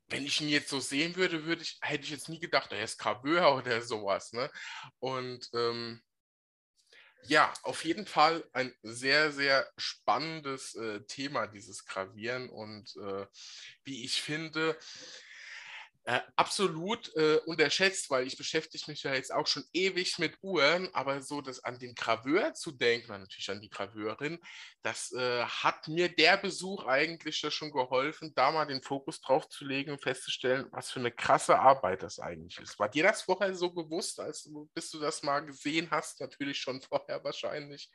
wenn 0.08 0.24
ich 0.24 0.40
ihn 0.40 0.48
jetzt 0.48 0.70
so 0.70 0.80
sehen 0.80 1.16
würde, 1.16 1.44
würde 1.44 1.62
ich, 1.62 1.78
hätte 1.82 2.04
ich 2.04 2.10
jetzt 2.10 2.30
nie 2.30 2.40
gedacht, 2.40 2.72
er 2.72 2.82
ist 2.82 2.98
Graveur 2.98 3.54
oder 3.56 3.82
sowas. 3.82 4.32
Ne? 4.32 4.50
Und 4.98 5.48
ähm, 5.52 6.02
ja, 7.26 7.52
auf 7.62 7.84
jeden 7.84 8.06
Fall 8.06 8.44
ein 8.52 8.74
sehr, 8.82 9.32
sehr 9.32 9.68
spannendes 9.76 10.74
äh, 10.74 11.00
Thema, 11.02 11.46
dieses 11.46 11.84
Gravieren. 11.84 12.48
Und 12.48 12.96
äh, 12.96 13.26
wie 13.84 14.04
ich 14.04 14.22
finde, 14.22 14.76
äh, 16.08 16.20
absolut 16.36 17.14
äh, 17.16 17.36
unterschätzt, 17.44 18.08
weil 18.08 18.26
ich 18.26 18.38
beschäftige 18.38 18.90
mich 18.90 19.02
ja 19.02 19.12
jetzt 19.12 19.30
auch 19.30 19.46
schon 19.46 19.64
ewig 19.74 20.18
mit 20.18 20.38
Uhren, 20.40 20.88
aber 20.94 21.20
so 21.20 21.42
das 21.42 21.62
an 21.62 21.78
den 21.78 21.94
Graveur 21.94 22.54
zu 22.54 22.72
denken, 22.72 23.08
natürlich 23.08 23.50
an 23.50 23.60
die 23.60 23.68
Graveurin, 23.68 24.38
das 24.80 25.12
äh, 25.12 25.44
hat 25.44 25.86
mir 25.86 26.08
der 26.08 26.38
Besuch 26.38 26.86
eigentlich 26.86 27.40
schon 27.50 27.70
geholfen, 27.70 28.32
da 28.34 28.50
mal 28.50 28.64
den 28.64 28.80
Fokus 28.80 29.20
drauf 29.20 29.50
zu 29.50 29.66
legen 29.66 29.90
und 29.90 30.02
festzustellen, 30.02 30.66
was 30.70 30.90
für 30.90 31.00
eine 31.00 31.12
krasse 31.12 31.58
Arbeit 31.58 32.02
das 32.02 32.18
eigentlich 32.18 32.58
ist. 32.58 32.78
War 32.78 32.88
dir 32.88 33.02
das 33.02 33.20
vorher 33.20 33.54
so 33.54 33.70
bewusst, 33.70 34.18
als 34.18 34.50
bis 34.72 34.90
du 34.90 35.00
das 35.00 35.22
mal 35.22 35.40
gesehen 35.40 35.90
hast? 35.90 36.22
Natürlich 36.22 36.58
schon 36.58 36.80
vorher 36.80 37.22
wahrscheinlich. 37.22 37.90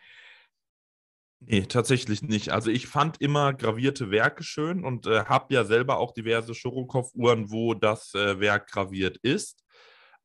Nee, 1.45 1.65
tatsächlich 1.65 2.21
nicht. 2.21 2.49
Also 2.51 2.71
ich 2.71 2.87
fand 2.87 3.19
immer 3.19 3.53
gravierte 3.53 4.11
Werke 4.11 4.43
schön 4.43 4.85
und 4.85 5.07
äh, 5.07 5.25
habe 5.25 5.53
ja 5.53 5.65
selber 5.65 5.97
auch 5.97 6.13
diverse 6.13 6.55
Schorokow-Uhren, 6.55 7.51
wo 7.51 7.73
das 7.73 8.13
äh, 8.13 8.39
Werk 8.39 8.71
graviert 8.71 9.17
ist. 9.17 9.63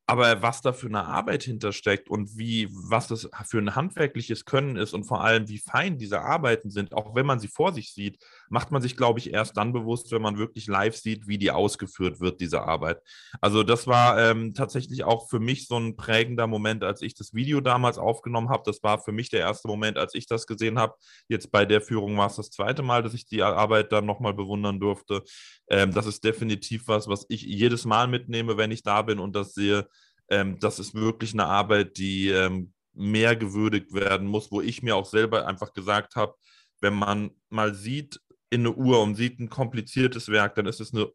Aber 0.07 0.43
was 0.43 0.63
da 0.63 0.73
für 0.73 0.87
eine 0.87 1.05
Arbeit 1.05 1.43
hintersteckt 1.43 2.09
und 2.09 2.39
wie, 2.39 2.69
was 2.71 3.09
das 3.09 3.29
für 3.47 3.59
ein 3.59 3.75
handwerkliches 3.75 4.45
Können 4.45 4.77
ist 4.77 4.95
und 4.95 5.05
vor 5.05 5.23
allem, 5.23 5.49
wie 5.49 5.59
fein 5.59 5.99
diese 5.99 6.23
Arbeiten 6.23 6.71
sind, 6.71 6.95
auch 6.95 7.15
wenn 7.15 7.27
man 7.27 7.41
sie 7.41 7.49
vor 7.49 7.75
sich 7.75 7.93
sieht, 7.93 8.19
macht 8.51 8.71
man 8.71 8.83
sich, 8.83 8.97
glaube 8.97 9.19
ich, 9.19 9.33
erst 9.33 9.57
dann 9.57 9.73
bewusst, 9.73 10.13
wenn 10.13 10.23
man 10.23 10.39
wirklich 10.39 10.67
live 10.67 10.97
sieht, 10.97 11.27
wie 11.27 11.39
die 11.39 11.51
ausgeführt 11.51 12.21
wird, 12.21 12.41
diese 12.41 12.63
Arbeit. 12.63 13.01
Also 13.41 13.63
das 13.63 13.87
war 13.87 14.19
ähm, 14.19 14.55
tatsächlich 14.55 15.05
auch 15.05 15.29
für 15.29 15.41
mich 15.41 15.67
so 15.67 15.79
ein 15.79 15.97
prägender 15.97 16.47
Moment, 16.47 16.85
als 16.85 17.03
ich 17.03 17.15
das 17.15 17.35
Video 17.35 17.61
damals 17.61 17.99
aufgenommen 17.99 18.49
habe. 18.49 18.63
Das 18.67 18.83
war 18.83 18.99
für 18.99 19.13
mich 19.13 19.31
der 19.31 19.41
erste 19.41 19.69
Moment, 19.69 19.99
als 19.99 20.15
ich 20.15 20.27
das 20.27 20.47
gesehen 20.47 20.79
habe. 20.79 20.95
Jetzt 21.29 21.51
bei 21.51 21.65
der 21.65 21.81
Führung 21.81 22.17
war 22.17 22.29
es 22.29 22.37
das 22.37 22.51
zweite 22.51 22.83
Mal, 22.83 23.03
dass 23.03 23.15
ich 23.15 23.27
die 23.27 23.43
Arbeit 23.43 23.93
dann 23.93 24.07
nochmal 24.07 24.35
bewundern 24.35 24.81
durfte. 24.81 25.23
Ähm, 25.69 25.93
das 25.93 26.07
ist 26.07 26.25
definitiv 26.25 26.89
was, 26.89 27.09
was 27.09 27.27
ich 27.29 27.43
jedes 27.43 27.85
Mal 27.85 28.09
mitnehme, 28.09 28.57
wenn 28.57 28.71
ich 28.71 28.83
da 28.83 29.03
bin 29.03 29.19
und 29.19 29.35
das 29.35 29.55
sehe 29.55 29.87
ähm, 30.31 30.59
das 30.61 30.79
ist 30.79 30.95
wirklich 30.95 31.33
eine 31.33 31.47
Arbeit, 31.47 31.97
die 31.97 32.29
ähm, 32.29 32.73
mehr 32.95 33.37
gewürdigt 33.37 33.93
werden 33.95 34.27
muss, 34.27 34.51
wo 34.51 34.61
ich 34.61 34.83
mir 34.83 34.97
auch 34.97 35.07
selber 35.07 35.47
einfach 35.47 35.73
gesagt 35.73 36.17
habe, 36.17 36.35
wenn 36.81 36.95
man 36.95 37.31
mal 37.49 37.75
sieht 37.75 38.21
in 38.51 38.61
eine 38.61 38.73
Uhr 38.73 39.01
und 39.03 39.15
sieht 39.15 39.39
ein 39.39 39.49
kompliziertes 39.49 40.29
Werk, 40.29 40.55
dann 40.57 40.67
ist 40.67 40.81
es 40.81 40.93
eine 40.95 41.11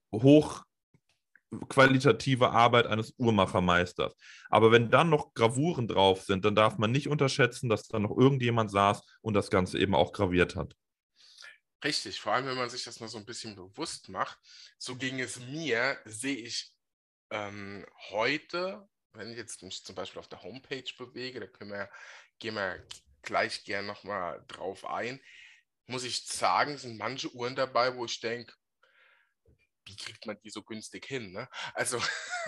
hochqualitative 1.52 2.50
Arbeit 2.52 2.88
eines 2.88 3.13
Uhrmachermeisters. 3.17 4.15
Aber 4.50 4.72
wenn 4.72 4.89
dann 4.89 5.10
noch 5.10 5.34
Gravuren 5.34 5.88
drauf 5.88 6.24
sind, 6.24 6.46
dann 6.46 6.56
darf 6.56 6.78
man 6.78 6.91
nicht 6.91 7.08
unterschätzen, 7.08 7.69
dass 7.69 7.88
da 7.88 8.00
noch 8.00 8.17
irgendjemand 8.17 8.72
saß 8.72 9.02
und 9.22 9.34
das 9.34 9.50
Ganze 9.50 9.80
eben 9.80 9.96
auch 9.96 10.12
graviert 10.13 10.56
hat. 10.56 10.76
Richtig, 11.84 12.19
vor 12.22 12.34
allem 12.34 12.46
wenn 12.46 12.58
man 12.58 12.69
sich 12.69 12.84
das 12.84 13.00
mal 13.00 13.10
so 13.10 13.17
ein 13.17 13.26
bisschen 13.26 13.56
bewusst 13.56 14.10
macht. 14.10 14.38
So 14.78 14.96
ging 14.96 15.19
es 15.19 15.39
mir, 15.39 15.98
sehe 16.06 16.38
ich 16.38 16.72
ähm, 17.30 17.86
heute 18.12 18.88
wenn 19.13 19.32
ich 19.32 19.38
jetzt 19.38 19.62
mich 19.63 19.84
zum 19.84 19.96
Beispiel 19.96 20.19
auf 20.19 20.28
der 20.28 20.43
Homepage 20.43 20.84
bewege, 20.98 21.39
da 21.39 21.48
können 21.48 21.72
wir, 21.72 21.89
gehen 22.39 22.56
wir 22.56 22.86
gleich 23.22 23.63
gern 23.63 23.86
nochmal 23.86 24.43
drauf 24.48 24.86
ein, 24.86 25.19
muss 25.88 26.04
ich 26.04 26.26
sagen, 26.26 26.78
sind 26.78 26.98
manche 26.98 27.30
Uhren 27.34 27.56
dabei, 27.56 27.96
wo 27.96 28.06
ich 28.06 28.19
denke, 28.19 28.54
wie 29.86 29.96
kriegt 29.96 30.26
man 30.26 30.39
die 30.43 30.50
so 30.50 30.63
günstig 30.63 31.06
hin? 31.06 31.32
Ne? 31.32 31.50
Also 31.74 32.02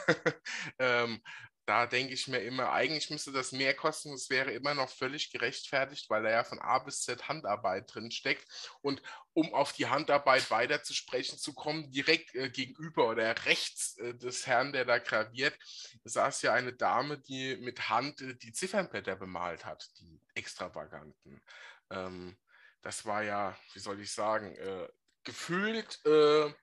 ähm, 0.80 1.21
da 1.65 1.88
denke 1.88 2.13
ich 2.13 2.28
mir 2.28 2.39
immer, 2.39 2.71
eigentlich 2.71 3.10
müsste 3.10 3.32
das 3.32 3.52
mehr 3.52 3.74
kosten. 3.74 4.13
Es 4.13 4.30
wäre 4.30 4.52
immer 4.52 4.76
noch 4.76 4.89
völlig 4.89 5.32
gerechtfertigt, 5.32 6.10
weil 6.10 6.21
da 6.21 6.30
ja 6.30 6.43
von 6.43 6.60
A 6.60 6.78
bis 6.80 7.02
Z 7.02 7.28
Handarbeit 7.28 7.93
drin 7.93 8.12
steckt. 8.12 8.48
Und 8.82 9.02
um 9.34 9.52
auf 9.54 9.74
die 9.74 9.88
Handarbeit 9.88 10.52
weiter 10.52 10.84
zu 10.84 10.93
sprechen 10.93 11.39
zu 11.39 11.54
kommen, 11.54 11.91
direkt 11.91 12.36
äh, 12.36 12.50
gegenüber 12.50 13.10
oder 13.10 13.45
rechts 13.45 13.98
äh, 13.98 14.13
des 14.13 14.45
Herrn, 14.45 14.74
der 14.74 14.86
da 14.86 15.00
graviert, 15.00 15.58
saß 16.04 16.43
ja 16.43 16.54
eine 16.54 16.74
Dame, 16.74 17.17
die 17.17 17.58
mit 17.58 17.89
Hand 17.89 18.21
äh, 18.21 18.36
die 18.36 18.54
Ziffernblätter 18.54 19.15
bemalt 19.15 19.65
hat, 19.65 19.89
die 20.00 20.21
extravaganten. 20.36 21.41
Ähm, 21.89 22.38
das 22.86 23.04
war 23.04 23.24
ja, 23.24 23.58
wie 23.74 23.80
soll 23.80 24.00
ich 24.00 24.12
sagen, 24.12 24.56
äh, 24.58 24.88
gefühlt 25.24 26.00
äh, 26.06 26.54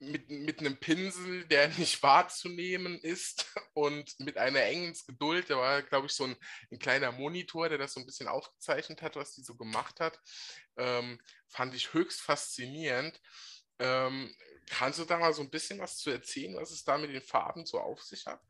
mit, 0.00 0.28
mit 0.28 0.58
einem 0.58 0.76
Pinsel, 0.78 1.44
der 1.46 1.68
nicht 1.78 2.02
wahrzunehmen 2.02 2.98
ist 2.98 3.46
und 3.72 4.18
mit 4.18 4.36
einer 4.36 4.62
engen 4.62 4.96
Geduld, 5.06 5.48
da 5.48 5.56
war, 5.56 5.82
glaube 5.82 6.08
ich, 6.08 6.12
so 6.12 6.24
ein, 6.24 6.36
ein, 6.72 6.80
kleiner 6.80 7.12
Monitor, 7.12 7.68
der 7.68 7.78
das 7.78 7.92
so 7.92 8.00
ein 8.00 8.06
bisschen 8.06 8.26
aufgezeichnet 8.26 9.00
hat, 9.00 9.14
was 9.14 9.36
die 9.36 9.42
so 9.42 9.54
gemacht 9.54 10.00
hat, 10.00 10.20
ähm, 10.76 11.20
fand 11.46 11.72
ich 11.72 11.92
höchst 11.92 12.20
faszinierend. 12.20 13.20
Ähm, 13.78 14.34
kannst 14.66 14.98
du 14.98 15.04
da 15.04 15.18
mal 15.18 15.32
so 15.32 15.42
ein 15.42 15.50
bisschen 15.50 15.78
was 15.78 15.98
zu 15.98 16.10
erzählen, 16.10 16.56
was 16.56 16.72
es 16.72 16.82
da 16.82 16.98
mit 16.98 17.10
den 17.10 17.22
Farben 17.22 17.64
so 17.64 17.78
auf 17.78 18.02
sich 18.02 18.26
hat? 18.26 18.40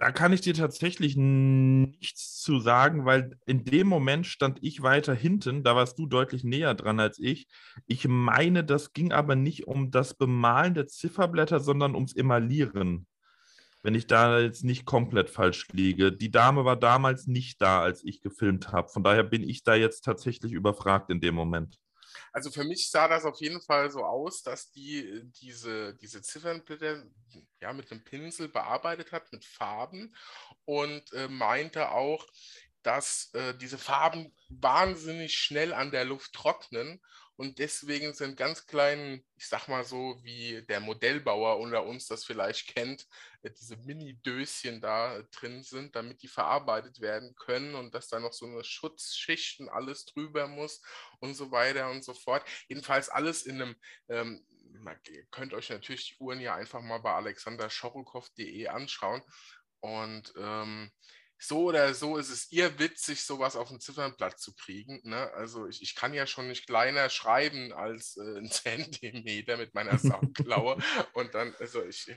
Da 0.00 0.12
kann 0.12 0.32
ich 0.32 0.40
dir 0.40 0.54
tatsächlich 0.54 1.14
nichts 1.18 2.40
zu 2.40 2.58
sagen, 2.58 3.04
weil 3.04 3.38
in 3.44 3.64
dem 3.66 3.86
Moment 3.86 4.26
stand 4.26 4.58
ich 4.62 4.80
weiter 4.80 5.12
hinten, 5.12 5.62
da 5.62 5.76
warst 5.76 5.98
du 5.98 6.06
deutlich 6.06 6.42
näher 6.42 6.72
dran 6.72 6.98
als 6.98 7.18
ich. 7.18 7.48
Ich 7.86 8.08
meine, 8.08 8.64
das 8.64 8.94
ging 8.94 9.12
aber 9.12 9.36
nicht 9.36 9.66
um 9.66 9.90
das 9.90 10.14
Bemalen 10.14 10.72
der 10.72 10.86
Zifferblätter, 10.86 11.60
sondern 11.60 11.94
ums 11.94 12.16
Emaillieren. 12.16 13.06
Wenn 13.82 13.94
ich 13.94 14.06
da 14.06 14.40
jetzt 14.40 14.64
nicht 14.64 14.86
komplett 14.86 15.28
falsch 15.28 15.68
liege. 15.72 16.12
Die 16.12 16.30
Dame 16.30 16.64
war 16.64 16.76
damals 16.76 17.26
nicht 17.26 17.60
da, 17.60 17.82
als 17.82 18.02
ich 18.02 18.22
gefilmt 18.22 18.72
habe. 18.72 18.88
Von 18.88 19.02
daher 19.02 19.22
bin 19.22 19.42
ich 19.42 19.64
da 19.64 19.74
jetzt 19.74 20.06
tatsächlich 20.06 20.52
überfragt 20.52 21.10
in 21.10 21.20
dem 21.20 21.34
Moment. 21.34 21.78
Also 22.32 22.50
für 22.50 22.64
mich 22.64 22.90
sah 22.90 23.08
das 23.08 23.24
auf 23.24 23.40
jeden 23.40 23.60
Fall 23.60 23.90
so 23.90 24.04
aus, 24.04 24.42
dass 24.42 24.70
die 24.70 25.22
diese, 25.40 25.94
diese 25.96 26.22
Ziffernblätter 26.22 27.04
ja, 27.60 27.72
mit 27.72 27.90
einem 27.90 28.04
Pinsel 28.04 28.48
bearbeitet 28.48 29.12
hat, 29.12 29.32
mit 29.32 29.44
Farben 29.44 30.14
und 30.64 31.12
äh, 31.12 31.28
meinte 31.28 31.90
auch, 31.90 32.26
dass 32.82 33.30
äh, 33.34 33.54
diese 33.56 33.78
Farben 33.78 34.34
wahnsinnig 34.48 35.36
schnell 35.36 35.74
an 35.74 35.90
der 35.90 36.04
Luft 36.04 36.32
trocknen 36.32 37.00
und 37.40 37.58
deswegen 37.58 38.12
sind 38.12 38.36
ganz 38.36 38.66
kleinen, 38.66 39.24
ich 39.36 39.48
sag 39.48 39.66
mal 39.66 39.82
so, 39.82 40.18
wie 40.22 40.62
der 40.68 40.80
Modellbauer 40.80 41.58
unter 41.58 41.84
uns 41.86 42.06
das 42.06 42.22
vielleicht 42.22 42.74
kennt, 42.74 43.02
äh, 43.02 43.06
diese 43.48 43.76
Mini-Döschen 43.78 44.80
da 44.80 45.22
drin 45.32 45.62
sind, 45.62 45.96
damit 45.96 46.22
die 46.22 46.28
verarbeitet 46.28 47.00
werden 47.00 47.34
können 47.36 47.74
und 47.74 47.94
dass 47.94 48.08
da 48.08 48.20
noch 48.20 48.32
so 48.32 48.46
eine 48.46 48.62
Schutzschicht 48.62 49.60
und 49.60 49.68
alles 49.68 50.04
drüber 50.04 50.46
muss 50.46 50.82
und 51.20 51.34
so 51.34 51.50
weiter 51.50 51.90
und 51.90 52.04
so 52.04 52.12
fort. 52.12 52.44
Jedenfalls 52.68 53.08
alles 53.08 53.42
in 53.42 53.62
einem, 53.62 53.76
ähm, 54.08 54.44
ihr 55.08 55.24
könnt 55.30 55.54
euch 55.54 55.70
natürlich 55.70 56.10
die 56.10 56.22
Uhren 56.22 56.40
ja 56.40 56.54
einfach 56.54 56.82
mal 56.82 56.98
bei 56.98 57.12
alexanderschorokow.de 57.12 58.68
anschauen 58.68 59.22
und 59.80 60.32
ähm, 60.36 60.90
so 61.42 61.64
oder 61.64 61.94
so 61.94 62.18
ist 62.18 62.28
es 62.28 62.52
ihr 62.52 62.78
witzig, 62.78 63.24
sowas 63.24 63.56
auf 63.56 63.70
ein 63.70 63.80
Ziffernblatt 63.80 64.38
zu 64.38 64.54
kriegen. 64.54 65.00
Ne? 65.04 65.32
Also 65.32 65.66
ich, 65.66 65.80
ich 65.82 65.94
kann 65.94 66.12
ja 66.12 66.26
schon 66.26 66.48
nicht 66.48 66.66
kleiner 66.66 67.08
schreiben 67.08 67.72
als 67.72 68.18
äh, 68.18 68.38
ein 68.38 68.50
Zentimeter 68.50 69.56
mit 69.56 69.74
meiner 69.74 69.98
Sauklaue. 69.98 70.76
und 71.14 71.34
dann, 71.34 71.54
also 71.58 71.82
ich, 71.82 72.14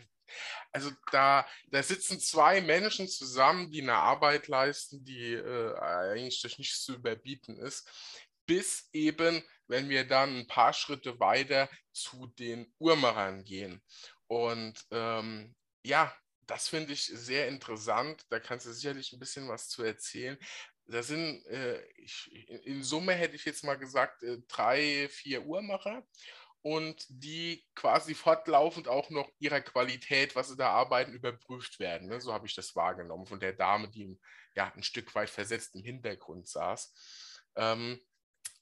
also 0.72 0.91
da, 1.12 1.48
da 1.67 1.84
sitzen 1.84 2.19
zwei 2.19 2.62
Menschen 2.62 3.08
zusammen, 3.08 3.72
die 3.72 3.82
eine 3.82 3.96
Arbeit 3.96 4.48
leisten, 4.48 5.04
die 5.04 5.34
äh, 5.34 5.76
eigentlich 5.78 6.41
durch 6.41 6.58
nichts 6.58 6.84
zu 6.84 6.96
überbieten 6.96 7.58
ist, 7.58 7.89
bis 8.46 8.89
eben, 8.93 9.43
wenn 9.67 9.89
wir 9.89 10.06
dann 10.08 10.38
ein 10.38 10.48
paar 10.48 10.74
Schritte 10.74 11.19
weiter 11.19 11.69
zu 11.91 12.28
den 12.39 12.74
Uhrmachern 12.80 13.43
gehen. 13.43 13.82
Und 14.28 14.84
ähm, 14.91 15.56
ja, 15.84 16.13
das 16.48 16.67
finde 16.67 16.93
ich 16.93 17.06
sehr 17.06 17.48
interessant. 17.48 18.26
Da 18.30 18.39
kannst 18.39 18.65
du 18.65 18.74
sicherlich 18.74 19.13
ein 19.13 19.19
bisschen 19.19 19.48
was 19.48 19.69
zu 19.69 19.84
erzählen. 19.84 20.38
Da 20.86 21.02
sind, 21.02 21.46
äh, 21.46 21.82
ich, 21.96 22.30
in 22.65 22.84
Summe 22.84 23.13
hätte 23.13 23.36
ich 23.36 23.46
jetzt 23.46 23.63
mal 23.63 23.78
gesagt, 23.78 24.24
äh, 24.24 24.39
drei, 24.48 25.08
vier 25.10 25.46
Uhrmacher 25.46 26.06
und 26.63 27.06
die 27.10 27.63
quasi 27.76 28.15
fortlaufend 28.15 28.88
auch 28.88 29.10
noch 29.10 29.30
ihrer 29.38 29.60
Qualität, 29.60 30.36
was 30.36 30.47
sie 30.47 30.56
da 30.56 30.69
arbeiten, 30.69 31.13
überprüft 31.13 31.80
werden. 31.80 32.08
Ne? 32.08 32.21
So 32.21 32.34
habe 32.34 32.47
ich 32.47 32.56
das 32.56 32.76
wahrgenommen 32.76 33.26
von 33.26 33.41
der 33.41 33.52
Dame, 33.52 33.89
die 33.89 34.17
ja, 34.56 34.71
ein 34.73 34.82
Stück 34.82 35.13
weit 35.13 35.30
versetzt 35.30 35.76
im 35.76 35.84
Hintergrund 35.84 36.47
saß. 36.47 36.93
Ähm, 37.58 37.99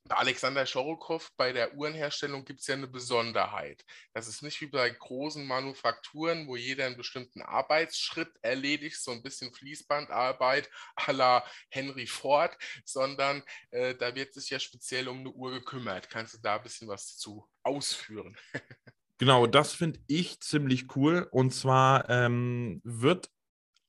bei 0.07 0.15
Alexander 0.15 0.65
Schorokow 0.65 1.29
bei 1.37 1.53
der 1.53 1.75
Uhrenherstellung 1.75 2.43
gibt 2.43 2.61
es 2.61 2.67
ja 2.67 2.75
eine 2.75 2.87
Besonderheit. 2.87 3.83
Das 4.13 4.27
ist 4.27 4.41
nicht 4.41 4.59
wie 4.61 4.67
bei 4.67 4.89
großen 4.89 5.45
Manufakturen, 5.45 6.47
wo 6.47 6.55
jeder 6.55 6.85
einen 6.85 6.97
bestimmten 6.97 7.41
Arbeitsschritt 7.41 8.31
erledigt, 8.41 9.01
so 9.01 9.11
ein 9.11 9.23
bisschen 9.23 9.53
Fließbandarbeit 9.53 10.69
à 10.95 11.13
la 11.13 11.45
Henry 11.69 12.07
Ford, 12.07 12.57
sondern 12.83 13.43
äh, 13.71 13.95
da 13.95 14.13
wird 14.15 14.33
sich 14.33 14.49
ja 14.49 14.59
speziell 14.59 15.07
um 15.07 15.19
eine 15.19 15.31
Uhr 15.31 15.51
gekümmert. 15.51 16.09
Kannst 16.09 16.33
du 16.33 16.37
da 16.39 16.55
ein 16.55 16.63
bisschen 16.63 16.87
was 16.87 17.17
zu 17.17 17.47
ausführen? 17.63 18.37
Genau, 19.17 19.45
das 19.45 19.73
finde 19.73 19.99
ich 20.07 20.39
ziemlich 20.39 20.95
cool. 20.95 21.27
Und 21.29 21.51
zwar 21.51 22.09
ähm, 22.09 22.81
wird 22.83 23.29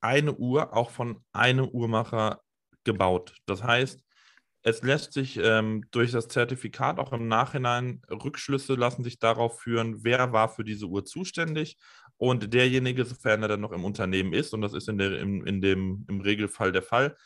eine 0.03 0.35
Uhr 0.35 0.77
auch 0.77 0.91
von 0.91 1.25
einem 1.33 1.67
Uhrmacher 1.69 2.43
gebaut. 2.85 3.35
Das 3.47 3.63
heißt, 3.63 4.05
es 4.63 4.83
lässt 4.83 5.13
sich 5.13 5.39
ähm, 5.43 5.85
durch 5.91 6.13
das 6.13 6.29
Zertifikat 6.29 6.99
auch 6.99 7.13
im 7.13 7.27
Nachhinein 7.29 8.03
Rückschlüsse 8.11 8.75
lassen 8.75 9.03
sich 9.03 9.19
darauf 9.19 9.61
führen, 9.61 10.05
wer 10.05 10.33
war 10.33 10.49
für 10.49 10.65
diese 10.65 10.87
Uhr 10.87 11.05
zuständig 11.05 11.79
und 12.17 12.55
derjenige, 12.55 13.05
sofern 13.05 13.43
er 13.43 13.49
dann 13.49 13.61
noch 13.61 13.73
im 13.73 13.85
Unternehmen 13.85 14.33
ist, 14.33 14.55
und 14.55 14.61
das 14.61 14.75
ist 14.75 14.89
in, 14.89 14.99
der, 14.99 15.19
in, 15.21 15.45
in 15.45 15.61
dem, 15.61 16.07
im 16.09 16.21
Regelfall 16.21 16.71
der 16.71 16.83
Fall, 16.83 17.17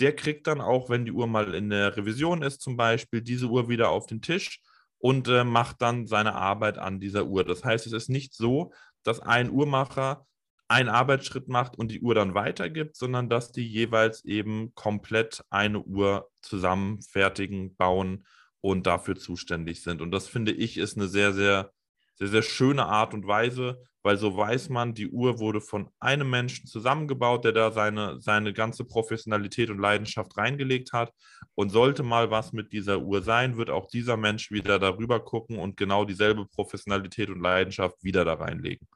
der 0.00 0.16
kriegt 0.16 0.46
dann 0.46 0.60
auch, 0.60 0.90
wenn 0.90 1.04
die 1.04 1.12
Uhr 1.12 1.26
mal 1.26 1.54
in 1.54 1.70
der 1.70 1.96
Revision 1.96 2.42
ist, 2.42 2.60
zum 2.60 2.76
Beispiel, 2.76 3.22
diese 3.22 3.46
Uhr 3.46 3.68
wieder 3.68 3.90
auf 3.90 4.06
den 4.06 4.22
Tisch 4.22 4.60
und 4.98 5.28
äh, 5.28 5.44
macht 5.44 5.82
dann 5.82 6.06
seine 6.06 6.34
Arbeit 6.34 6.78
an 6.78 6.98
dieser 7.00 7.26
Uhr. 7.26 7.44
Das 7.44 7.64
heißt, 7.64 7.86
es 7.86 7.92
ist 7.92 8.08
nicht 8.08 8.34
so, 8.34 8.72
dass 9.02 9.20
ein 9.20 9.50
Uhrmacher 9.50 10.26
einen 10.70 10.88
Arbeitsschritt 10.88 11.48
macht 11.48 11.76
und 11.76 11.90
die 11.90 12.00
Uhr 12.00 12.14
dann 12.14 12.34
weitergibt, 12.34 12.94
sondern 12.94 13.28
dass 13.28 13.50
die 13.50 13.66
jeweils 13.66 14.24
eben 14.24 14.72
komplett 14.74 15.42
eine 15.50 15.80
Uhr 15.80 16.30
zusammen 16.42 17.02
fertigen, 17.02 17.74
bauen 17.74 18.24
und 18.60 18.86
dafür 18.86 19.16
zuständig 19.16 19.82
sind. 19.82 20.00
Und 20.00 20.12
das 20.12 20.28
finde 20.28 20.52
ich 20.52 20.78
ist 20.78 20.96
eine 20.96 21.08
sehr, 21.08 21.32
sehr, 21.32 21.72
sehr, 22.14 22.28
sehr 22.28 22.42
schöne 22.42 22.86
Art 22.86 23.14
und 23.14 23.26
Weise, 23.26 23.82
weil 24.04 24.16
so 24.16 24.36
weiß 24.36 24.68
man, 24.68 24.94
die 24.94 25.08
Uhr 25.08 25.40
wurde 25.40 25.60
von 25.60 25.90
einem 25.98 26.30
Menschen 26.30 26.68
zusammengebaut, 26.68 27.44
der 27.44 27.52
da 27.52 27.72
seine, 27.72 28.20
seine 28.20 28.52
ganze 28.52 28.84
Professionalität 28.84 29.70
und 29.70 29.80
Leidenschaft 29.80 30.36
reingelegt 30.36 30.92
hat. 30.92 31.12
Und 31.56 31.70
sollte 31.70 32.04
mal 32.04 32.30
was 32.30 32.52
mit 32.52 32.72
dieser 32.72 33.00
Uhr 33.00 33.22
sein, 33.22 33.56
wird 33.56 33.70
auch 33.70 33.88
dieser 33.88 34.16
Mensch 34.16 34.52
wieder 34.52 34.78
darüber 34.78 35.18
gucken 35.18 35.58
und 35.58 35.76
genau 35.76 36.04
dieselbe 36.04 36.46
Professionalität 36.46 37.28
und 37.28 37.40
Leidenschaft 37.40 37.96
wieder 38.04 38.24
da 38.24 38.34
reinlegen. 38.34 38.86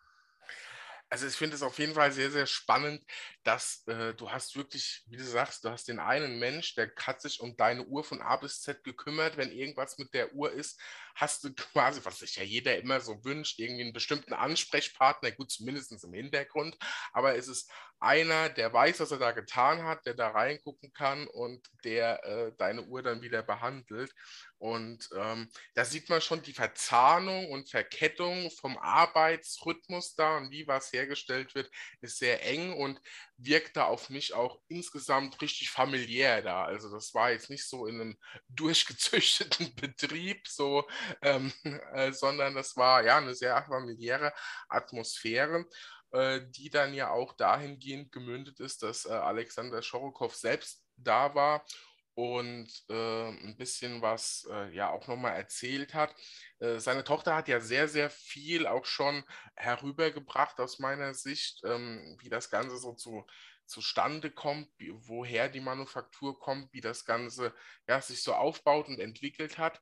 Also 1.15 1.29
ich 1.29 1.37
finde 1.37 1.55
es 1.55 1.63
auf 1.63 1.79
jeden 1.79 1.95
Fall 1.95 2.11
sehr, 2.11 2.33
sehr 2.33 2.47
spannend, 2.47 3.01
dass 3.45 3.87
äh, 3.87 4.15
du 4.15 4.33
hast 4.33 4.57
wirklich, 4.57 5.05
wie 5.07 5.17
du 5.17 5.23
sagst, 5.23 5.65
du 5.65 5.71
hast 5.71 5.87
den 5.87 6.01
einen 6.01 6.41
Mensch, 6.41 6.75
der 6.75 6.91
hat 7.07 7.23
sich 7.23 7.39
um 7.39 7.57
deine 7.57 7.85
Uhr 7.85 8.03
von 8.03 8.21
A 8.21 8.35
bis 8.35 8.63
Z 8.63 8.83
gekümmert. 8.83 9.37
Wenn 9.37 9.53
irgendwas 9.53 9.97
mit 9.97 10.13
der 10.13 10.35
Uhr 10.35 10.51
ist, 10.51 10.81
hast 11.15 11.45
du 11.45 11.55
quasi, 11.55 12.01
was 12.05 12.19
sich 12.19 12.37
ja 12.37 12.43
jeder 12.43 12.77
immer 12.79 13.01
so 13.01 13.25
wünscht, 13.25 13.59
irgendwie 13.59 13.83
einen 13.83 13.93
bestimmten 13.93 14.33
Ansprechpartner, 14.33 15.31
gut, 15.33 15.51
zumindest 15.51 15.93
im 16.05 16.13
Hintergrund, 16.13 16.77
aber 17.13 17.37
es 17.37 17.49
ist 17.49 17.71
einer, 18.01 18.51
der 18.51 18.73
weiß, 18.73 19.01
was 19.01 19.11
er 19.13 19.19
da 19.19 19.33
getan 19.33 19.85
hat, 19.85 20.05
der 20.05 20.15
da 20.15 20.29
reingucken 20.29 20.93
kann 20.93 21.27
und 21.27 21.67
der 21.85 22.23
äh, 22.25 22.53
deine 22.59 22.83
Uhr 22.83 23.03
dann 23.03 23.23
wieder 23.23 23.43
behandelt. 23.43 24.13
Und 24.59 25.09
ähm, 25.17 25.51
da 25.75 25.85
sieht 25.85 26.09
man 26.09 26.21
schon 26.21 26.43
die 26.43 26.53
Verzahnung 26.53 27.51
und 27.51 27.71
Verkettung 27.71 28.51
vom 28.51 28.77
Arbeitsrhythmus 28.79 30.15
da 30.15 30.37
und 30.37 30.51
wie 30.51 30.67
was 30.67 30.93
hergestellt 30.93 31.55
wird, 31.55 31.71
ist 32.01 32.19
sehr 32.19 32.45
eng 32.45 32.73
und 32.75 33.01
wirkt 33.37 33.77
da 33.77 33.85
auf 33.85 34.11
mich 34.11 34.35
auch 34.35 34.61
insgesamt 34.69 35.41
richtig 35.43 35.71
familiär 35.71 36.43
da. 36.43 36.65
Also 36.65 36.91
das 36.91 37.15
war 37.15 37.31
jetzt 37.31 37.51
nicht 37.51 37.69
so 37.69 37.87
in 37.87 38.01
einem 38.01 38.19
durchgezüchteten 38.49 39.75
Betrieb, 39.75 40.47
so, 40.49 40.89
ähm, 41.23 41.53
äh, 41.95 42.13
sondern 42.13 42.55
das 42.55 42.77
war 42.77 43.05
ja 43.05 43.19
eine 43.19 43.35
sehr 43.35 43.63
familiäre 43.65 44.33
Atmosphäre 44.69 45.67
äh, 46.13 46.43
die 46.51 46.71
dann 46.71 46.95
ja 46.95 47.11
auch 47.11 47.33
dahingehend 47.33 48.13
gemündet 48.13 48.61
ist, 48.61 48.83
dass 48.85 49.05
äh, 49.05 49.11
Alexander 49.11 49.83
Schorokow 49.83 50.33
selbst 50.33 50.85
da 50.97 51.35
war 51.35 51.65
und 52.15 52.69
äh, 52.89 53.29
ein 53.29 53.57
bisschen 53.57 54.01
was 54.03 54.47
äh, 54.51 54.73
ja 54.75 54.91
auch 54.91 55.09
nochmal 55.09 55.35
erzählt 55.37 55.95
hat. 55.95 56.15
Äh, 56.61 56.79
seine 56.79 57.05
Tochter 57.05 57.35
hat 57.35 57.49
ja 57.49 57.61
sehr, 57.61 57.89
sehr 57.89 58.11
viel 58.11 58.67
auch 58.67 58.85
schon 58.85 59.25
herübergebracht 59.57 60.61
aus 60.61 60.79
meiner 60.79 61.15
Sicht, 61.15 61.61
ähm, 61.65 62.17
wie 62.21 62.29
das 62.29 62.51
Ganze 62.51 62.77
so 62.77 62.93
zu, 62.95 63.27
zustande 63.67 64.31
kommt, 64.31 64.69
wie, 64.79 64.93
woher 64.95 65.49
die 65.49 65.61
Manufaktur 65.61 66.39
kommt, 66.39 66.73
wie 66.73 66.81
das 66.81 67.05
Ganze 67.05 67.53
ja, 67.89 68.01
sich 68.01 68.23
so 68.23 68.35
aufbaut 68.35 68.89
und 68.89 69.01
entwickelt 69.01 69.59
hat. 69.59 69.81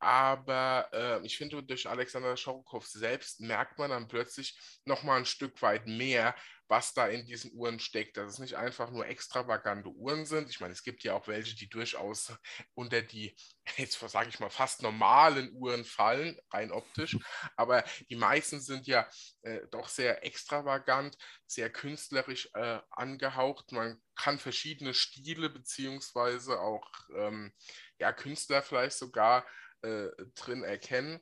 Aber 0.00 0.88
äh, 0.92 1.26
ich 1.26 1.36
finde, 1.36 1.62
durch 1.62 1.88
Alexander 1.88 2.36
Schorokow 2.36 2.86
selbst 2.86 3.40
merkt 3.40 3.78
man 3.78 3.90
dann 3.90 4.06
plötzlich 4.06 4.56
nochmal 4.84 5.18
ein 5.18 5.26
Stück 5.26 5.60
weit 5.60 5.86
mehr, 5.86 6.36
was 6.68 6.92
da 6.92 7.08
in 7.08 7.24
diesen 7.24 7.52
Uhren 7.52 7.80
steckt. 7.80 8.16
Dass 8.16 8.32
es 8.32 8.38
nicht 8.38 8.56
einfach 8.56 8.90
nur 8.90 9.06
extravagante 9.06 9.88
Uhren 9.88 10.26
sind. 10.26 10.50
Ich 10.50 10.60
meine, 10.60 10.72
es 10.72 10.82
gibt 10.82 11.02
ja 11.02 11.14
auch 11.14 11.26
welche, 11.26 11.56
die 11.56 11.68
durchaus 11.68 12.32
unter 12.74 13.02
die, 13.02 13.34
jetzt 13.76 13.98
sage 13.98 14.28
ich 14.28 14.38
mal, 14.38 14.50
fast 14.50 14.82
normalen 14.82 15.50
Uhren 15.52 15.84
fallen, 15.84 16.38
rein 16.52 16.70
optisch. 16.70 17.16
Aber 17.56 17.82
die 18.10 18.16
meisten 18.16 18.60
sind 18.60 18.86
ja 18.86 19.08
äh, 19.42 19.60
doch 19.70 19.88
sehr 19.88 20.24
extravagant, 20.24 21.16
sehr 21.46 21.70
künstlerisch 21.70 22.50
äh, 22.54 22.78
angehaucht. 22.90 23.72
Man 23.72 24.00
kann 24.14 24.38
verschiedene 24.38 24.94
Stile 24.94 25.50
beziehungsweise 25.50 26.60
auch 26.60 26.90
ähm, 27.16 27.52
ja, 27.98 28.12
Künstler 28.12 28.62
vielleicht 28.62 28.96
sogar 28.96 29.46
äh, 29.82 30.08
drin 30.34 30.62
erkennen. 30.62 31.20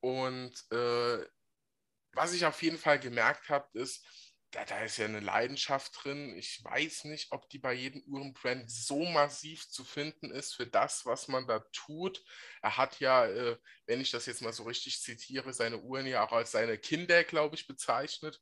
Und 0.00 0.52
äh, 0.72 1.24
was 2.14 2.34
ich 2.34 2.44
auf 2.44 2.60
jeden 2.62 2.78
Fall 2.78 2.98
gemerkt 2.98 3.48
habe, 3.48 3.66
ist, 3.78 4.04
da, 4.52 4.64
da, 4.66 4.82
ist 4.82 4.98
ja 4.98 5.06
eine 5.06 5.20
Leidenschaft 5.20 5.92
drin. 6.02 6.36
Ich 6.36 6.62
weiß 6.62 7.04
nicht, 7.04 7.32
ob 7.32 7.48
die 7.48 7.58
bei 7.58 7.72
jedem 7.72 8.02
Uhrenbrand 8.06 8.70
so 8.70 9.04
massiv 9.04 9.68
zu 9.68 9.82
finden 9.82 10.30
ist 10.30 10.54
für 10.54 10.66
das, 10.66 11.06
was 11.06 11.28
man 11.28 11.46
da 11.46 11.60
tut. 11.72 12.22
Er 12.60 12.76
hat 12.76 13.00
ja, 13.00 13.26
äh, 13.26 13.56
wenn 13.86 14.00
ich 14.00 14.10
das 14.10 14.26
jetzt 14.26 14.42
mal 14.42 14.52
so 14.52 14.64
richtig 14.64 15.00
zitiere, 15.00 15.52
seine 15.52 15.78
Uhren 15.78 16.06
ja 16.06 16.24
auch 16.24 16.32
als 16.32 16.52
seine 16.52 16.78
Kinder, 16.78 17.24
glaube 17.24 17.56
ich, 17.56 17.66
bezeichnet 17.66 18.40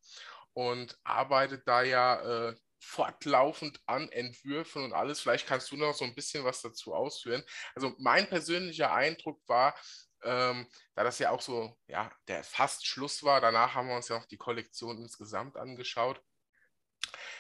und 0.52 0.98
arbeitet 1.04 1.66
da 1.66 1.82
ja 1.82 2.48
äh, 2.50 2.56
fortlaufend 2.80 3.80
an 3.86 4.10
Entwürfen 4.10 4.84
und 4.84 4.92
alles. 4.92 5.20
Vielleicht 5.20 5.46
kannst 5.46 5.70
du 5.70 5.76
noch 5.76 5.94
so 5.94 6.04
ein 6.04 6.14
bisschen 6.14 6.44
was 6.44 6.62
dazu 6.62 6.94
ausführen. 6.94 7.44
Also 7.74 7.94
mein 7.98 8.28
persönlicher 8.28 8.92
Eindruck 8.92 9.40
war, 9.46 9.78
ähm, 10.24 10.66
da 10.94 11.04
das 11.04 11.18
ja 11.18 11.30
auch 11.30 11.40
so, 11.40 11.76
ja, 11.86 12.10
der 12.28 12.44
fast 12.44 12.86
Schluss 12.86 13.22
war, 13.22 13.40
danach 13.40 13.74
haben 13.74 13.88
wir 13.88 13.96
uns 13.96 14.08
ja 14.08 14.18
noch 14.18 14.26
die 14.26 14.38
Kollektion 14.38 14.98
insgesamt 14.98 15.56
angeschaut. 15.56 16.20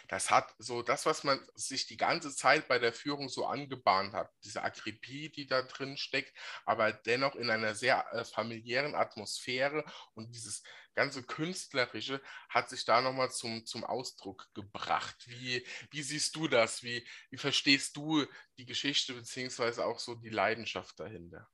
Das 0.08 0.30
hat 0.30 0.52
so 0.58 0.82
das, 0.82 1.06
was 1.06 1.22
man 1.22 1.38
sich 1.54 1.86
die 1.86 1.96
ganze 1.96 2.34
Zeit 2.34 2.66
bei 2.66 2.78
der 2.78 2.92
Führung 2.92 3.28
so 3.28 3.46
angebahnt 3.46 4.12
hat, 4.12 4.30
diese 4.42 4.62
Akribie, 4.62 5.30
die 5.30 5.46
da 5.46 5.62
drin 5.62 5.96
steckt, 5.96 6.36
aber 6.64 6.92
dennoch 6.92 7.36
in 7.36 7.50
einer 7.50 7.74
sehr 7.74 8.04
äh, 8.12 8.24
familiären 8.24 8.94
Atmosphäre 8.94 9.84
und 10.14 10.34
dieses 10.34 10.62
ganze 10.94 11.22
Künstlerische 11.22 12.20
hat 12.48 12.68
sich 12.68 12.84
da 12.84 13.00
nochmal 13.00 13.30
zum, 13.30 13.64
zum 13.64 13.84
Ausdruck 13.84 14.48
gebracht. 14.54 15.16
Wie, 15.26 15.64
wie 15.90 16.02
siehst 16.02 16.34
du 16.36 16.48
das? 16.48 16.82
Wie, 16.82 17.06
wie 17.30 17.38
verstehst 17.38 17.96
du 17.96 18.26
die 18.58 18.66
Geschichte 18.66 19.14
beziehungsweise 19.14 19.84
auch 19.86 20.00
so 20.00 20.14
die 20.16 20.28
Leidenschaft 20.28 20.98
dahinter? 20.98 21.48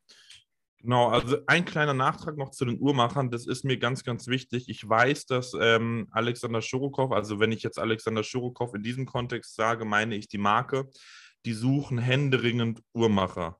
Genau, 0.87 1.09
also 1.09 1.39
ein 1.49 1.65
kleiner 1.65 1.95
Nachtrag 1.95 2.37
noch 2.37 2.53
zu 2.53 2.65
den 2.65 2.81
Uhrmachern, 2.81 3.29
das 3.29 3.45
ist 3.45 3.65
mir 3.65 3.77
ganz, 3.77 4.05
ganz 4.05 4.29
wichtig. 4.29 4.69
Ich 4.69 4.89
weiß, 4.89 5.27
dass 5.27 5.53
ähm, 5.61 6.07
Alexander 6.13 6.63
Schurukow, 6.63 7.11
also 7.11 7.41
wenn 7.41 7.51
ich 7.51 7.65
jetzt 7.65 7.81
Alexander 7.81 8.23
Schurukow 8.23 8.73
in 8.73 8.85
diesem 8.85 9.05
Kontext 9.05 9.57
sage, 9.57 9.85
meine 9.85 10.15
ich 10.15 10.29
die 10.29 10.39
Marke, 10.39 10.89
die 11.45 11.55
suchen 11.55 11.99
händeringend 11.99 12.85
Uhrmacher. 12.95 13.59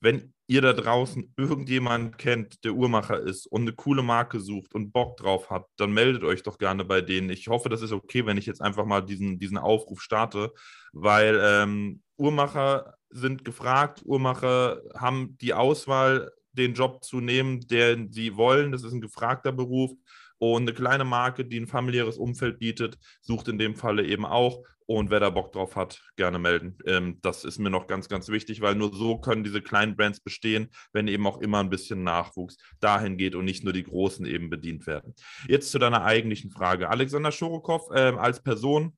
Wenn 0.00 0.32
ihr 0.46 0.62
da 0.62 0.72
draußen 0.72 1.34
irgendjemanden 1.36 2.16
kennt, 2.16 2.64
der 2.64 2.72
Uhrmacher 2.72 3.20
ist 3.20 3.46
und 3.46 3.60
eine 3.60 3.74
coole 3.74 4.02
Marke 4.02 4.40
sucht 4.40 4.74
und 4.74 4.90
Bock 4.90 5.18
drauf 5.18 5.50
hat, 5.50 5.66
dann 5.76 5.92
meldet 5.92 6.24
euch 6.24 6.44
doch 6.44 6.56
gerne 6.56 6.86
bei 6.86 7.02
denen. 7.02 7.28
Ich 7.28 7.48
hoffe, 7.48 7.68
das 7.68 7.82
ist 7.82 7.92
okay, 7.92 8.24
wenn 8.24 8.38
ich 8.38 8.46
jetzt 8.46 8.62
einfach 8.62 8.86
mal 8.86 9.02
diesen, 9.02 9.38
diesen 9.38 9.58
Aufruf 9.58 10.00
starte, 10.00 10.54
weil 10.94 11.38
ähm, 11.42 12.00
Uhrmacher 12.16 12.94
sind 13.10 13.44
gefragt, 13.44 14.00
Uhrmacher 14.06 14.80
haben 14.96 15.36
die 15.42 15.52
Auswahl, 15.52 16.32
den 16.54 16.74
Job 16.74 17.04
zu 17.04 17.20
nehmen, 17.20 17.60
den 17.60 18.12
sie 18.12 18.36
wollen. 18.36 18.72
Das 18.72 18.82
ist 18.82 18.92
ein 18.92 19.00
gefragter 19.00 19.52
Beruf. 19.52 19.92
Und 20.38 20.62
eine 20.62 20.74
kleine 20.74 21.04
Marke, 21.04 21.44
die 21.44 21.60
ein 21.60 21.66
familiäres 21.66 22.18
Umfeld 22.18 22.58
bietet, 22.58 22.98
sucht 23.20 23.48
in 23.48 23.58
dem 23.58 23.76
Falle 23.76 24.04
eben 24.04 24.26
auch. 24.26 24.62
Und 24.86 25.10
wer 25.10 25.20
da 25.20 25.30
Bock 25.30 25.52
drauf 25.52 25.76
hat, 25.76 26.02
gerne 26.16 26.38
melden. 26.38 26.76
Ähm, 26.86 27.18
das 27.22 27.44
ist 27.44 27.58
mir 27.58 27.70
noch 27.70 27.86
ganz, 27.86 28.08
ganz 28.08 28.28
wichtig, 28.28 28.60
weil 28.60 28.74
nur 28.74 28.94
so 28.94 29.18
können 29.18 29.42
diese 29.42 29.62
kleinen 29.62 29.96
Brands 29.96 30.20
bestehen, 30.20 30.68
wenn 30.92 31.08
eben 31.08 31.26
auch 31.26 31.40
immer 31.40 31.60
ein 31.60 31.70
bisschen 31.70 32.02
Nachwuchs 32.02 32.58
dahin 32.80 33.16
geht 33.16 33.34
und 33.34 33.46
nicht 33.46 33.64
nur 33.64 33.72
die 33.72 33.84
großen 33.84 34.26
eben 34.26 34.50
bedient 34.50 34.86
werden. 34.86 35.14
Jetzt 35.48 35.70
zu 35.70 35.78
deiner 35.78 36.04
eigentlichen 36.04 36.50
Frage. 36.50 36.90
Alexander 36.90 37.32
Schorokow 37.32 37.90
äh, 37.92 38.12
als 38.18 38.42
Person 38.42 38.94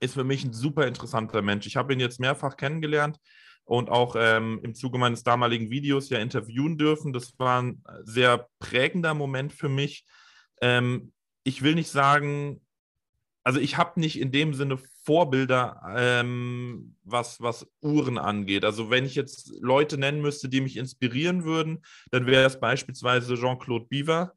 ist 0.00 0.14
für 0.14 0.24
mich 0.24 0.44
ein 0.44 0.52
super 0.52 0.88
interessanter 0.88 1.42
Mensch. 1.42 1.66
Ich 1.66 1.76
habe 1.76 1.92
ihn 1.92 2.00
jetzt 2.00 2.18
mehrfach 2.18 2.56
kennengelernt 2.56 3.20
und 3.64 3.90
auch 3.90 4.16
ähm, 4.18 4.60
im 4.62 4.74
Zuge 4.74 4.98
meines 4.98 5.24
damaligen 5.24 5.70
Videos 5.70 6.10
ja 6.10 6.18
interviewen 6.18 6.76
dürfen. 6.78 7.12
Das 7.12 7.38
war 7.38 7.62
ein 7.62 7.82
sehr 8.02 8.48
prägender 8.58 9.14
Moment 9.14 9.52
für 9.52 9.68
mich. 9.68 10.04
Ähm, 10.60 11.12
ich 11.44 11.62
will 11.62 11.74
nicht 11.74 11.90
sagen, 11.90 12.60
also 13.42 13.60
ich 13.60 13.76
habe 13.76 14.00
nicht 14.00 14.18
in 14.18 14.32
dem 14.32 14.54
Sinne 14.54 14.78
Vorbilder, 15.04 15.82
ähm, 15.96 16.96
was, 17.04 17.40
was 17.42 17.66
Uhren 17.82 18.16
angeht. 18.16 18.64
Also 18.64 18.90
wenn 18.90 19.04
ich 19.04 19.14
jetzt 19.14 19.52
Leute 19.60 19.98
nennen 19.98 20.22
müsste, 20.22 20.48
die 20.48 20.62
mich 20.62 20.78
inspirieren 20.78 21.44
würden, 21.44 21.84
dann 22.10 22.26
wäre 22.26 22.46
es 22.46 22.58
beispielsweise 22.58 23.34
Jean-Claude 23.34 23.86
Biver 23.86 24.34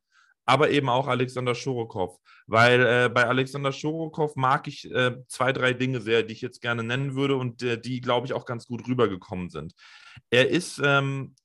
aber 0.48 0.72
eben 0.72 0.90
auch 0.90 1.08
Alexander 1.08 1.54
Schorokow. 1.54 2.18
Weil 2.48 2.82
äh, 2.82 3.10
bei 3.10 3.26
Alexander 3.28 3.74
Schorokow 3.74 4.36
mag 4.36 4.68
ich 4.68 4.90
äh, 4.90 5.18
zwei, 5.28 5.52
drei 5.52 5.74
Dinge 5.74 6.00
sehr, 6.00 6.24
die 6.24 6.34
ich 6.34 6.42
jetzt 6.42 6.62
gerne 6.62 6.84
nennen 6.84 7.16
würde 7.16 7.36
und 7.36 7.62
äh, 7.62 7.80
die, 7.80 8.02
glaube 8.02 8.26
ich, 8.26 8.34
auch 8.34 8.46
ganz 8.46 8.66
gut 8.66 8.88
rübergekommen 8.88 9.50
sind. 9.50 9.74
Er 10.30 10.50
ist 10.50 10.82
ähm, 10.84 11.36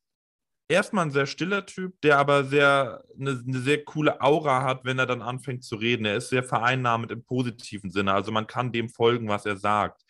erstmal 0.68 1.06
ein 1.06 1.10
sehr 1.10 1.26
stiller 1.26 1.66
Typ, 1.66 2.00
der 2.02 2.18
aber 2.18 2.44
sehr, 2.44 3.02
eine, 3.18 3.42
eine, 3.46 3.58
sehr 3.58 3.84
coole 3.84 4.20
Aura 4.20 4.62
hat, 4.62 4.84
wenn 4.84 5.00
er 5.00 5.06
dann 5.06 5.20
anfängt 5.20 5.64
zu 5.64 5.74
reden. 5.74 6.06
Er 6.06 6.16
ist 6.16 6.28
sehr 6.28 6.44
vereinnahmend 6.44 7.10
im 7.10 7.24
positiven 7.24 7.90
Sinne. 7.90 8.14
Also 8.14 8.30
man 8.30 8.46
kann 8.46 8.70
dem 8.70 8.88
folgen, 8.88 9.28
was 9.28 9.46
er 9.46 9.56
sagt. 9.56 10.02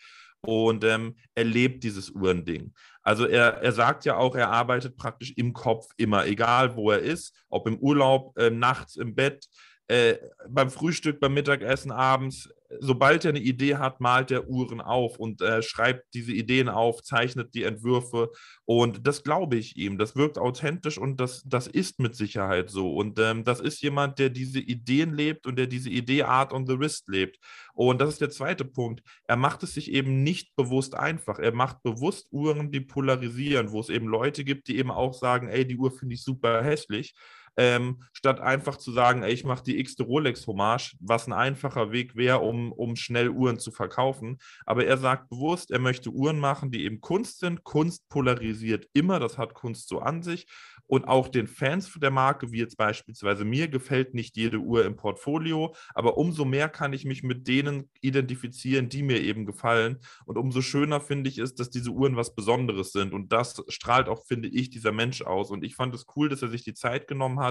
Und 0.42 0.84
ähm, 0.84 1.16
er 1.34 1.44
lebt 1.44 1.84
dieses 1.84 2.10
Uhrending. 2.10 2.74
Also 3.02 3.26
er, 3.26 3.62
er 3.62 3.72
sagt 3.72 4.04
ja 4.04 4.16
auch, 4.16 4.34
er 4.36 4.50
arbeitet 4.50 4.96
praktisch 4.96 5.32
im 5.36 5.52
Kopf 5.52 5.86
immer, 5.96 6.26
egal 6.26 6.76
wo 6.76 6.90
er 6.90 7.00
ist, 7.00 7.34
ob 7.48 7.66
im 7.66 7.78
Urlaub, 7.78 8.36
äh, 8.38 8.50
nachts 8.50 8.96
im 8.96 9.14
Bett, 9.14 9.48
äh, 9.88 10.16
beim 10.48 10.70
Frühstück, 10.70 11.20
beim 11.20 11.34
Mittagessen, 11.34 11.90
abends, 11.90 12.48
sobald 12.80 13.24
er 13.24 13.30
eine 13.30 13.40
Idee 13.40 13.76
hat, 13.76 14.00
malt 14.00 14.30
er 14.30 14.48
Uhren 14.48 14.80
auf 14.80 15.18
und 15.18 15.40
äh, 15.42 15.62
schreibt 15.62 16.14
diese 16.14 16.32
Ideen 16.32 16.68
auf, 16.68 17.02
zeichnet 17.02 17.54
die 17.54 17.64
Entwürfe. 17.64 18.30
Und 18.64 19.06
das 19.06 19.22
glaube 19.22 19.56
ich 19.56 19.76
ihm. 19.76 19.98
Das 19.98 20.16
wirkt 20.16 20.38
authentisch 20.38 20.98
und 20.98 21.20
das, 21.20 21.42
das 21.44 21.66
ist 21.66 21.98
mit 21.98 22.14
Sicherheit 22.14 22.70
so. 22.70 22.94
Und 22.94 23.18
ähm, 23.18 23.44
das 23.44 23.60
ist 23.60 23.82
jemand, 23.82 24.18
der 24.18 24.30
diese 24.30 24.60
Ideen 24.60 25.14
lebt 25.14 25.46
und 25.46 25.56
der 25.56 25.66
diese 25.66 25.90
Idee 25.90 26.22
Art 26.22 26.52
on 26.52 26.66
the 26.66 26.78
Wrist 26.78 27.08
lebt. 27.08 27.38
Und 27.74 28.00
das 28.00 28.10
ist 28.10 28.20
der 28.20 28.30
zweite 28.30 28.64
Punkt. 28.64 29.02
Er 29.24 29.36
macht 29.36 29.62
es 29.62 29.74
sich 29.74 29.90
eben 29.92 30.22
nicht 30.22 30.54
bewusst 30.56 30.94
einfach. 30.94 31.38
Er 31.38 31.52
macht 31.52 31.82
bewusst 31.82 32.28
Uhren, 32.30 32.70
die 32.70 32.80
polarisieren, 32.80 33.72
wo 33.72 33.80
es 33.80 33.88
eben 33.88 34.06
Leute 34.06 34.44
gibt, 34.44 34.68
die 34.68 34.78
eben 34.78 34.90
auch 34.90 35.14
sagen, 35.14 35.48
ey, 35.48 35.66
die 35.66 35.76
Uhr 35.76 35.90
finde 35.90 36.14
ich 36.14 36.22
super 36.22 36.62
hässlich 36.62 37.14
ähm, 37.56 38.02
statt 38.12 38.40
einfach 38.40 38.76
zu 38.76 38.92
sagen, 38.92 39.22
ey, 39.22 39.32
ich 39.32 39.44
mache 39.44 39.64
die 39.64 39.78
x-te 39.78 40.02
Rolex-Hommage, 40.02 40.96
was 41.00 41.26
ein 41.26 41.32
einfacher 41.32 41.92
Weg 41.92 42.16
wäre, 42.16 42.38
um, 42.38 42.72
um 42.72 42.96
schnell 42.96 43.28
Uhren 43.28 43.58
zu 43.58 43.70
verkaufen. 43.70 44.38
Aber 44.64 44.84
er 44.86 44.96
sagt 44.96 45.28
bewusst, 45.28 45.70
er 45.70 45.78
möchte 45.78 46.10
Uhren 46.10 46.38
machen, 46.38 46.70
die 46.70 46.84
eben 46.84 47.00
Kunst 47.00 47.40
sind. 47.40 47.64
Kunst 47.64 48.08
polarisiert 48.08 48.88
immer, 48.92 49.20
das 49.20 49.38
hat 49.38 49.54
Kunst 49.54 49.88
so 49.88 50.00
an 50.00 50.22
sich. 50.22 50.46
Und 50.86 51.06
auch 51.06 51.28
den 51.28 51.46
Fans 51.46 51.90
der 52.00 52.10
Marke, 52.10 52.52
wie 52.52 52.58
jetzt 52.58 52.76
beispielsweise 52.76 53.44
mir, 53.44 53.68
gefällt 53.68 54.12
nicht 54.12 54.36
jede 54.36 54.58
Uhr 54.58 54.84
im 54.84 54.96
Portfolio, 54.96 55.74
aber 55.94 56.18
umso 56.18 56.44
mehr 56.44 56.68
kann 56.68 56.92
ich 56.92 57.04
mich 57.04 57.22
mit 57.22 57.48
denen 57.48 57.88
identifizieren, 58.02 58.90
die 58.90 59.02
mir 59.02 59.20
eben 59.20 59.46
gefallen. 59.46 60.00
Und 60.26 60.36
umso 60.36 60.60
schöner 60.60 61.00
finde 61.00 61.30
ich 61.30 61.38
es, 61.38 61.54
dass 61.54 61.70
diese 61.70 61.90
Uhren 61.90 62.16
was 62.16 62.34
Besonderes 62.34 62.92
sind. 62.92 63.14
Und 63.14 63.32
das 63.32 63.62
strahlt 63.68 64.08
auch, 64.08 64.26
finde 64.26 64.48
ich, 64.48 64.68
dieser 64.68 64.92
Mensch 64.92 65.22
aus. 65.22 65.50
Und 65.50 65.64
ich 65.64 65.76
fand 65.76 65.94
es 65.94 66.04
cool, 66.14 66.28
dass 66.28 66.42
er 66.42 66.48
sich 66.48 66.62
die 66.62 66.74
Zeit 66.74 67.08
genommen 67.08 67.40
hat, 67.40 67.41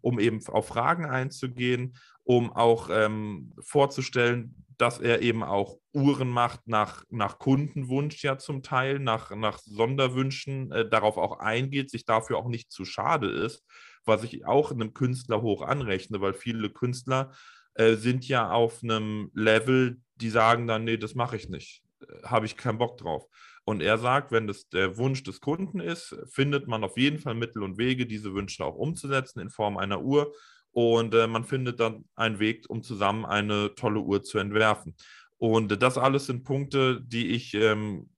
um 0.00 0.18
eben 0.18 0.44
auf 0.46 0.68
Fragen 0.68 1.06
einzugehen, 1.06 1.96
um 2.24 2.52
auch 2.52 2.88
ähm, 2.90 3.52
vorzustellen, 3.60 4.64
dass 4.78 4.98
er 4.98 5.22
eben 5.22 5.42
auch 5.42 5.78
Uhren 5.92 6.28
macht 6.28 6.66
nach, 6.66 7.04
nach 7.10 7.38
Kundenwunsch 7.38 8.22
ja 8.24 8.38
zum 8.38 8.62
Teil, 8.62 8.98
nach, 8.98 9.30
nach 9.34 9.58
Sonderwünschen, 9.58 10.72
äh, 10.72 10.88
darauf 10.88 11.16
auch 11.16 11.38
eingeht, 11.38 11.90
sich 11.90 12.04
dafür 12.04 12.38
auch 12.38 12.48
nicht 12.48 12.72
zu 12.72 12.84
schade 12.84 13.28
ist, 13.28 13.64
was 14.04 14.24
ich 14.24 14.46
auch 14.46 14.72
einem 14.72 14.94
Künstler 14.94 15.42
hoch 15.42 15.62
anrechne, 15.62 16.20
weil 16.20 16.34
viele 16.34 16.70
Künstler 16.70 17.32
äh, 17.74 17.94
sind 17.94 18.26
ja 18.26 18.50
auf 18.50 18.82
einem 18.82 19.30
Level, 19.34 20.00
die 20.16 20.30
sagen 20.30 20.66
dann, 20.66 20.84
nee, 20.84 20.96
das 20.96 21.14
mache 21.14 21.36
ich 21.36 21.48
nicht, 21.48 21.83
habe 22.24 22.46
ich 22.46 22.56
keinen 22.56 22.78
Bock 22.78 22.98
drauf. 22.98 23.26
Und 23.64 23.80
er 23.80 23.98
sagt, 23.98 24.30
wenn 24.30 24.46
das 24.46 24.68
der 24.68 24.98
Wunsch 24.98 25.22
des 25.22 25.40
Kunden 25.40 25.80
ist, 25.80 26.16
findet 26.30 26.68
man 26.68 26.84
auf 26.84 26.98
jeden 26.98 27.18
Fall 27.18 27.34
Mittel 27.34 27.62
und 27.62 27.78
Wege, 27.78 28.06
diese 28.06 28.34
Wünsche 28.34 28.64
auch 28.64 28.76
umzusetzen 28.76 29.40
in 29.40 29.50
Form 29.50 29.78
einer 29.78 30.02
Uhr 30.02 30.34
und 30.74 31.14
äh, 31.14 31.26
man 31.26 31.44
findet 31.44 31.80
dann 31.80 32.04
einen 32.16 32.40
Weg, 32.40 32.66
um 32.68 32.82
zusammen 32.82 33.24
eine 33.24 33.74
tolle 33.76 34.00
Uhr 34.00 34.22
zu 34.22 34.38
entwerfen. 34.38 34.96
Und 35.38 35.80
das 35.82 35.96
alles 35.96 36.26
sind 36.26 36.44
Punkte, 36.44 37.00
die 37.00 37.28
ich 37.28 37.54
ähm, 37.54 38.10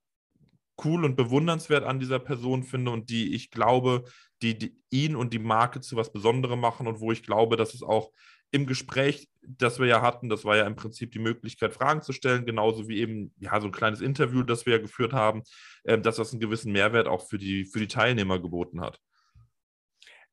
cool 0.82 1.04
und 1.04 1.16
bewundernswert 1.16 1.84
an 1.84 2.00
dieser 2.00 2.18
Person 2.18 2.62
finde 2.62 2.90
und 2.90 3.10
die 3.10 3.34
ich 3.34 3.50
glaube, 3.50 4.04
die, 4.42 4.58
die, 4.58 4.76
ihn 4.90 5.16
und 5.16 5.32
die 5.32 5.38
Marke 5.38 5.80
zu 5.80 5.96
was 5.96 6.12
Besonderem 6.12 6.60
machen 6.60 6.86
und 6.86 7.00
wo 7.00 7.12
ich 7.12 7.22
glaube, 7.22 7.56
dass 7.56 7.74
es 7.74 7.82
auch 7.82 8.10
im 8.50 8.66
Gespräch, 8.66 9.28
das 9.46 9.78
wir 9.78 9.86
ja 9.86 10.02
hatten, 10.02 10.28
das 10.28 10.44
war 10.44 10.56
ja 10.56 10.66
im 10.66 10.76
Prinzip 10.76 11.12
die 11.12 11.18
Möglichkeit, 11.18 11.72
Fragen 11.72 12.02
zu 12.02 12.12
stellen, 12.12 12.44
genauso 12.44 12.88
wie 12.88 12.98
eben 12.98 13.32
ja 13.38 13.60
so 13.60 13.68
ein 13.68 13.72
kleines 13.72 14.00
Interview, 14.00 14.42
das 14.42 14.66
wir 14.66 14.74
ja 14.74 14.82
geführt 14.82 15.12
haben, 15.12 15.42
äh, 15.84 15.98
dass 15.98 16.16
das 16.16 16.32
einen 16.32 16.40
gewissen 16.40 16.72
Mehrwert 16.72 17.06
auch 17.06 17.28
für 17.28 17.38
die, 17.38 17.64
für 17.64 17.78
die 17.78 17.88
Teilnehmer 17.88 18.40
geboten 18.40 18.80
hat. 18.80 19.00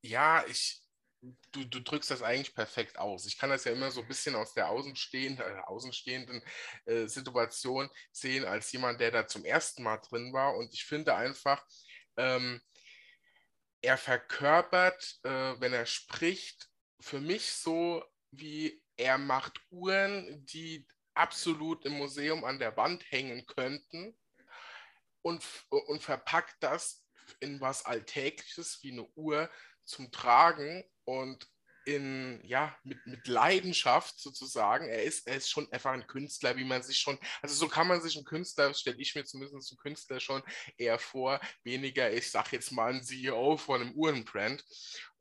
Ja, 0.02 0.43
ich, 0.47 0.82
du, 1.52 1.63
du 1.63 1.80
drückst 1.80 2.12
das 2.12 2.21
eigentlich 2.21 2.56
perfekt 2.56 2.97
aus. 2.97 3.26
Ich 3.26 3.38
kann 3.38 3.49
das 3.49 3.63
ja 3.63 3.71
immer 3.71 3.91
so 3.91 4.02
ein 4.02 4.08
bisschen 4.08 4.36
aus 4.36 4.54
der 4.54 4.69
außenstehenden, 4.69 5.45
äh, 5.45 5.62
außenstehenden 5.65 6.41
äh, 6.86 7.08
Situation 7.08 7.89
sehen, 8.12 8.45
als 8.45 8.71
jemand, 8.71 8.99
der 8.99 9.12
da 9.12 9.28
zum 9.28 9.45
ersten 9.45 9.84
Mal 9.84 9.97
drin 9.97 10.34
war. 10.34 10.56
Und 10.58 10.73
ich 10.73 10.86
finde 10.86 11.15
einfach, 11.15 11.63
ähm, 12.17 12.62
er 13.82 13.97
verkörpert, 13.97 15.19
äh, 15.23 15.30
wenn 15.60 15.73
er 15.73 15.86
spricht, 15.86 16.69
für 16.99 17.19
mich 17.19 17.52
so, 17.52 18.04
wie 18.32 18.83
er 18.98 19.18
macht 19.18 19.60
Uhren, 19.70 20.46
die 20.46 20.88
absolut 21.14 21.86
im 21.86 21.94
Museum 21.94 22.44
an 22.44 22.60
der 22.60 22.76
Wand 22.78 23.04
hängen 23.12 23.46
könnten 23.46 24.18
und, 25.22 25.44
und 25.70 26.02
verpackt 26.02 26.56
das 26.60 27.06
in 27.40 27.62
was 27.62 27.86
Alltägliches 27.86 28.80
wie 28.82 28.92
eine 28.92 29.08
Uhr 29.16 29.50
zum 29.84 30.12
Tragen 30.12 30.84
und 31.06 31.48
in, 31.86 32.40
ja, 32.46 32.76
mit, 32.84 33.06
mit 33.06 33.28
Leidenschaft 33.28 34.20
sozusagen. 34.20 34.88
Er 34.88 35.04
ist, 35.04 35.28
er 35.28 35.36
ist 35.36 35.50
schon 35.50 35.72
einfach 35.72 35.92
ein 35.92 36.08
Künstler, 36.08 36.56
wie 36.56 36.64
man 36.64 36.82
sich 36.82 36.98
schon, 36.98 37.20
also 37.42 37.56
so 37.56 37.68
kann 37.68 37.88
man 37.88 38.02
sich 38.02 38.16
einen 38.16 38.26
Künstler, 38.26 38.74
stelle 38.74 38.98
ich 39.00 39.16
mir 39.16 39.26
zumindest 39.26 39.72
einen 39.72 39.78
Künstler 39.78 40.20
schon 40.20 40.42
eher 40.78 41.00
vor, 41.00 41.40
weniger, 41.64 42.12
ich 42.12 42.32
sage 42.32 42.50
jetzt 42.54 42.72
mal, 42.72 42.94
ein 42.94 43.04
CEO 43.04 43.58
von 43.58 43.82
einem 43.82 43.92
Uhrenbrand. 43.94 44.64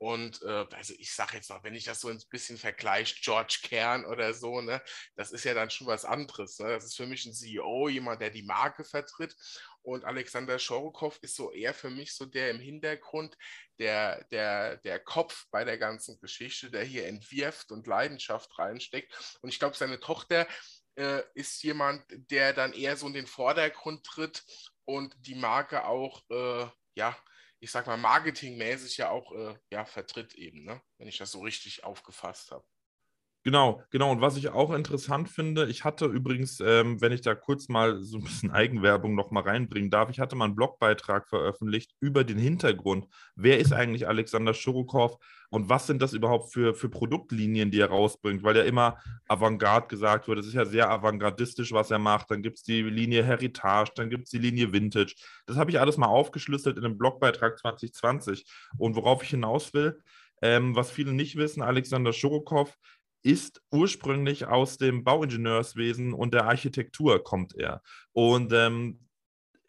Und 0.03 0.43
äh, 0.43 0.67
also 0.73 0.95
ich 0.99 1.15
sage 1.15 1.37
jetzt 1.37 1.49
mal, 1.49 1.63
wenn 1.63 1.77
ich 1.77 1.85
das 1.85 2.01
so 2.01 2.09
ein 2.09 2.21
bisschen 2.29 2.59
vergleiche, 2.59 3.15
George 3.23 3.61
Kern 3.63 4.05
oder 4.05 4.35
so, 4.35 4.61
ne, 4.61 4.83
das 5.15 5.31
ist 5.31 5.45
ja 5.45 5.55
dann 5.55 5.71
schon 5.71 5.87
was 5.87 6.05
anderes. 6.05 6.59
Ne? 6.59 6.71
Das 6.71 6.85
ist 6.87 6.97
für 6.97 7.07
mich 7.07 7.25
ein 7.25 7.33
CEO, 7.33 7.89
jemand, 7.89 8.21
der 8.21 8.31
die 8.31 8.43
Marke 8.43 8.83
vertritt. 8.83 9.37
Und 9.83 10.05
Alexander 10.05 10.59
Schorokow 10.59 11.17
ist 11.23 11.37
so 11.37 11.53
eher 11.53 11.73
für 11.73 11.89
mich 11.89 12.17
so 12.17 12.27
der 12.27 12.51
im 12.51 12.59
Hintergrund, 12.59 13.39
der, 13.79 14.25
der, 14.33 14.79
der 14.79 14.99
Kopf 14.99 15.47
bei 15.53 15.63
der 15.65 15.79
ganzen 15.79 16.19
Geschichte, 16.19 16.69
der 16.69 16.83
hier 16.83 17.07
entwirft 17.07 17.71
und 17.71 17.87
Leidenschaft 17.87 18.59
reinsteckt. 18.59 19.39
Und 19.41 19.51
ich 19.51 19.61
glaube, 19.61 19.77
seine 19.77 20.01
Tochter 20.01 20.49
äh, 20.97 21.23
ist 21.35 21.63
jemand, 21.63 22.03
der 22.11 22.53
dann 22.53 22.73
eher 22.73 22.97
so 22.97 23.07
in 23.07 23.15
den 23.15 23.29
Vordergrund 23.29 24.05
tritt 24.05 24.43
und 24.85 25.15
die 25.21 25.37
Marke 25.37 25.85
auch, 25.85 26.25
äh, 26.29 26.67
ja, 26.97 27.17
ich 27.63 27.71
sag 27.71 27.87
mal, 27.87 27.97
marketingmäßig 27.97 28.97
ja 28.97 29.11
auch 29.11 29.31
äh, 29.33 29.55
ja, 29.71 29.85
vertritt 29.85 30.35
eben, 30.35 30.65
ne? 30.65 30.83
wenn 30.99 31.07
ich 31.07 31.19
das 31.19 31.31
so 31.31 31.41
richtig 31.43 31.85
aufgefasst 31.85 32.51
habe. 32.51 32.65
Genau, 33.45 33.83
genau. 33.91 34.13
Und 34.13 34.21
was 34.21 34.37
ich 34.37 34.51
auch 34.51 34.73
interessant 34.73 35.29
finde, 35.29 35.67
ich 35.67 35.83
hatte 35.83 36.07
übrigens, 36.07 36.61
ähm, 36.61 37.01
wenn 37.01 37.11
ich 37.11 37.23
da 37.23 37.35
kurz 37.35 37.69
mal 37.69 38.01
so 38.01 38.19
ein 38.19 38.23
bisschen 38.23 38.51
Eigenwerbung 38.53 39.17
noch 39.17 39.33
mal 39.33 39.43
reinbringen 39.43 39.91
darf, 39.91 40.11
ich 40.11 40.21
hatte 40.21 40.37
mal 40.37 40.45
einen 40.45 40.55
Blogbeitrag 40.55 41.29
veröffentlicht 41.29 41.93
über 41.99 42.23
den 42.23 42.39
Hintergrund. 42.39 43.09
Wer 43.35 43.59
ist 43.59 43.73
eigentlich 43.73 44.07
Alexander 44.07 44.55
Schurukow 44.55 45.19
und 45.51 45.69
was 45.69 45.89
sind 45.89 46.01
das 46.01 46.13
überhaupt 46.13 46.53
für, 46.53 46.73
für 46.75 46.89
Produktlinien, 46.89 47.73
die 47.73 47.81
er 47.81 47.89
rausbringt? 47.89 48.45
Weil 48.45 48.57
ja 48.57 48.63
immer 48.63 48.99
Avantgarde 49.27 49.89
gesagt 49.89 50.29
wird. 50.29 50.39
Es 50.39 50.47
ist 50.47 50.55
ja 50.55 50.65
sehr 50.65 50.89
avantgardistisch, 50.89 51.73
was 51.73 51.91
er 51.91 51.99
macht. 51.99 52.31
Dann 52.31 52.43
gibt 52.43 52.59
es 52.59 52.63
die 52.63 52.83
Linie 52.83 53.25
Heritage, 53.25 53.91
dann 53.97 54.09
gibt 54.09 54.25
es 54.25 54.31
die 54.31 54.39
Linie 54.39 54.73
Vintage. 54.73 55.17
Das 55.47 55.57
habe 55.57 55.73
ich 55.73 55.81
alles 55.81 55.97
mal 55.97 56.07
aufgeschlüsselt 56.07 56.79
in 56.79 56.85
einem 56.85 56.97
Blogbeitrag 56.97 57.59
2020. 57.59 58.47
Und 58.79 58.95
worauf 58.95 59.25
ich 59.25 59.31
hinaus 59.31 59.75
will, 59.75 60.01
ähm, 60.43 60.75
was 60.75 60.91
viele 60.91 61.13
nicht 61.13 61.37
wissen, 61.37 61.63
Alexander 61.63 62.13
Schurukow 62.13 62.77
ist 63.23 63.63
ursprünglich 63.71 64.47
aus 64.47 64.79
dem 64.79 65.05
Bauingenieurswesen 65.05 66.13
und 66.13 66.35
der 66.35 66.47
Architektur 66.47 67.23
kommt 67.23 67.55
er. 67.55 67.83
Und 68.13 68.53
ähm, 68.53 69.01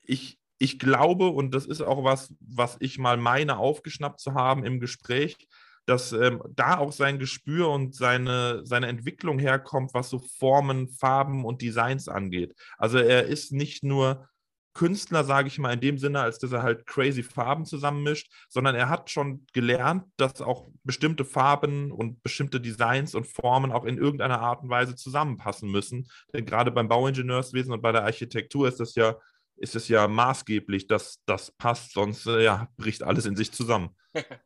ich, 0.01 0.39
ich 0.57 0.79
glaube, 0.79 1.27
und 1.27 1.53
das 1.53 1.65
ist 1.65 1.81
auch 1.81 2.03
was, 2.03 2.33
was 2.39 2.77
ich 2.79 2.97
mal 2.97 3.17
meine, 3.17 3.57
aufgeschnappt 3.57 4.19
zu 4.19 4.33
haben 4.33 4.65
im 4.65 4.79
Gespräch, 4.79 5.47
dass 5.85 6.13
ähm, 6.13 6.41
da 6.55 6.77
auch 6.77 6.93
sein 6.93 7.19
Gespür 7.19 7.69
und 7.69 7.93
seine, 7.93 8.65
seine 8.65 8.87
Entwicklung 8.87 9.37
herkommt, 9.37 9.93
was 9.93 10.09
so 10.09 10.19
Formen, 10.19 10.87
Farben 10.87 11.45
und 11.45 11.61
Designs 11.61 12.07
angeht. 12.07 12.55
Also 12.77 12.97
er 12.97 13.25
ist 13.25 13.51
nicht 13.51 13.83
nur 13.83 14.29
Künstler, 14.73 15.23
sage 15.23 15.47
ich 15.47 15.59
mal, 15.59 15.73
in 15.73 15.81
dem 15.81 15.97
Sinne, 15.97 16.21
als 16.21 16.39
dass 16.39 16.51
er 16.51 16.63
halt 16.63 16.85
crazy 16.85 17.23
Farben 17.23 17.65
zusammenmischt, 17.65 18.31
sondern 18.49 18.75
er 18.75 18.89
hat 18.89 19.09
schon 19.09 19.45
gelernt, 19.53 20.05
dass 20.17 20.41
auch 20.41 20.67
bestimmte 20.83 21.25
Farben 21.25 21.91
und 21.91 22.23
bestimmte 22.23 22.59
Designs 22.59 23.15
und 23.15 23.27
Formen 23.27 23.71
auch 23.71 23.85
in 23.85 23.97
irgendeiner 23.97 24.39
Art 24.39 24.63
und 24.63 24.69
Weise 24.69 24.95
zusammenpassen 24.95 25.69
müssen. 25.69 26.07
Denn 26.33 26.45
gerade 26.45 26.71
beim 26.71 26.87
Bauingenieurswesen 26.87 27.73
und 27.73 27.81
bei 27.81 27.91
der 27.91 28.03
Architektur 28.03 28.67
ist 28.67 28.79
das 28.79 28.95
ja 28.95 29.15
ist 29.55 29.75
es 29.75 29.87
ja 29.87 30.07
maßgeblich, 30.07 30.87
dass 30.87 31.23
das 31.25 31.51
passt, 31.51 31.93
sonst 31.93 32.25
äh, 32.25 32.43
ja, 32.43 32.69
bricht 32.77 33.03
alles 33.03 33.25
in 33.25 33.35
sich 33.35 33.51
zusammen. 33.51 33.95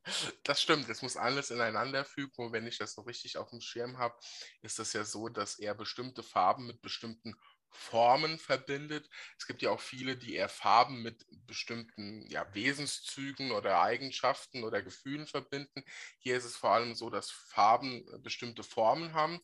Das 0.43 0.61
stimmt, 0.61 0.87
es 0.87 1.01
muss 1.01 1.17
alles 1.17 1.51
ineinander 1.51 2.05
fügen 2.05 2.31
und 2.37 2.53
wenn 2.53 2.65
ich 2.67 2.77
das 2.77 2.93
so 2.93 3.01
richtig 3.01 3.37
auf 3.37 3.49
dem 3.49 3.59
Schirm 3.59 3.97
habe, 3.97 4.15
ist 4.61 4.79
es 4.79 4.93
ja 4.93 5.03
so, 5.03 5.27
dass 5.27 5.59
er 5.59 5.75
bestimmte 5.75 6.23
Farben 6.23 6.67
mit 6.67 6.81
bestimmten 6.81 7.35
Formen 7.71 8.39
verbindet. 8.39 9.09
Es 9.37 9.47
gibt 9.47 9.61
ja 9.61 9.69
auch 9.71 9.81
viele, 9.81 10.17
die 10.17 10.35
eher 10.35 10.49
Farben 10.49 11.01
mit 11.01 11.25
bestimmten 11.45 12.25
ja, 12.29 12.45
Wesenszügen 12.53 13.51
oder 13.51 13.81
Eigenschaften 13.81 14.63
oder 14.63 14.81
Gefühlen 14.81 15.27
verbinden. 15.27 15.83
Hier 16.19 16.37
ist 16.37 16.45
es 16.45 16.55
vor 16.55 16.71
allem 16.71 16.95
so, 16.95 17.09
dass 17.09 17.31
Farben 17.31 18.05
bestimmte 18.21 18.63
Formen 18.63 19.13
haben. 19.13 19.41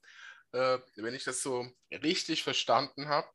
Äh, 0.54 0.80
wenn 0.98 1.16
ich 1.16 1.24
das 1.24 1.42
so 1.42 1.68
richtig 1.92 2.44
verstanden 2.44 3.08
habe. 3.08 3.28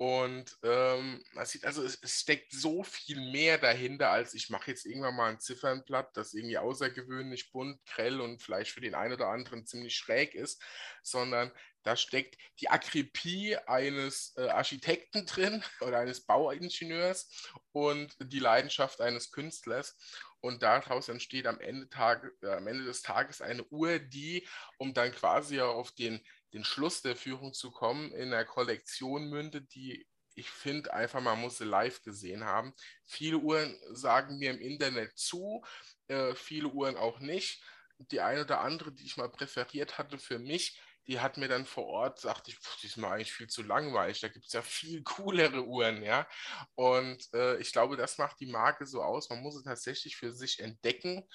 Und 0.00 0.56
ähm, 0.62 1.24
sieht, 1.42 1.64
also 1.64 1.82
es, 1.82 1.98
es, 2.00 2.20
steckt 2.20 2.52
so 2.52 2.84
viel 2.84 3.20
mehr 3.32 3.58
dahinter, 3.58 4.10
als 4.10 4.32
ich 4.32 4.48
mache 4.48 4.70
jetzt 4.70 4.86
irgendwann 4.86 5.16
mal 5.16 5.28
ein 5.28 5.40
Ziffernblatt, 5.40 6.16
das 6.16 6.34
irgendwie 6.34 6.56
außergewöhnlich 6.56 7.50
bunt, 7.50 7.84
grell 7.84 8.20
und 8.20 8.40
vielleicht 8.40 8.70
für 8.70 8.80
den 8.80 8.94
einen 8.94 9.14
oder 9.14 9.26
anderen 9.26 9.66
ziemlich 9.66 9.96
schräg 9.96 10.36
ist, 10.36 10.62
sondern 11.02 11.50
da 11.82 11.96
steckt 11.96 12.36
die 12.60 12.68
Akribie 12.68 13.56
eines 13.66 14.34
äh, 14.36 14.48
Architekten 14.48 15.26
drin 15.26 15.64
oder 15.80 15.98
eines 15.98 16.24
Bauingenieurs 16.24 17.50
und 17.72 18.14
die 18.20 18.38
Leidenschaft 18.38 19.00
eines 19.00 19.32
Künstlers. 19.32 19.96
Und 20.40 20.62
daraus 20.62 21.08
entsteht 21.08 21.48
am 21.48 21.58
Ende, 21.58 21.88
Tage, 21.88 22.32
äh, 22.42 22.54
am 22.54 22.68
Ende 22.68 22.84
des 22.84 23.02
Tages 23.02 23.40
eine 23.40 23.64
Uhr, 23.64 23.98
die, 23.98 24.46
um 24.76 24.94
dann 24.94 25.10
quasi 25.10 25.60
auf 25.60 25.90
den 25.90 26.24
den 26.52 26.64
Schluss 26.64 27.02
der 27.02 27.16
Führung 27.16 27.52
zu 27.54 27.70
kommen, 27.70 28.12
in 28.12 28.32
einer 28.32 28.44
Kollektion 28.44 29.28
mündet, 29.28 29.74
die 29.74 30.06
ich 30.38 30.50
finde 30.50 30.94
einfach, 30.94 31.20
man 31.20 31.40
muss 31.40 31.58
sie 31.58 31.64
live 31.64 32.00
gesehen 32.02 32.44
haben. 32.44 32.72
Viele 33.04 33.38
Uhren 33.38 33.76
sagen 33.90 34.38
mir 34.38 34.50
im 34.52 34.60
Internet 34.60 35.18
zu, 35.18 35.64
äh, 36.06 36.34
viele 36.34 36.68
Uhren 36.68 36.96
auch 36.96 37.18
nicht. 37.18 37.60
Die 37.98 38.20
eine 38.20 38.42
oder 38.42 38.60
andere, 38.60 38.92
die 38.92 39.04
ich 39.04 39.16
mal 39.16 39.28
präferiert 39.28 39.98
hatte 39.98 40.18
für 40.18 40.38
mich, 40.38 40.80
die 41.08 41.20
hat 41.20 41.38
mir 41.38 41.48
dann 41.48 41.66
vor 41.66 41.86
Ort, 41.86 42.20
sagte 42.20 42.50
ich, 42.50 42.58
die 42.82 42.86
ist 42.86 42.98
mir 42.98 43.08
eigentlich 43.08 43.32
viel 43.32 43.48
zu 43.48 43.62
langweilig, 43.62 44.20
da 44.20 44.28
gibt 44.28 44.46
es 44.46 44.52
ja 44.52 44.62
viel 44.62 45.02
coolere 45.04 45.64
Uhren, 45.64 46.02
ja. 46.02 46.28
Und 46.74 47.26
äh, 47.34 47.56
ich 47.58 47.72
glaube, 47.72 47.96
das 47.96 48.18
macht 48.18 48.38
die 48.40 48.46
Marke 48.46 48.86
so 48.86 49.02
aus. 49.02 49.30
Man 49.30 49.40
muss 49.40 49.56
sie 49.56 49.64
tatsächlich 49.64 50.16
für 50.16 50.32
sich 50.32 50.60
entdecken 50.60 51.26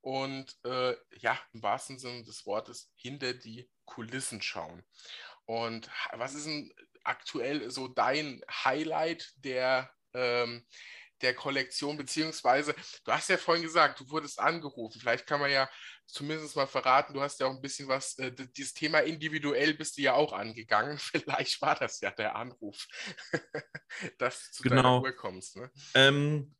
und 0.00 0.54
äh, 0.64 0.94
ja, 1.16 1.38
im 1.52 1.62
wahrsten 1.62 1.98
Sinne 1.98 2.22
des 2.24 2.44
Wortes 2.46 2.92
hinter 2.94 3.32
die 3.32 3.68
Kulissen 3.84 4.42
schauen. 4.42 4.84
Und 5.46 5.90
was 6.12 6.34
ist 6.34 6.46
denn 6.46 6.72
aktuell 7.04 7.70
so 7.70 7.88
dein 7.88 8.42
Highlight 8.64 9.32
der, 9.36 9.90
ähm, 10.14 10.66
der 11.20 11.34
Kollektion, 11.34 11.96
beziehungsweise, 11.96 12.74
du 13.04 13.12
hast 13.12 13.28
ja 13.28 13.36
vorhin 13.36 13.62
gesagt, 13.62 14.00
du 14.00 14.10
wurdest 14.10 14.38
angerufen. 14.38 15.00
Vielleicht 15.00 15.26
kann 15.26 15.40
man 15.40 15.50
ja 15.50 15.68
zumindest 16.06 16.56
mal 16.56 16.66
verraten, 16.66 17.14
du 17.14 17.20
hast 17.20 17.40
ja 17.40 17.46
auch 17.46 17.54
ein 17.54 17.62
bisschen 17.62 17.88
was, 17.88 18.18
äh, 18.18 18.32
dieses 18.56 18.74
Thema 18.74 19.00
individuell 19.00 19.74
bist 19.74 19.96
du 19.96 20.02
ja 20.02 20.14
auch 20.14 20.32
angegangen. 20.32 20.98
Vielleicht 20.98 21.60
war 21.62 21.76
das 21.76 22.00
ja 22.00 22.10
der 22.10 22.36
Anruf, 22.36 22.86
dass 24.18 24.46
du 24.46 24.52
zu 24.52 24.62
genau. 24.64 24.76
deiner 24.76 25.02
Uhr 25.02 25.12
kommst. 25.12 25.56
Ne? 25.56 25.70
Ähm, 25.94 26.54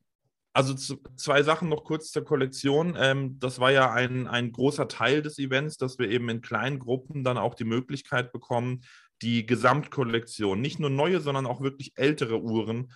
also 0.55 0.73
zwei 1.17 1.43
Sachen 1.43 1.67
noch 1.67 1.83
kurz 1.83 2.11
zur 2.11 2.23
Kollektion. 2.23 2.95
Ähm, 2.97 3.37
das 3.39 3.59
war 3.59 3.71
ja 3.71 3.91
ein, 3.91 4.25
ein 4.25 4.53
großer 4.53 4.87
Teil 4.87 5.21
des 5.21 5.37
Events, 5.37 5.75
dass 5.75 5.99
wir 5.99 6.09
eben 6.09 6.29
in 6.29 6.41
kleinen 6.41 6.79
Gruppen 6.79 7.25
dann 7.25 7.37
auch 7.37 7.55
die 7.55 7.65
Möglichkeit 7.65 8.31
bekommen, 8.31 8.81
die 9.21 9.45
Gesamtkollektion, 9.45 10.61
nicht 10.61 10.79
nur 10.79 10.89
neue, 10.89 11.19
sondern 11.19 11.45
auch 11.45 11.59
wirklich 11.59 11.91
ältere 11.97 12.41
Uhren 12.41 12.93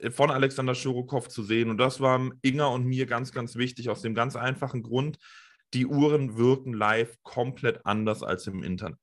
äh, 0.00 0.10
von 0.10 0.30
Alexander 0.30 0.74
Schurokow 0.74 1.28
zu 1.28 1.42
sehen. 1.42 1.68
Und 1.68 1.76
das 1.76 2.00
war 2.00 2.30
Inga 2.40 2.66
und 2.68 2.86
mir 2.86 3.04
ganz, 3.04 3.30
ganz 3.30 3.56
wichtig, 3.56 3.90
aus 3.90 4.00
dem 4.00 4.14
ganz 4.14 4.34
einfachen 4.34 4.82
Grund, 4.82 5.18
die 5.74 5.84
Uhren 5.84 6.38
wirken 6.38 6.72
live 6.72 7.18
komplett 7.22 7.84
anders 7.84 8.22
als 8.22 8.46
im 8.46 8.62
Internet. 8.62 8.98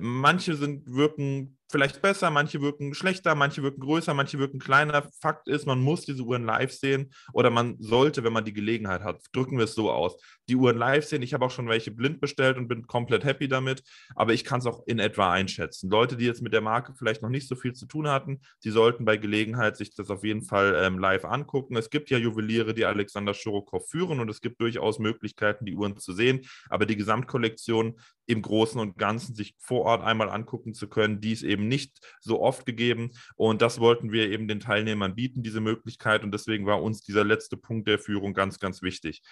Manche 0.00 0.54
sind, 0.54 0.90
wirken 0.90 1.58
vielleicht 1.70 2.00
besser, 2.00 2.30
manche 2.30 2.60
wirken 2.60 2.94
schlechter, 2.94 3.34
manche 3.34 3.62
wirken 3.62 3.80
größer, 3.80 4.14
manche 4.14 4.38
wirken 4.38 4.58
kleiner. 4.58 5.08
Fakt 5.20 5.48
ist, 5.48 5.66
man 5.66 5.80
muss 5.80 6.02
diese 6.02 6.22
Uhren 6.22 6.44
live 6.44 6.72
sehen 6.72 7.12
oder 7.32 7.50
man 7.50 7.76
sollte, 7.78 8.24
wenn 8.24 8.32
man 8.32 8.44
die 8.44 8.52
Gelegenheit 8.52 9.02
hat, 9.02 9.22
drücken 9.32 9.58
wir 9.58 9.64
es 9.64 9.74
so 9.74 9.90
aus, 9.90 10.16
die 10.48 10.56
Uhren 10.56 10.76
live 10.76 11.04
sehen. 11.04 11.22
Ich 11.22 11.34
habe 11.34 11.44
auch 11.44 11.50
schon 11.50 11.68
welche 11.68 11.90
blind 11.90 12.20
bestellt 12.20 12.56
und 12.56 12.68
bin 12.68 12.86
komplett 12.86 13.24
happy 13.24 13.48
damit, 13.48 13.82
aber 14.14 14.32
ich 14.32 14.44
kann 14.44 14.60
es 14.60 14.66
auch 14.66 14.86
in 14.86 14.98
etwa 14.98 15.32
einschätzen. 15.32 15.90
Leute, 15.90 16.16
die 16.16 16.24
jetzt 16.24 16.42
mit 16.42 16.52
der 16.52 16.60
Marke 16.60 16.94
vielleicht 16.94 17.22
noch 17.22 17.30
nicht 17.30 17.48
so 17.48 17.56
viel 17.56 17.72
zu 17.72 17.86
tun 17.86 18.08
hatten, 18.08 18.40
die 18.64 18.70
sollten 18.70 19.04
bei 19.04 19.16
Gelegenheit 19.16 19.76
sich 19.76 19.94
das 19.94 20.10
auf 20.10 20.24
jeden 20.24 20.42
Fall 20.42 20.76
ähm, 20.80 20.98
live 20.98 21.24
angucken. 21.24 21.76
Es 21.76 21.90
gibt 21.90 22.10
ja 22.10 22.18
Juweliere, 22.18 22.74
die 22.74 22.84
Alexander 22.84 23.34
Schurokow 23.34 23.84
führen 23.88 24.20
und 24.20 24.28
es 24.28 24.40
gibt 24.40 24.60
durchaus 24.60 24.98
Möglichkeiten, 24.98 25.64
die 25.64 25.74
Uhren 25.74 25.96
zu 25.96 26.12
sehen, 26.12 26.42
aber 26.68 26.86
die 26.86 26.96
Gesamtkollektion 26.96 27.98
im 28.26 28.42
Großen 28.42 28.80
und 28.80 28.98
Ganzen 28.98 29.34
sich 29.34 29.54
vor 29.58 29.82
Ort 29.82 30.02
einmal 30.02 30.28
angucken 30.30 30.74
zu 30.74 30.88
können, 30.88 31.20
die 31.20 31.32
ist 31.32 31.42
eben 31.42 31.55
eben 31.56 31.68
nicht 31.68 31.98
so 32.20 32.40
oft 32.40 32.66
gegeben. 32.66 33.10
Und 33.36 33.62
das 33.62 33.80
wollten 33.80 34.12
wir 34.12 34.30
eben 34.30 34.48
den 34.48 34.60
Teilnehmern 34.60 35.14
bieten, 35.14 35.42
diese 35.42 35.60
Möglichkeit. 35.60 36.22
Und 36.22 36.32
deswegen 36.32 36.66
war 36.66 36.82
uns 36.82 37.02
dieser 37.02 37.24
letzte 37.24 37.56
Punkt 37.56 37.88
der 37.88 37.98
Führung 37.98 38.34
ganz, 38.34 38.58
ganz 38.58 38.82
wichtig. 38.82 39.22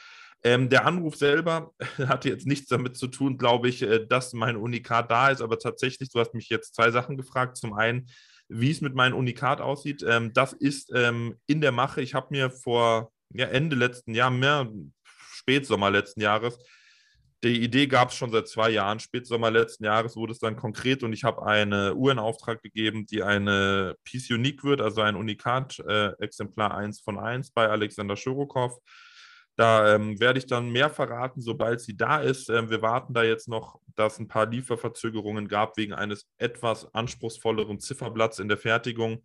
Ähm, 0.42 0.68
der 0.68 0.86
Anruf 0.86 1.16
selber 1.16 1.72
hatte 1.98 2.28
jetzt 2.28 2.46
nichts 2.46 2.68
damit 2.68 2.96
zu 2.96 3.08
tun, 3.08 3.38
glaube 3.38 3.68
ich, 3.68 3.82
äh, 3.82 4.06
dass 4.06 4.32
mein 4.32 4.56
Unikat 4.56 5.10
da 5.10 5.28
ist. 5.28 5.42
Aber 5.42 5.58
tatsächlich, 5.58 6.10
du 6.10 6.20
hast 6.20 6.34
mich 6.34 6.48
jetzt 6.48 6.74
zwei 6.74 6.90
Sachen 6.90 7.16
gefragt. 7.16 7.56
Zum 7.56 7.74
einen, 7.74 8.08
wie 8.48 8.70
es 8.70 8.80
mit 8.80 8.94
meinem 8.94 9.16
Unikat 9.16 9.60
aussieht. 9.60 10.04
Ähm, 10.06 10.32
das 10.32 10.52
ist 10.52 10.90
ähm, 10.94 11.36
in 11.46 11.60
der 11.60 11.72
Mache. 11.72 12.00
Ich 12.00 12.14
habe 12.14 12.28
mir 12.30 12.50
vor 12.50 13.12
ja, 13.34 13.46
Ende 13.46 13.76
letzten 13.76 14.14
Jahr, 14.14 14.30
mehr 14.30 14.70
Spätsommer 15.32 15.90
letzten 15.90 16.20
Jahres, 16.20 16.58
die 17.44 17.62
Idee 17.62 17.86
gab 17.86 18.08
es 18.08 18.14
schon 18.16 18.30
seit 18.30 18.48
zwei 18.48 18.70
Jahren. 18.70 19.00
Spätsommer 19.00 19.50
letzten 19.50 19.84
Jahres 19.84 20.16
wurde 20.16 20.32
es 20.32 20.38
dann 20.38 20.56
konkret 20.56 21.02
und 21.02 21.12
ich 21.12 21.24
habe 21.24 21.44
eine 21.46 21.94
Uhr 21.94 22.10
in 22.10 22.18
Auftrag 22.18 22.62
gegeben, 22.62 23.06
die 23.06 23.22
eine 23.22 23.96
Piece 24.04 24.30
Unique 24.30 24.64
wird, 24.64 24.80
also 24.80 25.02
ein 25.02 25.14
Unikat-Exemplar 25.14 26.70
äh, 26.70 26.84
1 26.84 27.00
von 27.00 27.18
1 27.18 27.50
bei 27.50 27.68
Alexander 27.68 28.16
Schurokow. 28.16 28.78
Da 29.56 29.94
ähm, 29.94 30.18
werde 30.18 30.38
ich 30.38 30.46
dann 30.46 30.70
mehr 30.70 30.90
verraten, 30.90 31.40
sobald 31.40 31.80
sie 31.80 31.96
da 31.96 32.18
ist. 32.18 32.48
Ähm, 32.48 32.70
wir 32.70 32.82
warten 32.82 33.14
da 33.14 33.22
jetzt 33.22 33.46
noch, 33.46 33.78
dass 33.94 34.18
ein 34.18 34.26
paar 34.26 34.46
Lieferverzögerungen 34.46 35.46
gab 35.46 35.76
wegen 35.76 35.92
eines 35.92 36.26
etwas 36.38 36.92
anspruchsvolleren 36.94 37.78
Zifferblatts 37.78 38.40
in 38.40 38.48
der 38.48 38.58
Fertigung, 38.58 39.22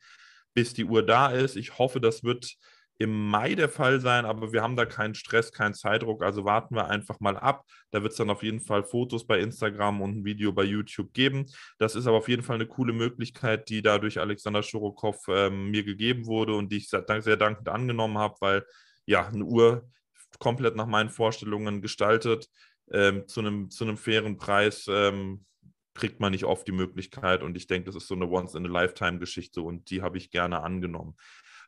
bis 0.54 0.74
die 0.74 0.86
Uhr 0.86 1.04
da 1.04 1.30
ist. 1.32 1.56
Ich 1.56 1.80
hoffe, 1.80 2.00
das 2.00 2.24
wird 2.24 2.58
im 3.00 3.30
Mai 3.30 3.56
der 3.56 3.70
Fall 3.70 4.02
sein, 4.02 4.26
aber 4.26 4.52
wir 4.52 4.62
haben 4.62 4.76
da 4.76 4.86
keinen 4.86 5.16
Stress, 5.16 5.54
keinen 5.54 5.74
Zeitdruck, 5.74 6.22
also 6.22 6.44
warten 6.44 6.76
wir 6.76 6.90
einfach 6.90 7.22
mal 7.22 7.38
ab. 7.38 7.66
Da 7.92 8.04
wird 8.04 8.12
es 8.12 8.18
dann 8.18 8.30
auf 8.30 8.44
jeden 8.44 8.60
Fall 8.60 8.84
Fotos 8.84 9.26
bei 9.26 9.40
Instagram 9.40 10.02
und 10.02 10.18
ein 10.18 10.26
Video 10.26 10.52
bei 10.52 10.66
YouTube 10.66 11.14
geben. 11.14 11.46
Das 11.78 11.96
ist 11.96 12.08
aber 12.08 12.18
auf 12.18 12.28
jeden 12.28 12.44
Fall 12.44 12.56
eine 12.56 12.68
coole 12.68 12.92
Möglichkeit, 12.92 13.70
die 13.70 13.82
da 13.82 14.00
durch 14.00 14.20
Alexander 14.20 14.62
Schurokow 14.62 15.18
ähm, 15.30 15.72
mir 15.72 15.84
gegeben 15.84 16.26
wurde 16.26 16.54
und 16.56 16.74
die 16.74 16.78
ich 16.78 16.90
sehr, 16.90 17.06
sehr 17.22 17.38
dankend 17.38 17.70
angenommen 17.70 18.18
habe, 18.18 18.36
weil 18.42 18.66
ja, 19.06 19.26
eine 19.28 19.46
Uhr 19.46 19.90
komplett 20.38 20.76
nach 20.76 20.86
meinen 20.86 21.10
Vorstellungen 21.10 21.82
gestaltet, 21.82 22.50
ähm, 22.92 23.28
zu, 23.30 23.40
einem, 23.40 23.70
zu 23.70 23.86
einem 23.86 23.96
fairen 23.96 24.38
Preis. 24.38 24.88
Ähm, 24.90 25.46
kriegt 25.94 26.20
man 26.20 26.32
nicht 26.32 26.46
oft 26.46 26.68
die 26.68 26.72
Möglichkeit 26.72 27.44
und 27.44 27.58
ich 27.58 27.68
denke, 27.68 27.88
das 27.88 27.96
ist 27.96 28.08
so 28.08 28.16
eine 28.16 28.30
Once-in-a-Lifetime-Geschichte 28.30 29.62
und 29.62 29.90
die 29.90 30.02
habe 30.02 30.18
ich 30.18 30.32
gerne 30.32 30.62
angenommen. 30.62 31.16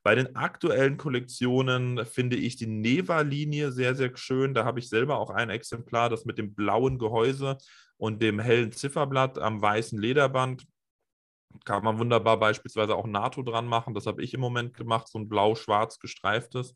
Bei 0.04 0.16
den 0.16 0.36
aktuellen 0.36 0.98
Kollektionen 0.98 2.06
finde 2.06 2.36
ich 2.36 2.56
die 2.56 2.68
Neva-Linie 2.68 3.72
sehr, 3.72 3.96
sehr 3.96 4.16
schön. 4.18 4.54
Da 4.54 4.66
habe 4.66 4.80
ich 4.80 4.90
selber 4.90 5.20
auch 5.20 5.30
ein 5.30 5.50
Exemplar, 5.52 6.10
das 6.10 6.26
mit 6.26 6.40
dem 6.40 6.56
blauen 6.56 6.98
Gehäuse 6.98 7.58
und 7.98 8.22
dem 8.22 8.40
hellen 8.40 8.72
Zifferblatt 8.72 9.38
am 9.38 9.62
weißen 9.62 10.00
Lederband. 10.00 10.66
Kann 11.66 11.84
man 11.84 12.00
wunderbar 12.00 12.40
beispielsweise 12.40 12.96
auch 12.96 13.06
NATO 13.06 13.44
dran 13.44 13.68
machen. 13.68 13.94
Das 13.94 14.08
habe 14.08 14.24
ich 14.24 14.34
im 14.34 14.40
Moment 14.40 14.76
gemacht, 14.76 15.08
so 15.08 15.20
ein 15.20 15.30
blau-schwarz 15.30 16.00
gestreiftes. 16.00 16.76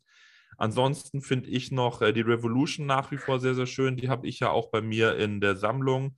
Ansonsten 0.58 1.20
finde 1.20 1.50
ich 1.50 1.72
noch 1.72 2.02
äh, 2.02 2.12
die 2.12 2.20
Revolution 2.22 2.86
nach 2.86 3.10
wie 3.10 3.18
vor 3.18 3.40
sehr, 3.40 3.54
sehr 3.54 3.66
schön. 3.66 3.96
Die 3.96 4.08
habe 4.08 4.26
ich 4.26 4.40
ja 4.40 4.50
auch 4.50 4.70
bei 4.70 4.80
mir 4.80 5.16
in 5.16 5.40
der 5.40 5.56
Sammlung. 5.56 6.16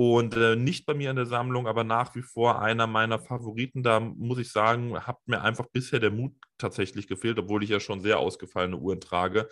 Und 0.00 0.34
äh, 0.34 0.56
nicht 0.56 0.86
bei 0.86 0.94
mir 0.94 1.10
in 1.10 1.16
der 1.16 1.26
Sammlung, 1.26 1.66
aber 1.66 1.84
nach 1.84 2.14
wie 2.14 2.22
vor 2.22 2.62
einer 2.62 2.86
meiner 2.86 3.18
Favoriten. 3.18 3.82
Da 3.82 4.00
muss 4.00 4.38
ich 4.38 4.50
sagen, 4.50 4.98
hat 4.98 5.18
mir 5.26 5.42
einfach 5.42 5.66
bisher 5.66 6.00
der 6.00 6.10
Mut 6.10 6.32
tatsächlich 6.56 7.06
gefehlt, 7.06 7.38
obwohl 7.38 7.62
ich 7.62 7.68
ja 7.68 7.80
schon 7.80 8.00
sehr 8.00 8.18
ausgefallene 8.18 8.78
Uhren 8.78 9.02
trage, 9.02 9.46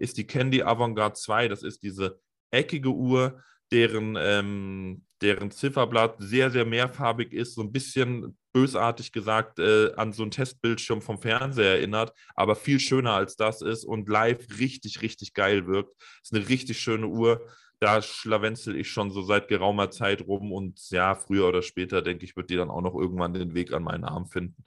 ist 0.00 0.16
die 0.18 0.26
Candy 0.26 0.64
Avantgarde 0.64 1.14
2. 1.14 1.46
Das 1.46 1.62
ist 1.62 1.84
diese 1.84 2.18
eckige 2.50 2.88
Uhr, 2.88 3.44
deren, 3.70 4.16
ähm, 4.18 5.04
deren 5.20 5.52
Zifferblatt 5.52 6.16
sehr, 6.18 6.50
sehr 6.50 6.64
mehrfarbig 6.64 7.32
ist, 7.32 7.54
so 7.54 7.62
ein 7.62 7.70
bisschen 7.70 8.36
bösartig 8.52 9.12
gesagt 9.12 9.60
äh, 9.60 9.92
an 9.94 10.12
so 10.12 10.22
einen 10.22 10.32
Testbildschirm 10.32 11.00
vom 11.00 11.20
Fernseher 11.20 11.76
erinnert, 11.76 12.12
aber 12.34 12.56
viel 12.56 12.80
schöner 12.80 13.12
als 13.12 13.36
das 13.36 13.62
ist 13.62 13.84
und 13.84 14.08
live 14.08 14.44
richtig, 14.58 15.00
richtig 15.00 15.32
geil 15.32 15.68
wirkt. 15.68 15.94
Ist 16.24 16.34
eine 16.34 16.48
richtig 16.48 16.80
schöne 16.80 17.06
Uhr 17.06 17.46
da 17.82 18.00
schlawenzel 18.00 18.76
ich 18.76 18.90
schon 18.90 19.10
so 19.10 19.22
seit 19.22 19.48
geraumer 19.48 19.90
Zeit 19.90 20.22
rum 20.22 20.52
und 20.52 20.88
ja, 20.90 21.16
früher 21.16 21.48
oder 21.48 21.62
später, 21.62 22.00
denke 22.00 22.24
ich, 22.24 22.36
wird 22.36 22.48
die 22.48 22.56
dann 22.56 22.70
auch 22.70 22.80
noch 22.80 22.94
irgendwann 22.94 23.34
den 23.34 23.54
Weg 23.54 23.72
an 23.72 23.82
meinen 23.82 24.04
Arm 24.04 24.26
finden. 24.26 24.62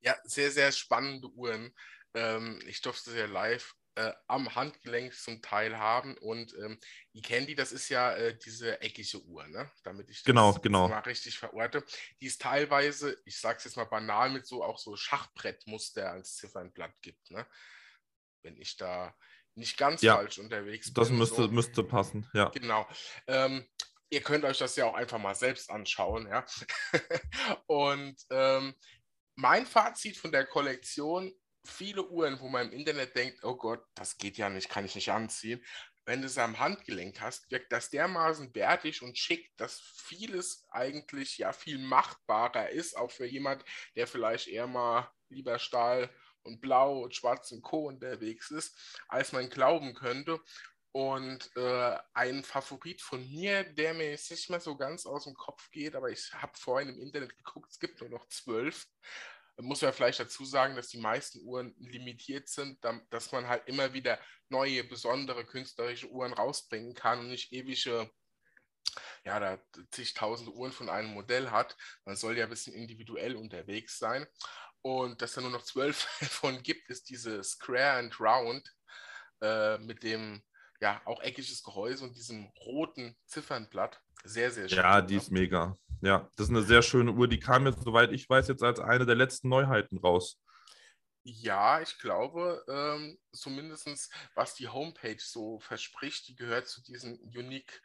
Ja, 0.00 0.14
sehr, 0.24 0.50
sehr 0.50 0.72
spannende 0.72 1.28
Uhren. 1.28 1.74
Ähm, 2.12 2.60
ich 2.66 2.82
durfte 2.82 3.10
sie 3.10 3.18
ja 3.18 3.24
live 3.24 3.74
äh, 3.94 4.12
am 4.26 4.54
Handgelenk 4.54 5.14
zum 5.14 5.40
Teil 5.40 5.78
haben. 5.78 6.18
Und 6.18 6.54
ähm, 6.58 6.78
die 7.14 7.22
Candy, 7.22 7.54
das 7.54 7.72
ist 7.72 7.88
ja 7.88 8.12
äh, 8.14 8.36
diese 8.36 8.82
eckige 8.82 9.22
Uhr, 9.24 9.46
ne? 9.48 9.70
damit 9.82 10.10
ich 10.10 10.18
das 10.18 10.24
genau, 10.24 10.52
genau. 10.54 10.88
mal 10.88 10.98
richtig 10.98 11.38
verorte. 11.38 11.82
Die 12.20 12.26
ist 12.26 12.42
teilweise, 12.42 13.16
ich 13.24 13.40
sage 13.40 13.56
es 13.56 13.64
jetzt 13.64 13.76
mal 13.76 13.84
banal, 13.84 14.28
mit 14.28 14.46
so 14.46 14.62
auch 14.62 14.78
so 14.78 14.96
Schachbrettmuster 14.96 16.10
als 16.10 16.36
Ziffernblatt 16.36 17.00
gibt. 17.00 17.30
Ne? 17.30 17.46
Wenn 18.42 18.58
ich 18.58 18.76
da 18.76 19.14
nicht 19.54 19.76
ganz 19.76 20.02
ja, 20.02 20.16
falsch 20.16 20.38
unterwegs 20.38 20.92
bin. 20.92 20.94
Das 21.02 21.10
müsste, 21.10 21.42
so. 21.42 21.48
müsste 21.48 21.84
passen, 21.84 22.28
ja. 22.34 22.48
Genau. 22.50 22.86
Ähm, 23.26 23.66
ihr 24.10 24.20
könnt 24.22 24.44
euch 24.44 24.58
das 24.58 24.76
ja 24.76 24.86
auch 24.86 24.94
einfach 24.94 25.18
mal 25.18 25.34
selbst 25.34 25.70
anschauen, 25.70 26.26
ja. 26.26 26.44
Und 27.66 28.16
ähm, 28.30 28.74
mein 29.34 29.66
Fazit 29.66 30.16
von 30.16 30.32
der 30.32 30.46
Kollektion 30.46 31.32
viele 31.64 32.08
Uhren, 32.08 32.40
wo 32.40 32.48
man 32.48 32.70
im 32.70 32.78
Internet 32.78 33.16
denkt, 33.16 33.44
oh 33.44 33.56
Gott, 33.56 33.84
das 33.94 34.18
geht 34.18 34.36
ja 34.36 34.48
nicht, 34.50 34.68
kann 34.68 34.84
ich 34.84 34.94
nicht 34.94 35.10
anziehen. 35.10 35.64
Wenn 36.04 36.20
du 36.20 36.26
es 36.26 36.36
am 36.36 36.58
Handgelenk 36.58 37.20
hast, 37.20 37.48
wirkt 37.50 37.70
das 37.70 37.90
dermaßen 37.90 38.52
bärtig 38.52 39.02
und 39.02 39.16
schick, 39.16 39.56
dass 39.56 39.80
vieles 39.80 40.66
eigentlich 40.70 41.38
ja 41.38 41.52
viel 41.52 41.78
machbarer 41.78 42.70
ist, 42.70 42.96
auch 42.96 43.12
für 43.12 43.26
jemand, 43.26 43.64
der 43.94 44.08
vielleicht 44.08 44.48
eher 44.48 44.66
mal 44.66 45.08
lieber 45.28 45.60
Stahl 45.60 46.10
und 46.44 46.60
Blau 46.60 47.00
und 47.02 47.14
Schwarz 47.14 47.52
und 47.52 47.62
Co. 47.62 47.88
unterwegs 47.88 48.50
ist, 48.50 48.76
als 49.08 49.32
man 49.32 49.48
glauben 49.48 49.94
könnte. 49.94 50.40
Und 50.94 51.50
äh, 51.56 51.98
ein 52.12 52.44
Favorit 52.44 53.00
von 53.00 53.26
mir, 53.30 53.64
der 53.64 53.94
mir 53.94 54.10
jetzt 54.10 54.30
nicht 54.30 54.50
mehr 54.50 54.60
so 54.60 54.76
ganz 54.76 55.06
aus 55.06 55.24
dem 55.24 55.34
Kopf 55.34 55.70
geht, 55.70 55.94
aber 55.94 56.10
ich 56.10 56.34
habe 56.34 56.52
vorhin 56.54 56.90
im 56.90 57.00
Internet 57.00 57.34
geguckt, 57.38 57.70
es 57.70 57.78
gibt 57.78 58.00
nur 58.00 58.10
noch 58.10 58.28
zwölf 58.28 58.86
muss 59.60 59.82
man 59.82 59.92
vielleicht 59.92 60.20
dazu 60.20 60.44
sagen, 60.44 60.76
dass 60.76 60.88
die 60.88 60.98
meisten 60.98 61.40
Uhren 61.42 61.74
limitiert 61.78 62.48
sind, 62.48 62.78
dass 63.10 63.32
man 63.32 63.48
halt 63.48 63.66
immer 63.68 63.92
wieder 63.92 64.18
neue, 64.48 64.84
besondere 64.84 65.44
künstlerische 65.44 66.08
Uhren 66.08 66.32
rausbringen 66.32 66.94
kann 66.94 67.20
und 67.20 67.28
nicht 67.28 67.52
ewige, 67.52 68.10
ja, 69.24 69.40
da 69.40 69.62
zigtausende 69.90 70.52
Uhren 70.52 70.72
von 70.72 70.88
einem 70.88 71.12
Modell 71.12 71.50
hat. 71.50 71.76
Man 72.04 72.16
soll 72.16 72.38
ja 72.38 72.44
ein 72.44 72.50
bisschen 72.50 72.74
individuell 72.74 73.36
unterwegs 73.36 73.98
sein. 73.98 74.26
Und 74.82 75.22
dass 75.22 75.34
da 75.34 75.40
nur 75.40 75.50
noch 75.50 75.62
zwölf 75.62 76.08
davon 76.20 76.62
gibt, 76.62 76.88
ist 76.90 77.08
diese 77.08 77.42
Square 77.42 77.98
and 77.98 78.20
Round 78.20 78.74
äh, 79.40 79.78
mit 79.78 80.02
dem 80.02 80.42
ja 80.80 81.00
auch 81.04 81.22
eckiges 81.22 81.62
Gehäuse 81.62 82.04
und 82.04 82.16
diesem 82.16 82.52
roten 82.66 83.16
Ziffernblatt. 83.26 84.02
Sehr, 84.24 84.50
sehr 84.50 84.68
schön. 84.68 84.78
Ja, 84.78 85.00
die 85.00 85.16
ist 85.16 85.30
mega. 85.30 85.78
Ja, 86.00 86.28
das 86.36 86.48
ist 86.48 86.50
eine 86.50 86.62
sehr 86.62 86.82
schöne 86.82 87.12
Uhr. 87.12 87.28
Die 87.28 87.38
kam 87.38 87.66
jetzt, 87.66 87.82
soweit 87.82 88.12
ich 88.12 88.28
weiß, 88.28 88.48
jetzt 88.48 88.62
als 88.62 88.80
eine 88.80 89.06
der 89.06 89.14
letzten 89.14 89.48
Neuheiten 89.48 89.98
raus. 89.98 90.40
Ja, 91.24 91.80
ich 91.80 91.98
glaube, 91.98 92.64
ähm, 92.68 93.16
zumindest 93.32 94.12
was 94.34 94.54
die 94.54 94.68
Homepage 94.68 95.20
so 95.20 95.60
verspricht, 95.60 96.26
die 96.26 96.34
gehört 96.34 96.66
zu 96.66 96.82
diesen 96.82 97.20
Unique 97.20 97.80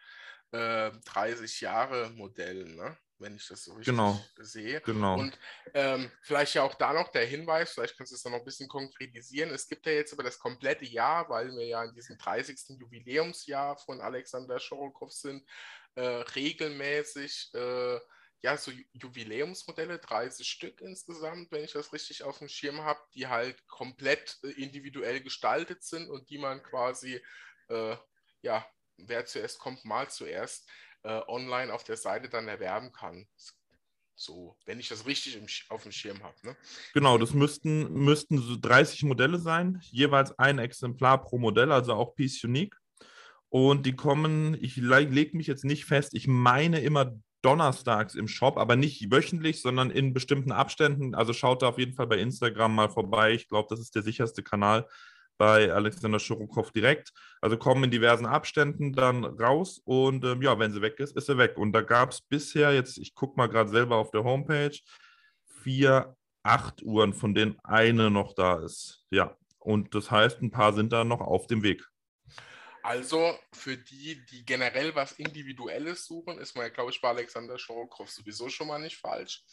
äh, 0.51 0.91
30 1.05 1.61
Jahre 1.61 2.09
Modellen, 2.11 2.75
ne? 2.75 2.97
Wenn 3.19 3.35
ich 3.35 3.47
das 3.47 3.63
so 3.63 3.73
richtig 3.73 3.87
genau. 3.93 4.19
sehe. 4.37 4.81
Genau. 4.81 5.19
Und 5.19 5.37
ähm, 5.73 6.11
vielleicht 6.21 6.53
ja 6.55 6.63
auch 6.63 6.75
da 6.75 6.93
noch 6.93 7.09
der 7.09 7.25
Hinweis, 7.25 7.71
vielleicht 7.71 7.97
kannst 7.97 8.11
du 8.11 8.15
es 8.15 8.23
dann 8.23 8.33
noch 8.33 8.39
ein 8.39 8.45
bisschen 8.45 8.67
konkretisieren. 8.69 9.49
Es 9.49 9.67
gibt 9.67 9.85
ja 9.85 9.93
jetzt 9.93 10.13
über 10.13 10.23
das 10.23 10.39
komplette 10.39 10.85
Jahr, 10.85 11.29
weil 11.29 11.51
wir 11.51 11.65
ja 11.65 11.83
in 11.83 11.93
diesem 11.93 12.17
30. 12.17 12.79
Jubiläumsjahr 12.79 13.77
von 13.77 14.01
Alexander 14.01 14.59
Schorokow 14.59 15.11
sind, 15.11 15.47
äh, 15.95 16.01
regelmäßig 16.01 17.51
äh, 17.53 17.99
ja, 18.41 18.55
so 18.55 18.71
Jubiläumsmodelle, 18.93 19.99
30 19.99 20.47
Stück 20.47 20.81
insgesamt, 20.81 21.51
wenn 21.51 21.63
ich 21.63 21.73
das 21.73 21.91
richtig 21.91 22.23
auf 22.23 22.37
dem 22.37 22.49
Schirm 22.49 22.81
habe, 22.81 22.99
die 23.15 23.27
halt 23.27 23.67
komplett 23.67 24.37
äh, 24.43 24.49
individuell 24.61 25.21
gestaltet 25.21 25.83
sind 25.83 26.09
und 26.09 26.29
die 26.29 26.37
man 26.37 26.61
quasi, 26.61 27.21
äh, 27.69 27.95
ja, 28.41 28.65
wer 28.97 29.25
zuerst 29.25 29.59
kommt, 29.59 29.85
mal 29.85 30.09
zuerst 30.09 30.69
äh, 31.07 31.21
online 31.27 31.73
auf 31.73 31.83
der 31.83 31.97
Seite 31.97 32.27
dann 32.27 32.47
erwerben 32.47 32.91
kann. 32.91 33.25
So, 34.15 34.57
wenn 34.65 34.79
ich 34.79 34.89
das 34.89 35.05
richtig 35.05 35.37
im, 35.37 35.45
auf 35.69 35.83
dem 35.83 35.91
Schirm 35.91 36.21
habe. 36.23 36.35
Ne? 36.43 36.55
Genau, 36.93 37.17
das 37.17 37.33
müssten, 37.33 37.93
müssten 37.93 38.39
so 38.39 38.57
30 38.59 39.03
Modelle 39.03 39.37
sein, 39.37 39.79
jeweils 39.91 40.37
ein 40.37 40.59
Exemplar 40.59 41.21
pro 41.21 41.37
Modell, 41.37 41.71
also 41.71 41.93
auch 41.93 42.15
Piece 42.15 42.43
Unique. 42.43 42.75
Und 43.49 43.85
die 43.85 43.95
kommen, 43.95 44.57
ich 44.59 44.75
lege 44.75 45.37
mich 45.37 45.47
jetzt 45.47 45.63
nicht 45.63 45.85
fest, 45.85 46.13
ich 46.13 46.27
meine 46.27 46.81
immer 46.81 47.13
donnerstags 47.41 48.15
im 48.15 48.27
Shop, 48.27 48.57
aber 48.57 48.75
nicht 48.75 49.09
wöchentlich, 49.11 49.61
sondern 49.61 49.91
in 49.91 50.13
bestimmten 50.13 50.51
Abständen. 50.51 51.15
Also 51.15 51.31
schaut 51.31 51.61
da 51.61 51.69
auf 51.69 51.77
jeden 51.77 51.93
Fall 51.93 52.07
bei 52.07 52.17
Instagram 52.17 52.75
mal 52.75 52.89
vorbei. 52.89 53.33
Ich 53.33 53.47
glaube, 53.47 53.67
das 53.69 53.79
ist 53.79 53.95
der 53.95 54.01
sicherste 54.01 54.43
Kanal 54.43 54.87
bei 55.37 55.71
Alexander 55.71 56.19
Schurukow 56.19 56.71
direkt. 56.71 57.11
Also 57.41 57.57
kommen 57.57 57.85
in 57.85 57.91
diversen 57.91 58.25
Abständen 58.25 58.93
dann 58.93 59.23
raus 59.23 59.81
und 59.85 60.23
ähm, 60.25 60.41
ja, 60.41 60.57
wenn 60.59 60.73
sie 60.73 60.81
weg 60.81 60.99
ist, 60.99 61.15
ist 61.15 61.27
sie 61.27 61.37
weg. 61.37 61.57
Und 61.57 61.71
da 61.73 61.81
gab 61.81 62.11
es 62.11 62.21
bisher, 62.21 62.73
jetzt, 62.73 62.97
ich 62.97 63.13
gucke 63.13 63.37
mal 63.37 63.47
gerade 63.47 63.69
selber 63.69 63.97
auf 63.97 64.11
der 64.11 64.23
Homepage, 64.23 64.77
vier, 65.63 66.15
acht 66.43 66.81
Uhren, 66.83 67.13
von 67.13 67.33
denen 67.33 67.57
eine 67.63 68.09
noch 68.09 68.33
da 68.33 68.63
ist. 68.63 69.05
Ja, 69.09 69.35
und 69.59 69.93
das 69.93 70.09
heißt, 70.11 70.41
ein 70.41 70.51
paar 70.51 70.73
sind 70.73 70.93
da 70.93 71.03
noch 71.03 71.21
auf 71.21 71.47
dem 71.47 71.63
Weg. 71.63 71.83
Also 72.83 73.37
für 73.51 73.75
die, 73.75 74.25
die 74.27 74.45
generell 74.45 74.95
was 74.95 75.11
Individuelles 75.13 76.05
suchen, 76.05 76.37
ist 76.37 76.55
man, 76.55 76.71
glaube 76.71 76.91
ich, 76.91 77.01
bei 77.01 77.09
Alexander 77.09 77.59
Schorokow 77.59 78.09
sowieso 78.09 78.47
schon 78.47 78.67
mal 78.67 78.79
nicht 78.79 78.95
falsch. 78.95 79.43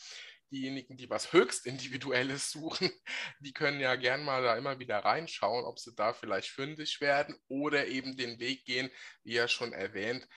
Diejenigen, 0.55 0.97
die 0.97 1.11
was 1.11 1.33
höchst 1.33 1.67
Individuelles 1.67 2.53
suchen, 2.53 2.89
die 3.41 3.53
können 3.53 3.81
ja 3.81 3.97
gern 3.97 4.25
mal 4.25 4.43
da 4.45 4.57
immer 4.57 4.79
wieder 4.79 4.99
reinschauen, 4.99 5.65
ob 5.65 5.81
sie 5.81 5.95
da 5.97 6.13
vielleicht 6.13 6.49
fündig 6.49 7.01
werden 7.01 7.37
oder 7.49 7.89
eben 7.89 8.17
den 8.17 8.39
Weg 8.39 8.65
gehen, 8.65 8.89
wie 9.25 9.35
ja 9.35 9.49
schon 9.49 9.73
erwähnt, 9.73 10.29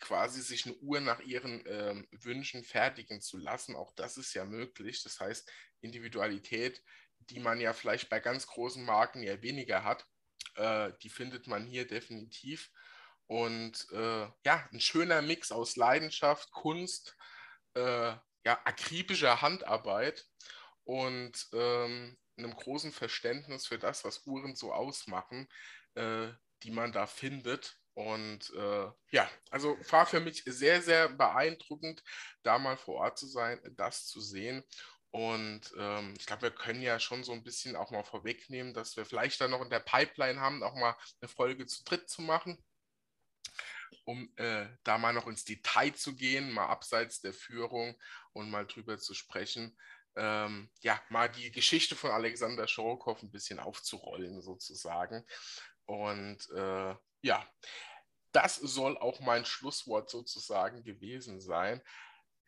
quasi 0.00 0.40
sich 0.40 0.64
eine 0.64 0.76
Uhr 0.76 1.00
nach 1.00 1.20
ihren 1.20 1.62
ähm, 1.66 2.08
Wünschen 2.10 2.64
fertigen 2.64 3.20
zu 3.20 3.36
lassen. 3.36 3.76
Auch 3.76 3.92
das 3.96 4.16
ist 4.16 4.32
ja 4.32 4.46
möglich. 4.46 5.02
Das 5.02 5.20
heißt, 5.20 5.52
Individualität, 5.82 6.82
die 7.18 7.38
man 7.38 7.60
ja 7.60 7.74
vielleicht 7.74 8.08
bei 8.08 8.18
ganz 8.18 8.46
großen 8.46 8.82
Marken 8.82 9.22
ja 9.22 9.42
weniger 9.42 9.84
hat, 9.84 10.06
äh, 10.54 10.92
die 11.02 11.10
findet 11.10 11.46
man 11.46 11.66
hier 11.66 11.86
definitiv. 11.86 12.70
Und 13.26 13.86
äh, 13.92 14.26
ja, 14.44 14.68
ein 14.72 14.80
schöner 14.80 15.20
Mix 15.20 15.52
aus 15.52 15.76
Leidenschaft, 15.76 16.50
Kunst, 16.50 17.14
äh, 17.74 18.14
ja, 18.44 18.60
akribischer 18.64 19.42
Handarbeit 19.42 20.26
und 20.84 21.48
ähm, 21.52 22.16
einem 22.36 22.54
großen 22.54 22.92
Verständnis 22.92 23.66
für 23.66 23.78
das, 23.78 24.04
was 24.04 24.26
Uhren 24.26 24.56
so 24.56 24.72
ausmachen, 24.72 25.48
äh, 25.94 26.28
die 26.62 26.70
man 26.70 26.92
da 26.92 27.06
findet. 27.06 27.76
Und 27.94 28.50
äh, 28.54 28.88
ja, 29.10 29.30
also 29.50 29.76
war 29.90 30.06
für 30.06 30.20
mich 30.20 30.42
sehr, 30.46 30.80
sehr 30.80 31.08
beeindruckend, 31.08 32.02
da 32.42 32.58
mal 32.58 32.76
vor 32.76 32.96
Ort 32.96 33.18
zu 33.18 33.26
sein, 33.26 33.60
das 33.76 34.06
zu 34.06 34.20
sehen. 34.20 34.64
Und 35.10 35.72
ähm, 35.76 36.14
ich 36.18 36.26
glaube, 36.26 36.42
wir 36.42 36.50
können 36.52 36.82
ja 36.82 37.00
schon 37.00 37.24
so 37.24 37.32
ein 37.32 37.42
bisschen 37.42 37.74
auch 37.74 37.90
mal 37.90 38.04
vorwegnehmen, 38.04 38.74
dass 38.74 38.96
wir 38.96 39.04
vielleicht 39.04 39.40
dann 39.40 39.50
noch 39.50 39.60
in 39.60 39.70
der 39.70 39.80
Pipeline 39.80 40.40
haben, 40.40 40.62
auch 40.62 40.76
mal 40.76 40.96
eine 41.20 41.28
Folge 41.28 41.66
zu 41.66 41.82
dritt 41.82 42.08
zu 42.08 42.22
machen, 42.22 42.62
um 44.04 44.32
äh, 44.36 44.68
da 44.84 44.98
mal 44.98 45.12
noch 45.12 45.26
ins 45.26 45.44
Detail 45.44 45.92
zu 45.94 46.14
gehen, 46.14 46.52
mal 46.52 46.68
abseits 46.68 47.20
der 47.20 47.34
Führung 47.34 48.00
und 48.32 48.50
mal 48.50 48.66
drüber 48.66 48.98
zu 48.98 49.14
sprechen. 49.14 49.76
Ähm, 50.16 50.70
ja, 50.80 51.00
mal 51.08 51.28
die 51.28 51.50
Geschichte 51.52 51.94
von 51.94 52.10
Alexander 52.10 52.66
Schorokow 52.66 53.22
ein 53.22 53.30
bisschen 53.30 53.60
aufzurollen, 53.60 54.42
sozusagen. 54.42 55.24
Und 55.86 56.38
äh, 56.50 56.94
ja, 57.22 57.48
das 58.32 58.56
soll 58.56 58.96
auch 58.98 59.20
mein 59.20 59.44
Schlusswort 59.44 60.10
sozusagen 60.10 60.82
gewesen 60.84 61.40
sein. 61.40 61.82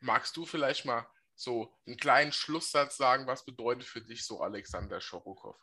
Magst 0.00 0.36
du 0.36 0.44
vielleicht 0.44 0.84
mal 0.84 1.06
so 1.34 1.74
einen 1.86 1.96
kleinen 1.96 2.32
Schlusssatz 2.32 2.96
sagen, 2.96 3.26
was 3.26 3.44
bedeutet 3.44 3.84
für 3.84 4.00
dich 4.00 4.24
so 4.24 4.40
Alexander 4.40 5.00
Schorokow? 5.00 5.56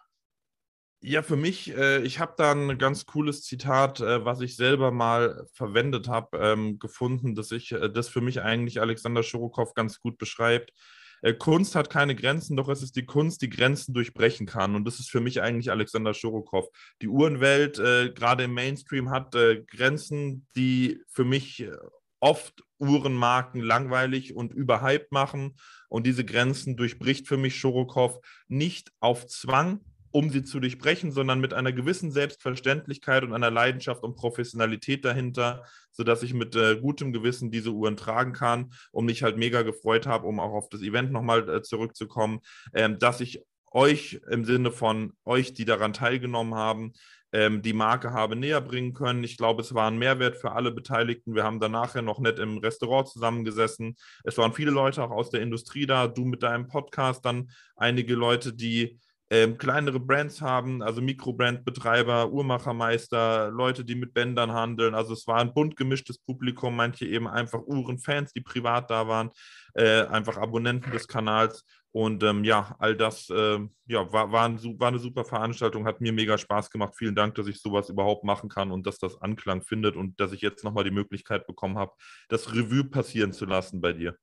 Ja, 1.01 1.21
für 1.23 1.37
mich, 1.37 1.73
äh, 1.77 2.01
ich 2.01 2.19
habe 2.19 2.33
da 2.35 2.51
ein 2.51 2.77
ganz 2.77 3.05
cooles 3.05 3.43
Zitat, 3.43 4.01
äh, 4.01 4.25
was 4.25 4.41
ich 4.41 4.57
selber 4.57 4.91
mal 4.91 5.47
verwendet 5.53 6.09
habe, 6.09 6.37
ähm, 6.39 6.77
gefunden, 6.77 7.35
dass 7.35 7.51
ich, 7.51 7.71
äh, 7.71 7.89
das 7.89 8.09
für 8.09 8.19
mich 8.19 8.41
eigentlich 8.41 8.81
Alexander 8.81 9.23
Schorokow 9.23 9.73
ganz 9.73 10.01
gut 10.01 10.17
beschreibt. 10.17 10.73
Äh, 11.21 11.33
Kunst 11.35 11.75
hat 11.75 11.89
keine 11.89 12.15
Grenzen, 12.15 12.57
doch 12.57 12.67
es 12.67 12.83
ist 12.83 12.97
die 12.97 13.05
Kunst, 13.05 13.41
die 13.41 13.49
Grenzen 13.49 13.93
durchbrechen 13.93 14.45
kann. 14.45 14.75
Und 14.75 14.83
das 14.83 14.99
ist 14.99 15.09
für 15.09 15.21
mich 15.21 15.41
eigentlich 15.41 15.71
Alexander 15.71 16.13
Schorokow. 16.13 16.67
Die 17.01 17.07
Uhrenwelt, 17.07 17.79
äh, 17.79 18.11
gerade 18.11 18.43
im 18.43 18.53
Mainstream, 18.53 19.09
hat 19.09 19.35
äh, 19.35 19.63
Grenzen, 19.63 20.47
die 20.57 20.99
für 21.07 21.23
mich 21.23 21.65
oft 22.19 22.61
Uhrenmarken 22.77 23.61
langweilig 23.61 24.35
und 24.35 24.53
überhyped 24.53 25.13
machen. 25.13 25.55
Und 25.87 26.05
diese 26.05 26.25
Grenzen 26.25 26.75
durchbricht 26.75 27.27
für 27.27 27.37
mich 27.37 27.57
Schorokow 27.57 28.19
nicht 28.49 28.91
auf 28.99 29.27
Zwang, 29.27 29.79
um 30.11 30.29
sie 30.29 30.43
zu 30.43 30.59
durchbrechen, 30.59 31.11
sondern 31.11 31.39
mit 31.39 31.53
einer 31.53 31.71
gewissen 31.71 32.11
Selbstverständlichkeit 32.11 33.23
und 33.23 33.33
einer 33.33 33.51
Leidenschaft 33.51 34.03
und 34.03 34.15
Professionalität 34.15 35.05
dahinter, 35.05 35.63
sodass 35.91 36.23
ich 36.23 36.33
mit 36.33 36.55
äh, 36.55 36.77
gutem 36.77 37.13
Gewissen 37.13 37.51
diese 37.51 37.71
Uhren 37.71 37.97
tragen 37.97 38.33
kann 38.33 38.73
und 38.91 39.05
mich 39.05 39.23
halt 39.23 39.37
mega 39.37 39.61
gefreut 39.61 40.07
habe, 40.07 40.27
um 40.27 40.39
auch 40.39 40.53
auf 40.53 40.69
das 40.69 40.81
Event 40.81 41.11
nochmal 41.11 41.47
äh, 41.49 41.61
zurückzukommen, 41.61 42.39
ähm, 42.73 42.99
dass 42.99 43.21
ich 43.21 43.43
euch 43.71 44.19
im 44.29 44.45
Sinne 44.45 44.71
von 44.71 45.13
euch, 45.25 45.53
die 45.53 45.65
daran 45.65 45.93
teilgenommen 45.93 46.55
haben, 46.55 46.93
ähm, 47.31 47.61
die 47.61 47.73
Marke 47.73 48.11
habe 48.11 48.35
näher 48.35 48.61
bringen 48.61 48.93
können. 48.93 49.23
Ich 49.23 49.37
glaube, 49.37 49.61
es 49.61 49.73
war 49.73 49.89
ein 49.89 49.99
Mehrwert 49.99 50.37
für 50.37 50.53
alle 50.53 50.71
Beteiligten. 50.71 51.35
Wir 51.35 51.43
haben 51.43 51.59
danach 51.59 51.95
ja 51.95 52.01
noch 52.01 52.19
nett 52.19 52.39
im 52.39 52.57
Restaurant 52.57 53.07
zusammengesessen. 53.07 53.95
Es 54.23 54.37
waren 54.37 54.53
viele 54.53 54.71
Leute 54.71 55.03
auch 55.03 55.11
aus 55.11 55.29
der 55.29 55.41
Industrie 55.41 55.85
da, 55.85 56.07
du 56.07 56.25
mit 56.25 56.43
deinem 56.43 56.67
Podcast, 56.67 57.23
dann 57.25 57.51
einige 57.75 58.15
Leute, 58.15 58.53
die 58.53 58.99
ähm, 59.31 59.57
kleinere 59.57 59.99
Brands 59.99 60.41
haben, 60.41 60.81
also 60.81 61.01
Mikrobrandbetreiber, 61.01 62.31
Uhrmachermeister, 62.31 63.51
Leute, 63.51 63.85
die 63.85 63.95
mit 63.95 64.13
Bändern 64.13 64.53
handeln. 64.53 64.95
Also 64.95 65.13
es 65.13 65.27
war 65.27 65.37
ein 65.37 65.53
bunt 65.53 65.75
gemischtes 65.75 66.17
Publikum, 66.17 66.75
manche 66.75 67.05
eben 67.05 67.27
einfach 67.27 67.61
Uhrenfans, 67.61 68.33
die 68.33 68.41
privat 68.41 68.89
da 68.89 69.07
waren, 69.07 69.29
äh, 69.75 70.03
einfach 70.05 70.37
Abonnenten 70.37 70.91
des 70.91 71.07
Kanals. 71.07 71.63
Und 71.91 72.23
ähm, 72.23 72.43
ja, 72.43 72.75
all 72.79 72.95
das 72.95 73.29
äh, 73.29 73.59
ja, 73.87 74.13
war, 74.13 74.31
war, 74.31 74.45
ein, 74.45 74.59
war, 74.79 74.89
eine 74.89 74.99
super 74.99 75.25
Veranstaltung, 75.25 75.85
hat 75.85 76.01
mir 76.01 76.13
mega 76.13 76.37
Spaß 76.37 76.69
gemacht. 76.69 76.93
Vielen 76.95 77.15
Dank, 77.15 77.35
dass 77.35 77.47
ich 77.47 77.61
sowas 77.61 77.89
überhaupt 77.89 78.23
machen 78.23 78.47
kann 78.49 78.71
und 78.71 78.85
dass 78.85 78.99
das 78.99 79.19
Anklang 79.21 79.63
findet 79.63 79.95
und 79.95 80.19
dass 80.19 80.31
ich 80.31 80.41
jetzt 80.41 80.63
nochmal 80.63 80.83
die 80.83 80.91
Möglichkeit 80.91 81.47
bekommen 81.47 81.77
habe, 81.77 81.93
das 82.29 82.53
Revue 82.53 82.83
passieren 82.83 83.33
zu 83.33 83.45
lassen 83.45 83.81
bei 83.81 83.93
dir. 83.93 84.15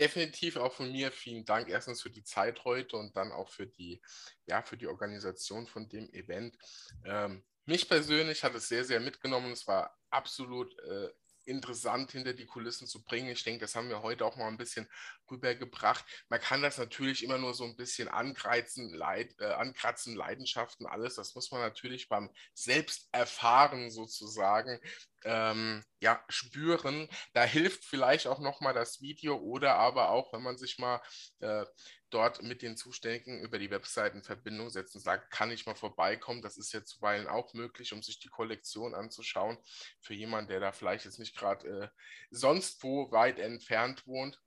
Definitiv 0.00 0.56
auch 0.56 0.72
von 0.72 0.90
mir 0.90 1.12
vielen 1.12 1.44
Dank 1.44 1.68
erstens 1.68 2.00
für 2.00 2.08
die 2.08 2.24
Zeit 2.24 2.64
heute 2.64 2.96
und 2.96 3.14
dann 3.18 3.32
auch 3.32 3.50
für 3.50 3.66
die, 3.66 4.00
ja, 4.46 4.62
für 4.62 4.78
die 4.78 4.86
Organisation 4.86 5.66
von 5.66 5.90
dem 5.90 6.08
Event. 6.14 6.56
Ähm, 7.04 7.44
mich 7.66 7.86
persönlich 7.86 8.42
hat 8.42 8.54
es 8.54 8.68
sehr, 8.68 8.86
sehr 8.86 8.98
mitgenommen. 8.98 9.52
Es 9.52 9.66
war 9.66 9.94
absolut 10.08 10.74
äh, 10.78 11.10
interessant 11.44 12.12
hinter 12.12 12.32
die 12.32 12.46
Kulissen 12.46 12.86
zu 12.86 13.04
bringen. 13.04 13.28
Ich 13.28 13.44
denke, 13.44 13.60
das 13.60 13.74
haben 13.74 13.90
wir 13.90 14.02
heute 14.02 14.24
auch 14.24 14.36
mal 14.36 14.48
ein 14.48 14.56
bisschen 14.56 14.88
rübergebracht. 15.30 16.04
Man 16.30 16.40
kann 16.40 16.62
das 16.62 16.78
natürlich 16.78 17.22
immer 17.22 17.38
nur 17.38 17.52
so 17.52 17.64
ein 17.64 17.76
bisschen 17.76 18.08
angreizen, 18.08 18.94
Leid, 18.94 19.34
äh, 19.38 19.52
ankratzen, 19.52 20.14
Leidenschaften, 20.16 20.86
alles. 20.86 21.16
Das 21.16 21.34
muss 21.34 21.50
man 21.50 21.60
natürlich 21.60 22.08
beim 22.08 22.30
Selbsterfahren 22.54 23.90
sozusagen 23.90 24.80
ähm, 25.24 25.84
ja, 26.00 26.22
spüren. 26.28 27.08
Da 27.32 27.44
hilft 27.44 27.84
vielleicht 27.84 28.26
auch 28.26 28.38
nochmal 28.38 28.74
das 28.74 29.00
Video 29.00 29.36
oder 29.36 29.74
aber 29.74 30.10
auch, 30.10 30.32
wenn 30.32 30.42
man 30.42 30.56
sich 30.58 30.78
mal 30.78 31.00
äh, 31.40 31.64
dort 32.10 32.42
mit 32.42 32.62
den 32.62 32.76
Zuständigen 32.76 33.40
über 33.40 33.58
die 33.58 33.70
Webseite 33.70 34.16
in 34.16 34.22
Verbindung 34.22 34.70
setzen, 34.70 35.00
sagt, 35.00 35.30
kann 35.30 35.50
ich 35.50 35.66
mal 35.66 35.74
vorbeikommen. 35.74 36.42
Das 36.42 36.56
ist 36.58 36.72
ja 36.72 36.84
zuweilen 36.84 37.26
auch 37.26 37.54
möglich, 37.54 37.92
um 37.92 38.02
sich 38.02 38.18
die 38.18 38.28
Kollektion 38.28 38.94
anzuschauen. 38.94 39.58
Für 40.00 40.14
jemanden, 40.14 40.48
der 40.48 40.60
da 40.60 40.72
vielleicht 40.72 41.04
jetzt 41.04 41.18
nicht 41.18 41.36
gerade 41.36 41.68
äh, 41.68 41.88
sonst 42.30 42.82
wo 42.82 43.10
weit 43.12 43.38
entfernt 43.38 44.06
wohnt. 44.06 44.40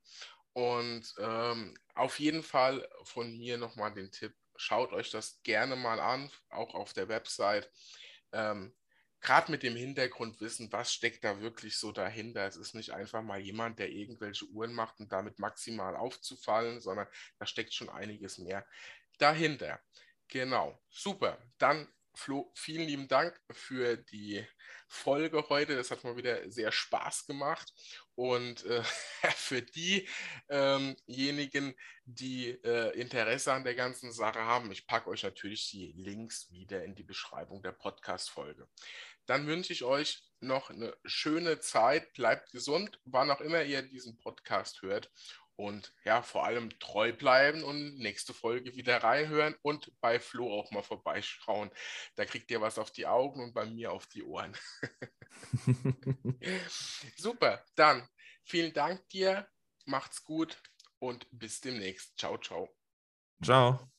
Und 0.53 1.13
ähm, 1.17 1.75
auf 1.95 2.19
jeden 2.19 2.43
Fall 2.43 2.87
von 3.03 3.31
mir 3.31 3.57
nochmal 3.57 3.93
den 3.93 4.11
Tipp, 4.11 4.35
schaut 4.55 4.93
euch 4.93 5.09
das 5.09 5.41
gerne 5.43 5.75
mal 5.75 5.99
an, 5.99 6.29
auch 6.49 6.75
auf 6.75 6.93
der 6.93 7.07
Website. 7.07 7.71
Ähm, 8.31 8.75
gerade 9.23 9.51
mit 9.51 9.63
dem 9.63 9.75
Hintergrund 9.75 10.39
wissen, 10.41 10.71
was 10.71 10.93
steckt 10.93 11.23
da 11.23 11.41
wirklich 11.41 11.77
so 11.77 11.91
dahinter. 11.91 12.45
Es 12.45 12.57
ist 12.57 12.75
nicht 12.75 12.91
einfach 12.91 13.23
mal 13.23 13.39
jemand, 13.39 13.79
der 13.79 13.89
irgendwelche 13.89 14.45
Uhren 14.45 14.73
macht 14.73 14.99
und 14.99 15.11
damit 15.11 15.39
maximal 15.39 15.95
aufzufallen, 15.95 16.81
sondern 16.81 17.07
da 17.39 17.45
steckt 17.45 17.73
schon 17.73 17.89
einiges 17.89 18.37
mehr 18.37 18.67
dahinter. 19.17 19.81
Genau, 20.27 20.79
super. 20.89 21.39
Dann 21.57 21.87
Flo, 22.15 22.51
vielen 22.55 22.87
lieben 22.87 23.07
Dank 23.07 23.39
für 23.49 23.97
die 23.97 24.45
Folge 24.93 25.43
heute. 25.49 25.75
Das 25.75 25.91
hat 25.91 26.03
mal 26.03 26.15
wieder 26.15 26.49
sehr 26.49 26.71
Spaß 26.71 27.25
gemacht. 27.25 27.73
Und 28.15 28.65
äh, 28.65 28.83
für 29.35 29.61
diejenigen, 29.61 30.07
ähm 30.49 31.75
die 32.05 32.49
äh, 32.49 32.99
Interesse 32.99 33.53
an 33.53 33.63
der 33.63 33.75
ganzen 33.75 34.11
Sache 34.11 34.39
haben, 34.39 34.71
ich 34.71 34.87
packe 34.87 35.09
euch 35.09 35.23
natürlich 35.23 35.69
die 35.69 35.93
Links 35.93 36.51
wieder 36.51 36.83
in 36.83 36.95
die 36.95 37.03
Beschreibung 37.03 37.63
der 37.63 37.71
Podcast-Folge. 37.71 38.67
Dann 39.25 39.47
wünsche 39.47 39.71
ich 39.71 39.83
euch 39.83 40.21
noch 40.41 40.69
eine 40.69 40.93
schöne 41.05 41.59
Zeit. 41.59 42.11
Bleibt 42.13 42.51
gesund, 42.51 42.99
wann 43.05 43.31
auch 43.31 43.39
immer 43.39 43.63
ihr 43.63 43.81
diesen 43.81 44.17
Podcast 44.17 44.81
hört. 44.81 45.09
Und 45.55 45.93
ja, 46.03 46.21
vor 46.21 46.45
allem 46.45 46.77
treu 46.79 47.13
bleiben 47.13 47.63
und 47.63 47.97
nächste 47.99 48.33
Folge 48.33 48.75
wieder 48.75 49.03
reinhören 49.03 49.55
und 49.61 49.91
bei 50.01 50.19
Flo 50.19 50.51
auch 50.51 50.71
mal 50.71 50.81
vorbeischauen. 50.81 51.69
Da 52.15 52.25
kriegt 52.25 52.49
ihr 52.51 52.61
was 52.61 52.79
auf 52.79 52.91
die 52.91 53.05
Augen 53.05 53.41
und 53.41 53.53
bei 53.53 53.65
mir 53.65 53.91
auf 53.91 54.07
die 54.07 54.23
Ohren. 54.23 54.57
Super, 57.17 57.63
dann 57.75 58.07
vielen 58.43 58.73
Dank 58.73 59.07
dir, 59.09 59.47
macht's 59.85 60.23
gut 60.23 60.61
und 60.99 61.27
bis 61.31 61.61
demnächst. 61.61 62.17
Ciao, 62.17 62.37
ciao. 62.37 62.69
Ciao. 63.43 63.92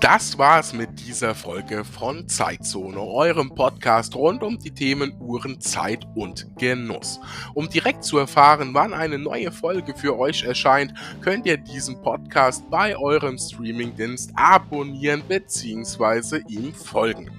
Das 0.00 0.38
war's 0.38 0.72
mit 0.72 0.98
dieser 0.98 1.34
Folge 1.34 1.84
von 1.84 2.26
Zeitzone, 2.26 2.98
eurem 2.98 3.54
Podcast 3.54 4.16
rund 4.16 4.42
um 4.42 4.58
die 4.58 4.70
Themen 4.70 5.12
Uhren, 5.20 5.60
Zeit 5.60 6.06
und 6.14 6.46
Genuss. 6.56 7.20
Um 7.52 7.68
direkt 7.68 8.02
zu 8.02 8.16
erfahren, 8.16 8.70
wann 8.72 8.94
eine 8.94 9.18
neue 9.18 9.52
Folge 9.52 9.94
für 9.94 10.18
euch 10.18 10.42
erscheint, 10.42 10.94
könnt 11.20 11.44
ihr 11.44 11.58
diesen 11.58 12.00
Podcast 12.00 12.64
bei 12.70 12.96
eurem 12.96 13.36
Streamingdienst 13.36 14.32
abonnieren 14.36 15.22
bzw. 15.28 16.44
ihm 16.48 16.72
folgen. 16.72 17.30